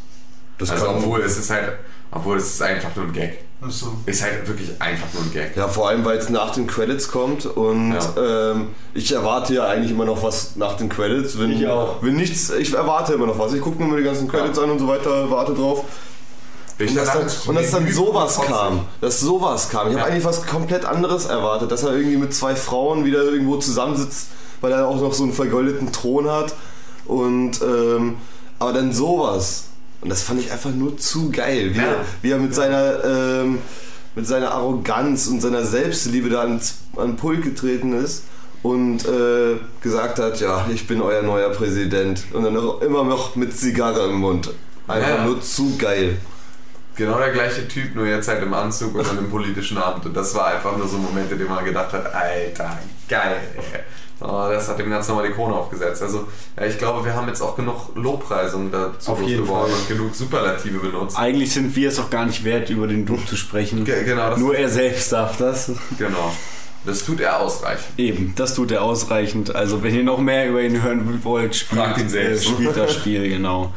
[0.58, 1.74] Das Also obwohl es ist halt,
[2.12, 3.40] obwohl es ist einfach nur ein Gag.
[3.64, 3.94] Achso.
[4.08, 5.56] Ist halt wirklich einfach nur ein Gag.
[5.56, 9.92] Ja, vor allem, weil es nach den Credits kommt und ähm, ich erwarte ja eigentlich
[9.92, 11.38] immer noch was nach den Credits.
[11.40, 12.02] Wenn, Ich auch.
[12.02, 13.54] Wenn nichts, ich erwarte immer noch was.
[13.54, 15.86] Ich gucke mir immer die ganzen Credits an und so weiter, warte drauf.
[16.80, 18.86] Und dass dann, und dass dann sowas kam.
[19.02, 19.88] Dass sowas kam.
[19.90, 20.02] Ich Ja.
[20.02, 21.72] habe eigentlich was komplett anderes erwartet.
[21.72, 24.28] Dass er irgendwie mit zwei Frauen wieder irgendwo zusammensitzt,
[24.62, 26.54] weil er auch noch so einen vergoldeten Thron hat.
[27.06, 28.16] Und ähm,
[28.60, 29.66] aber dann sowas.
[30.02, 31.72] Und das fand ich einfach nur zu geil.
[31.74, 31.84] Wie, Ja.
[31.84, 33.60] er, wie er mit seiner ähm,
[34.16, 36.60] mit seiner Arroganz und seiner Selbstliebe da an
[36.98, 38.24] den Pult getreten ist
[38.62, 42.24] und äh, gesagt hat, ja, ich bin euer neuer Präsident.
[42.34, 44.50] Und dann noch, immer noch mit Zigarre im Mund.
[44.88, 45.26] Einfach Ja.
[45.26, 46.18] nur zu geil.
[47.06, 50.06] Genau der gleiche Typ, nur jetzt halt im Anzug und im politischen Amt.
[50.06, 52.78] Und das war einfach nur so ein Moment, in dem man gedacht hat, Alter,
[53.10, 53.38] geil.
[54.24, 56.04] Oh, das hat dem Ganzen nochmal die Krone aufgesetzt.
[56.04, 59.88] Also, ja, ich glaube, wir haben jetzt auch genug Lobpreisungen dazu Auf jeden losgeworden und
[59.88, 61.18] genug Superlative benutzt.
[61.18, 63.84] Eigentlich sind wir es auch gar nicht wert, über den Duke zu sprechen.
[63.84, 65.72] Ge- genau, das, Nur er selbst darf das.
[65.98, 66.32] genau.
[66.86, 67.98] Das tut er ausreichend.
[67.98, 69.56] Eben, das tut er ausreichend.
[69.56, 72.46] Also wenn ihr noch mehr über ihn hören wollt, spielt, ihn selbst.
[72.48, 73.74] Spielt das Spiel, genau.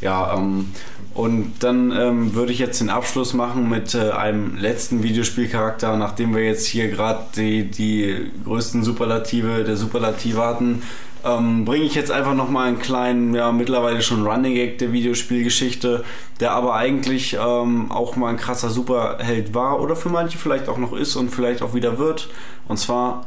[0.00, 0.72] Ja, ähm,
[1.18, 6.32] und dann ähm, würde ich jetzt den Abschluss machen mit äh, einem letzten Videospielcharakter, nachdem
[6.32, 10.84] wir jetzt hier gerade die, die größten Superlative der Superlative hatten.
[11.24, 16.04] Ähm, bringe ich jetzt einfach nochmal einen kleinen, ja mittlerweile schon Running Gag der Videospielgeschichte,
[16.38, 20.78] der aber eigentlich ähm, auch mal ein krasser Superheld war oder für manche vielleicht auch
[20.78, 22.28] noch ist und vielleicht auch wieder wird.
[22.68, 23.26] Und zwar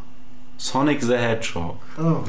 [0.57, 1.75] Sonic the Hedgehog.
[1.99, 2.23] Oh.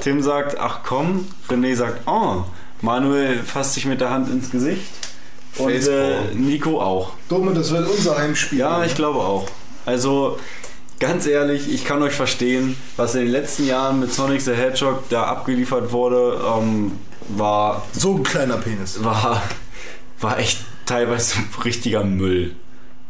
[0.00, 1.26] Tim sagt, ach komm.
[1.48, 2.44] René sagt, oh.
[2.80, 4.82] Manuel fasst sich mit der Hand ins Gesicht.
[5.56, 6.34] Und äh.
[6.34, 7.12] Nico auch.
[7.28, 8.60] Dumme, das wird unser Heimspiel.
[8.60, 9.48] Ja, ich glaube auch.
[9.86, 10.38] Also,
[11.00, 15.08] ganz ehrlich, ich kann euch verstehen, was in den letzten Jahren mit Sonic the Hedgehog
[15.08, 16.92] da abgeliefert wurde, ähm,
[17.28, 19.02] war, So ein kleiner Penis.
[19.02, 19.42] war,
[20.20, 22.54] war echt teilweise richtiger Müll.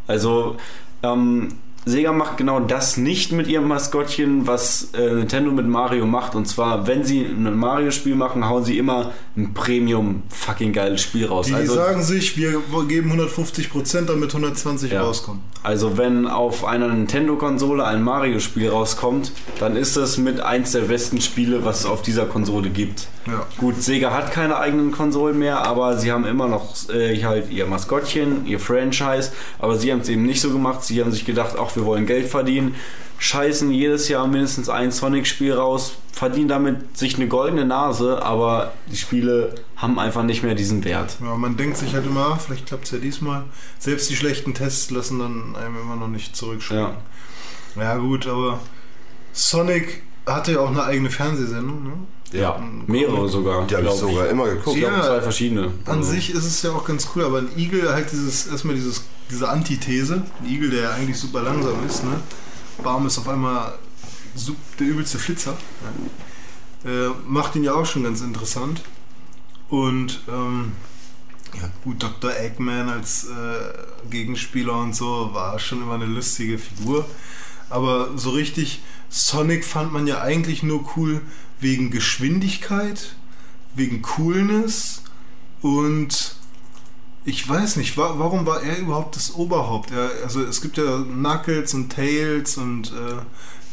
[0.06, 0.56] Also,
[1.02, 1.59] ähm,
[1.89, 6.35] Sega macht genau das nicht mit ihrem Maskottchen, was äh, Nintendo mit Mario macht.
[6.35, 11.27] Und zwar, wenn sie ein Mario-Spiel machen, hauen sie immer ein Premium fucking geiles Spiel
[11.27, 11.47] raus.
[11.47, 15.02] Die also, sagen sich, wir geben 150%, damit 120 Ja.
[15.02, 15.40] rauskommen.
[15.62, 21.20] Also wenn auf einer Nintendo-Konsole ein Mario-Spiel rauskommt, dann ist das mit eins der besten
[21.20, 23.09] Spiele, was es auf dieser Konsole gibt.
[23.28, 23.46] Ja.
[23.59, 27.66] Gut, Sega hat keine eigenen Konsolen mehr, aber sie haben immer noch äh, halt ihr
[27.66, 30.82] Maskottchen, ihr Franchise, aber sie haben es eben nicht so gemacht.
[30.82, 32.74] Sie haben sich gedacht, ach, wir wollen Geld verdienen,
[33.18, 38.96] scheißen jedes Jahr mindestens ein Sonic-Spiel raus, verdienen damit sich eine goldene Nase, aber die
[38.96, 41.16] Spiele haben einfach nicht mehr diesen Wert.
[41.20, 43.44] Ja, man denkt sich halt immer, vielleicht klappt es ja diesmal.
[43.78, 46.94] Selbst die schlechten Tests lassen dann einem immer noch nicht zurückschrecken.
[47.76, 47.82] Ja.
[47.82, 48.59] Ja, gut, aber
[49.32, 51.92] Sonic hatte ja auch eine eigene Fernsehsendung, ne?
[52.32, 53.66] Ja, mehrere sogar.
[53.66, 54.76] Die habe ich sogar immer geguckt.
[54.76, 55.02] Ich glaube, Ja.
[55.02, 55.62] zwei verschiedene.
[55.86, 58.74] An Also- sich ist es ja auch ganz cool, aber ein Igel halt dieses, erstmal
[58.74, 60.22] dieses, diese Antithese.
[60.42, 62.20] Ein Igel, der ja eigentlich super langsam ist, ne?
[62.82, 63.74] Baum ist auf einmal
[64.78, 65.56] der übelste Flitzer.
[66.84, 66.90] Ne?
[66.90, 68.82] Äh, macht ihn ja auch schon ganz interessant.
[69.68, 70.72] Und ähm,
[71.55, 72.30] ja, gut, Dr.
[72.38, 77.05] Eggman als äh, Gegenspieler und so war schon immer eine lustige Figur.
[77.70, 81.20] Aber so richtig, Sonic fand man ja eigentlich nur cool
[81.60, 83.14] wegen Geschwindigkeit,
[83.74, 85.02] wegen Coolness
[85.62, 86.35] und
[87.24, 89.90] ich weiß nicht, wa warum war er überhaupt das Oberhaupt?
[89.90, 93.24] Er, also es gibt ja Knuckles und Tails und äh, dann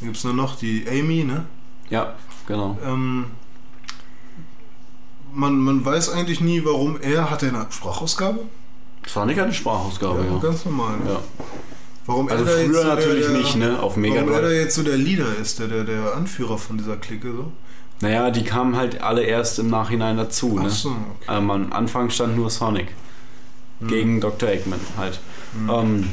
[0.02, 1.46] gibt es nur noch die Amy, ne?
[1.90, 2.16] Ja,
[2.48, 2.78] genau.
[2.84, 3.26] Ähm,
[5.34, 8.42] man, man weiß eigentlich nie, warum er hat er eine Sprachausgabe.
[9.08, 10.38] Sonic hat eine Sprachausgabe, ja.
[10.40, 10.98] ganz normal.
[10.98, 11.12] Ne?
[11.12, 11.20] ja.
[12.08, 13.80] Warum Also er jetzt früher so der- natürlich der, nicht, ne?
[13.82, 16.78] Auf Mega Warum er da jetzt so der Leader ist, der, der, der Anführer von
[16.78, 17.52] dieser Clique so.
[18.02, 20.70] Naja, die kamen halt alle erst im Nachhinein dazu, ne?
[20.70, 21.38] So, okay.
[21.38, 22.88] Ähm, am Anfang stand nur Sonic.
[23.80, 23.88] Hm.
[23.88, 24.50] Gegen Dr.
[24.50, 25.20] Eggman halt.
[25.70, 26.10] Ähm,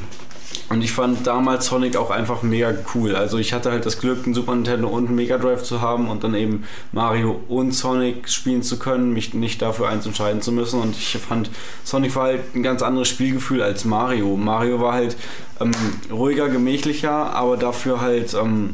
[0.69, 3.15] und ich fand damals Sonic auch einfach mega cool.
[3.15, 6.09] Also ich hatte halt das Glück, einen Super Nintendo und einen Mega Drive zu haben
[6.09, 10.51] und dann eben Mario und Sonic spielen zu können, mich nicht dafür eins entscheiden zu
[10.51, 10.81] müssen.
[10.81, 11.51] Und ich fand,
[11.85, 14.37] Sonic war halt ein ganz anderes Spielgefühl als Mario.
[14.37, 15.17] Mario war halt
[15.61, 15.73] ähm,
[16.11, 18.71] ruhiger, gemächlicher, aber dafür halt ähm,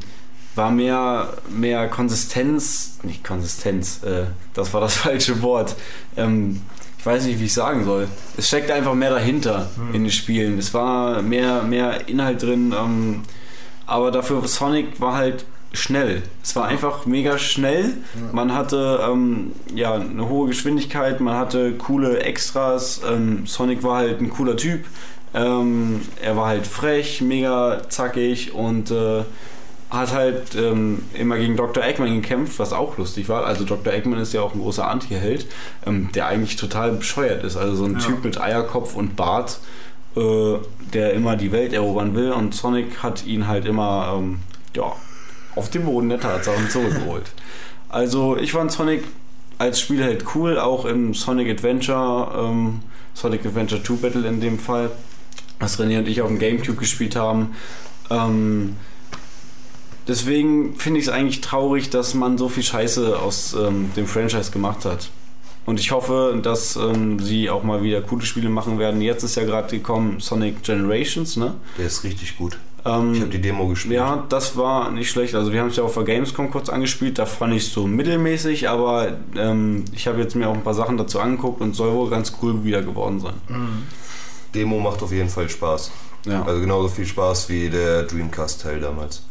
[0.58, 5.76] war mehr, mehr Konsistenz, nicht Konsistenz, äh, das war das falsche Wort.
[6.16, 6.60] Ähm,
[6.98, 8.08] ich weiß nicht, wie ich sagen soll.
[8.36, 10.58] Es steckt einfach mehr dahinter in den Spielen.
[10.58, 13.22] Es war mehr, mehr Inhalt drin, ähm,
[13.86, 16.22] aber dafür Sonic war halt schnell.
[16.42, 17.98] Es war einfach mega schnell.
[18.32, 23.00] Man hatte ähm, ja eine hohe Geschwindigkeit, man hatte coole Extras.
[23.08, 24.84] Ähm, Sonic war halt ein cooler Typ.
[25.34, 29.24] Ähm, er war halt frech, mega zackig und äh,
[29.90, 31.82] hat halt ähm, immer gegen Dr.
[31.82, 33.46] Eggman gekämpft, was auch lustig war.
[33.46, 33.92] Also Dr.
[33.92, 35.46] Eggman ist ja auch ein großer Anti-Held,
[35.86, 37.56] ähm, der eigentlich total bescheuert ist.
[37.56, 38.00] Also so ein Ja.
[38.00, 39.60] Typ mit Eierkopf und Bart,
[40.16, 40.54] äh,
[40.92, 42.32] der immer die Welt erobern will.
[42.32, 44.40] Und Sonic hat ihn halt immer ähm,
[44.76, 44.92] ja,
[45.56, 47.24] auf den Boden der Tatsachen zurückgeholt.
[47.88, 49.04] Also ich fand Sonic
[49.56, 52.80] als Spiel halt cool, auch im Sonic Adventure, ähm,
[53.14, 54.90] Sonic Adventure 2 Battle in dem Fall,
[55.58, 57.54] was René und ich auf dem Gamecube gespielt haben.
[58.10, 58.76] Ähm,
[60.08, 64.50] deswegen finde ich es eigentlich traurig, dass man so viel Scheiße aus ähm, dem Franchise
[64.50, 65.10] gemacht hat.
[65.66, 69.02] Und ich hoffe, dass ähm, sie auch mal wieder coole Spiele machen werden.
[69.02, 71.54] Jetzt ist ja gerade gekommen Sonic Generations, ne?
[71.76, 72.58] Der ist richtig gut.
[72.86, 73.94] Ähm, Ich habe die Demo gespielt.
[73.96, 75.34] ja, das war nicht schlecht.
[75.34, 77.18] Also wir haben es ja auf der Gamescom kurz angespielt.
[77.18, 80.72] Da fand ich es so mittelmäßig, aber ähm, ich habe jetzt mir auch ein paar
[80.72, 83.34] Sachen dazu angeguckt und soll wohl ganz cool wieder geworden sein.
[84.54, 85.90] Demo macht auf jeden Fall Spaß.
[86.24, 86.44] Ja.
[86.44, 89.22] Also genauso viel Spaß wie der Dreamcast-Teil damals.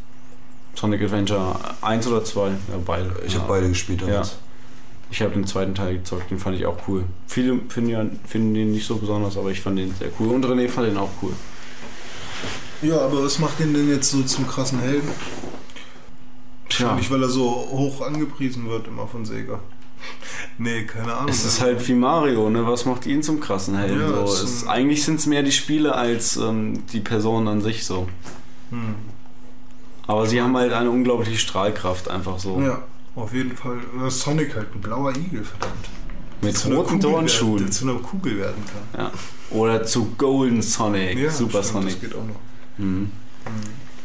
[0.77, 2.49] Sonic Adventure 1 oder 2?
[2.49, 2.55] Ja,
[2.85, 3.15] beide.
[3.25, 3.39] Ich ja.
[3.39, 4.37] habe beide gespielt damals.
[5.09, 7.05] Ich habe den zweiten Teil gezockt, den fand ich auch cool.
[7.27, 10.27] Viele finden, ja, finden den nicht so besonders, aber ich fand den sehr cool.
[10.27, 11.31] Und René fand den auch cool.
[12.81, 15.09] Ja, aber was macht ihn denn jetzt so zum krassen Helden?
[16.69, 19.59] Tja, Nicht, weil er so hoch angepriesen wird immer von Sega.
[20.59, 21.29] Nee, keine Ahnung.
[21.29, 22.65] es ist halt wie Mario, ne?
[22.65, 24.01] Was macht ihn zum krassen Helden?
[24.01, 24.43] Ja, so?
[24.43, 28.07] es eigentlich sind es mehr die Spiele als ähm, die Personen an sich so.
[28.71, 28.95] Hm.
[30.07, 32.59] Aber sie haben halt eine unglaubliche Strahlkraft einfach so.
[32.61, 32.83] Ja,
[33.15, 33.77] auf jeden Fall.
[33.99, 35.89] Ja, Sonic halt ein blauer Igel, verdammt.
[36.41, 37.57] Mit Zu roten Turnschuhen.
[37.57, 39.05] Der zu einer Kugel werden kann.
[39.05, 39.11] Ja.
[39.49, 41.93] Oder zu Golden Sonic, Ja, Super stimmt, Sonic.
[41.93, 42.39] Das geht auch noch.
[42.77, 43.11] Mhm.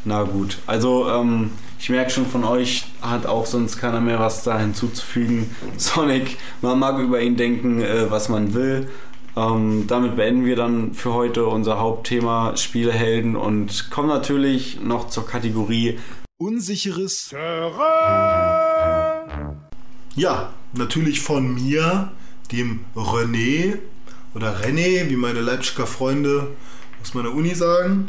[0.05, 4.43] Na gut, also ähm, ich merke schon von euch, hat auch sonst keiner mehr was
[4.43, 5.55] da hinzuzufügen.
[5.77, 8.89] Sonic, man mag über ihn denken, äh, was man will.
[9.35, 15.27] Ähm, damit beenden wir dann für heute unser Hauptthema Spielehelden und kommen natürlich noch zur
[15.27, 15.99] Kategorie
[16.37, 17.33] Unsicheres
[20.15, 22.13] Ja, natürlich von mir,
[22.51, 23.79] dem René
[24.35, 26.49] oder René, wie meine Leipziger Freunde
[27.01, 28.09] aus meiner Uni sagen.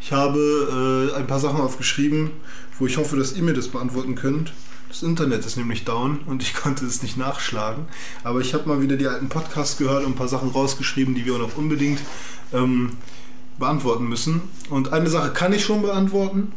[0.00, 2.30] Ich habe äh, ein paar Sachen aufgeschrieben,
[2.78, 4.52] wo ich hoffe, dass ihr mir das beantworten könnt.
[4.88, 7.86] Das Internet ist nämlich down und ich konnte es nicht nachschlagen.
[8.24, 11.26] Aber ich habe mal wieder die alten Podcasts gehört und ein paar Sachen rausgeschrieben, die
[11.26, 12.00] wir noch unbedingt
[12.52, 12.92] ähm,
[13.58, 14.42] beantworten müssen.
[14.70, 16.52] Und eine Sache kann ich schon beantworten,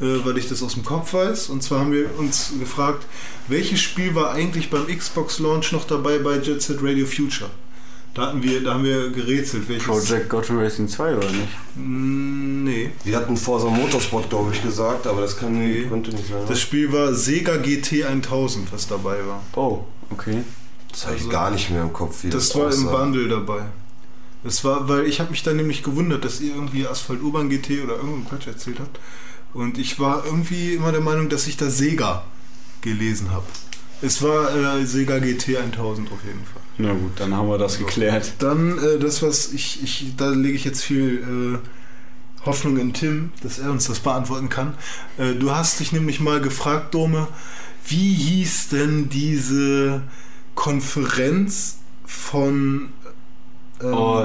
[0.00, 1.48] äh, weil ich das aus dem Kopf weiß.
[1.48, 3.06] Und zwar haben wir uns gefragt,
[3.48, 7.50] welches Spiel war eigentlich beim Xbox Launch noch dabei bei Jet Set Radio Future?
[8.14, 9.68] Da, hatten wir, da haben wir gerätselt.
[9.68, 9.86] Welches?
[9.86, 11.48] Project Gotham Racing 2 oder nicht?
[11.76, 12.90] Mm, Nee.
[13.04, 15.84] Wir hatten Forza Motorsport, glaube ich, gesagt, aber das kann, Nee.
[15.84, 16.42] konnte nicht sein.
[16.48, 19.42] Das Spiel war Sega GT 1000, was dabei war.
[19.56, 20.42] Oh, okay.
[20.90, 22.24] Das habe ich also- gar nicht mehr im Kopf.
[22.24, 22.96] Wie Das das, war im aussah.
[23.04, 23.62] Bundle dabei.
[24.44, 27.82] Das war, weil ich habe mich dann nämlich gewundert, dass ihr irgendwie Asphalt Urban GT
[27.82, 28.98] oder irgendeinen Quatsch erzählt habt.
[29.54, 32.24] Und ich war irgendwie immer der Meinung, dass ich da Sega
[32.82, 33.46] gelesen habe.
[34.02, 36.62] Es war äh, Sega GT 1000 auf jeden Fall.
[36.78, 38.34] Na gut, dann haben wir das geklärt.
[38.38, 43.32] Dann äh, das, was ich, ich, da lege ich jetzt viel äh, Hoffnung in Tim,
[43.42, 44.74] dass er uns das beantworten kann.
[45.18, 47.26] Äh, du hast dich nämlich mal gefragt, Dome,
[47.86, 50.02] wie hieß denn diese
[50.54, 52.90] Konferenz von
[53.82, 54.24] ähm, Oh,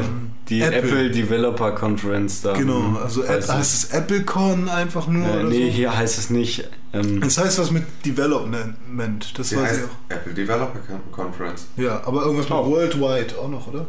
[0.49, 1.09] die Apple.
[1.11, 2.53] Developer Conference da.
[2.53, 5.25] Genau, also Heißt App, heißt es AppleCon einfach nur?
[5.27, 5.71] Äh, oder nee, so?
[5.71, 6.67] hier heißt es nicht.
[6.93, 10.15] Ähm, Es heißt was mit Development, das Die weiß heißt ich auch.
[10.17, 10.79] Apple Developer
[11.11, 11.67] Conference.
[11.77, 12.69] Ja, aber irgendwas mit Oh.
[12.69, 13.87] Worldwide auch noch, oder?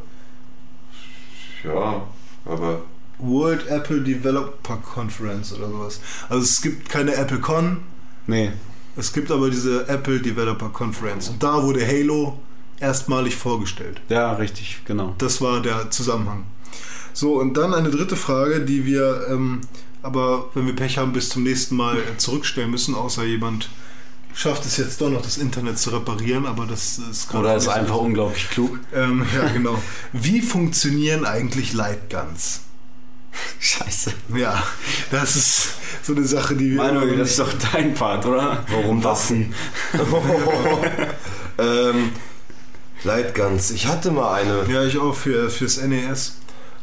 [1.64, 2.02] Ja,
[2.44, 2.82] aber
[3.18, 6.00] World Apple Developer Conference oder sowas.
[6.28, 7.78] Also es gibt keine AppleCon,
[8.26, 8.50] nee.
[8.96, 11.28] es gibt aber diese Apple Developer Conference.
[11.28, 12.38] Und da wurde Halo
[12.80, 14.00] erstmalig vorgestellt.
[14.08, 15.14] Ja, richtig, genau.
[15.18, 16.44] Das war der Zusammenhang.
[17.12, 19.60] So, und dann eine dritte Frage, die wir ähm,
[20.04, 23.70] aber, wenn wir Pech haben, bis zum nächsten Mal zurückstellen müssen, außer jemand
[24.34, 27.68] schafft es jetzt doch noch, das Internet zu reparieren, aber das ist gerade Oder ist
[27.68, 28.78] einfach unglaublich klug.
[28.92, 29.80] Ähm, ja, genau.
[30.12, 32.60] Wie funktionieren eigentlich Lightguns?
[33.58, 34.12] Scheiße.
[34.36, 34.62] Ja,
[35.10, 35.68] das ist
[36.02, 36.76] so eine Sache, die wir.
[36.76, 38.62] Manuel, das ist doch dein Part, oder?
[38.68, 39.30] Warum das?
[39.30, 39.54] Waffen.
[41.58, 42.12] ähm,
[43.04, 43.70] Lightguns.
[43.70, 44.64] Ich hatte mal eine.
[44.72, 46.38] Ja, ich auch für, fürs NES.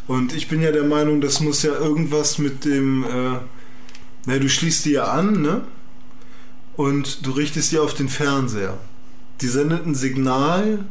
[0.07, 3.03] Und ich bin ja der Meinung, das muss ja irgendwas mit dem.
[3.03, 3.39] Äh,
[4.26, 5.61] na, du schließt die ja an, ne?
[6.76, 8.77] Und du richtest die auf den Fernseher.
[9.41, 10.85] Die sendet ein Signal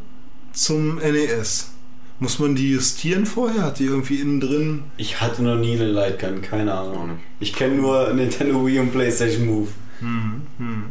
[0.53, 1.71] zum NES.
[2.19, 3.63] Muss man die justieren vorher?
[3.63, 4.83] Hat die irgendwie innen drin.
[4.99, 7.19] Ich hatte noch nie eine Lightgun, keine Ahnung.
[7.41, 9.69] Ich kenne nur Nintendo Wii und PlayStation Move.
[10.01, 10.85] Hm, hm.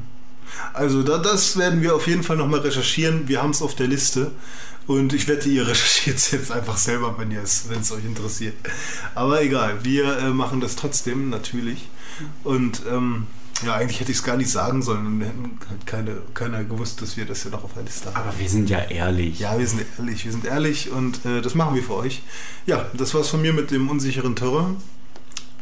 [0.73, 3.27] Also da, das werden wir auf jeden Fall nochmal recherchieren.
[3.27, 4.31] Wir haben es auf der Liste.
[4.87, 8.55] Und ich wette, ihr recherchiert es jetzt einfach selber, wenn es, euch interessiert.
[9.13, 11.89] Aber egal, wir äh, machen das trotzdem natürlich.
[12.43, 13.27] Und ähm,
[13.65, 15.19] ja, eigentlich hätte ich es gar nicht sagen sollen.
[15.19, 18.29] Dann hätten halt keine, keiner gewusst, dass wir das ja noch auf der Liste haben.
[18.29, 19.39] Aber wir sind ja ehrlich.
[19.39, 22.23] Ja, wir sind ehrlich, wir sind ehrlich und äh, das machen wir für euch.
[22.65, 24.75] Ja, das war's von mir mit dem unsicheren Terror.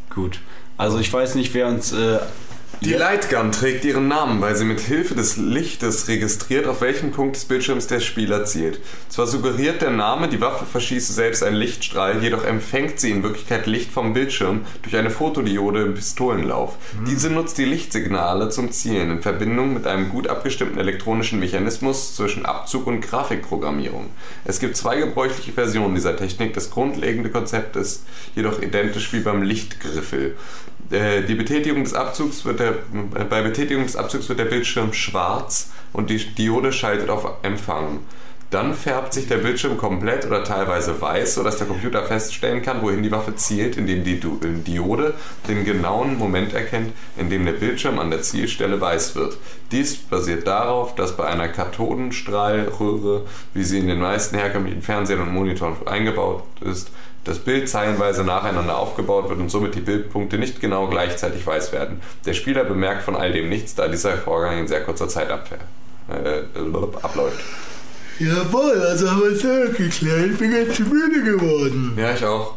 [0.10, 0.40] Gut.
[0.78, 1.92] Also ich weiß nicht, wer uns.
[1.92, 2.20] Äh,
[2.82, 7.36] Die Lightgun trägt ihren Namen, weil sie mit Hilfe des Lichtes registriert, auf welchen Punkt
[7.36, 8.80] des Bildschirms der Spieler zielt.
[9.10, 13.66] Zwar suggeriert der Name, die Waffe verschieße selbst einen Lichtstrahl, jedoch empfängt sie in Wirklichkeit
[13.66, 16.76] Licht vom Bildschirm durch eine Fotodiode im Pistolenlauf.
[17.08, 22.46] Diese nutzt die Lichtsignale zum Zielen in Verbindung mit einem gut abgestimmten elektronischen Mechanismus zwischen
[22.46, 24.12] Abzug und Grafikprogrammierung.
[24.46, 26.54] Es gibt zwei gebräuchliche Versionen dieser Technik.
[26.54, 28.04] Das grundlegende Konzept ist
[28.36, 30.36] jedoch identisch wie beim Lichtgriffel.
[30.92, 32.76] Äh, Die Betätigung des Abzugs wird der,
[33.30, 38.00] bei Betätigung des Abzugs wird der Bildschirm schwarz und die Diode schaltet auf Empfang.
[38.50, 43.04] Dann färbt sich der Bildschirm komplett oder teilweise weiß, sodass der Computer feststellen kann, wohin
[43.04, 45.16] die Waffe zielt, indem die äh, Diode
[45.50, 49.38] den genauen Moment erkennt, in dem der Bildschirm an der Zielstelle weiß wird.
[49.72, 55.34] Dies basiert darauf, dass bei einer Kathodenstrahlröhre, wie sie in den meisten herkömmlichen Fernsehern und
[55.34, 56.90] Monitoren eingebaut ist,
[57.28, 62.02] das Bild zeilenweise nacheinander aufgebaut wird und somit die Bildpunkte nicht genau gleichzeitig weiß werden.
[62.26, 65.62] Der Spieler bemerkt von all dem nichts, da dieser Vorgang in sehr kurzer Zeit abfährt,
[66.10, 66.44] äh,
[67.02, 67.40] abläuft.
[68.20, 70.32] Jawohl, also haben wir es auch geklärt.
[70.32, 71.94] Ich bin ganz müde geworden.
[71.98, 72.56] Ja, ich auch.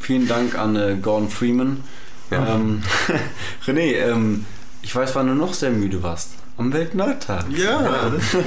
[0.00, 1.82] vielen Dank an äh, Gordon Freeman.
[2.30, 2.54] Ja.
[2.54, 2.82] Ähm,
[3.66, 4.46] René, ähm,
[4.80, 6.30] ich weiß, wann du noch sehr müde warst.
[6.56, 7.46] Am Weltnerdtag.
[7.50, 8.44] Ja, das stimmt.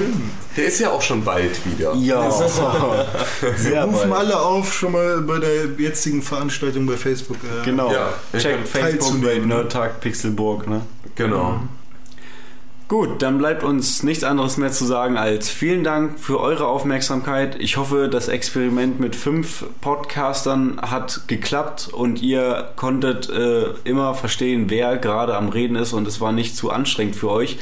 [0.56, 1.94] Der ist ja auch schon bald wieder.
[1.94, 2.30] Ja,
[3.56, 4.20] sehr Rufen bald.
[4.22, 7.36] alle auf, schon mal bei der jetzigen Veranstaltung bei Facebook.
[7.44, 7.92] Äh, Genau.
[7.92, 10.82] Ja, Check Facebook Weltnerdtag Pixelburg, ne?
[11.16, 11.60] Genau.
[12.88, 17.56] Gut, dann bleibt uns nichts anderes mehr zu sagen als vielen Dank für eure Aufmerksamkeit.
[17.60, 24.70] Ich hoffe, das Experiment mit fünf Podcastern hat geklappt und ihr konntet äh, immer verstehen,
[24.70, 27.58] wer gerade am Reden ist und es war nicht zu anstrengend für euch.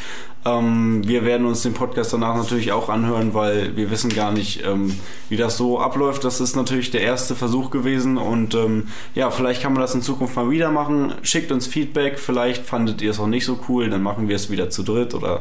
[0.47, 4.64] Ähm, wir werden uns den Podcast danach natürlich auch anhören, weil wir wissen gar nicht,
[4.64, 4.98] ähm,
[5.28, 6.23] wie das so abläuft.
[6.23, 10.02] Das ist natürlich der erste Versuch gewesen und ähm, ja, vielleicht kann man das in
[10.02, 11.14] Zukunft mal wieder machen.
[11.23, 14.48] Schickt uns Feedback, vielleicht fandet ihr es auch nicht so cool, dann machen wir es
[14.48, 15.40] wieder zu dritt oder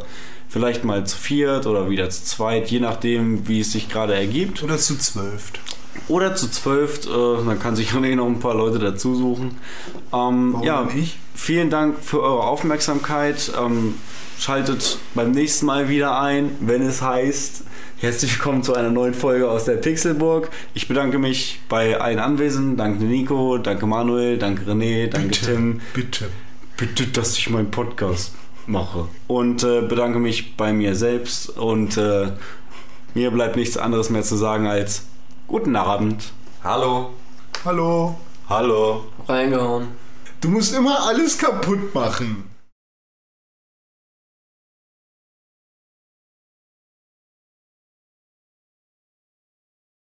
[0.49, 4.64] vielleicht mal zu viert oder wieder zu zweit, je nachdem, wie es sich gerade ergibt.
[4.64, 5.52] Oder zu zwölf.
[6.07, 9.57] Oder zu zwölf, äh, dann kann sich René noch ein paar Leute dazu suchen.
[10.14, 10.88] Ähm, ja,
[11.34, 13.52] vielen Dank für eure Aufmerksamkeit.
[13.60, 13.95] Ähm,
[14.40, 17.64] schaltet beim nächsten Mal wieder ein, wenn es heißt,
[17.98, 20.49] herzlich willkommen zu einer neuen Folge aus der Pixelburg.
[20.73, 22.77] Ich bedanke mich bei allen Anwesenden.
[22.77, 25.82] Danke Nico, danke Manuel, danke René, danke Tim.
[25.94, 26.26] Bitte.
[26.77, 28.34] Bitte, dass ich meinen Podcast
[28.68, 29.07] mache.
[29.27, 32.32] Und äh, bedanke mich bei mir selbst und äh,
[33.14, 35.03] mir bleibt nichts anderes mehr zu sagen als
[35.48, 36.32] guten Abend.
[36.64, 37.12] Hallo.
[37.64, 38.16] Hallo.
[38.50, 39.06] Hallo.
[39.28, 39.88] Reingehauen.
[40.42, 42.50] Du musst immer alles kaputt machen.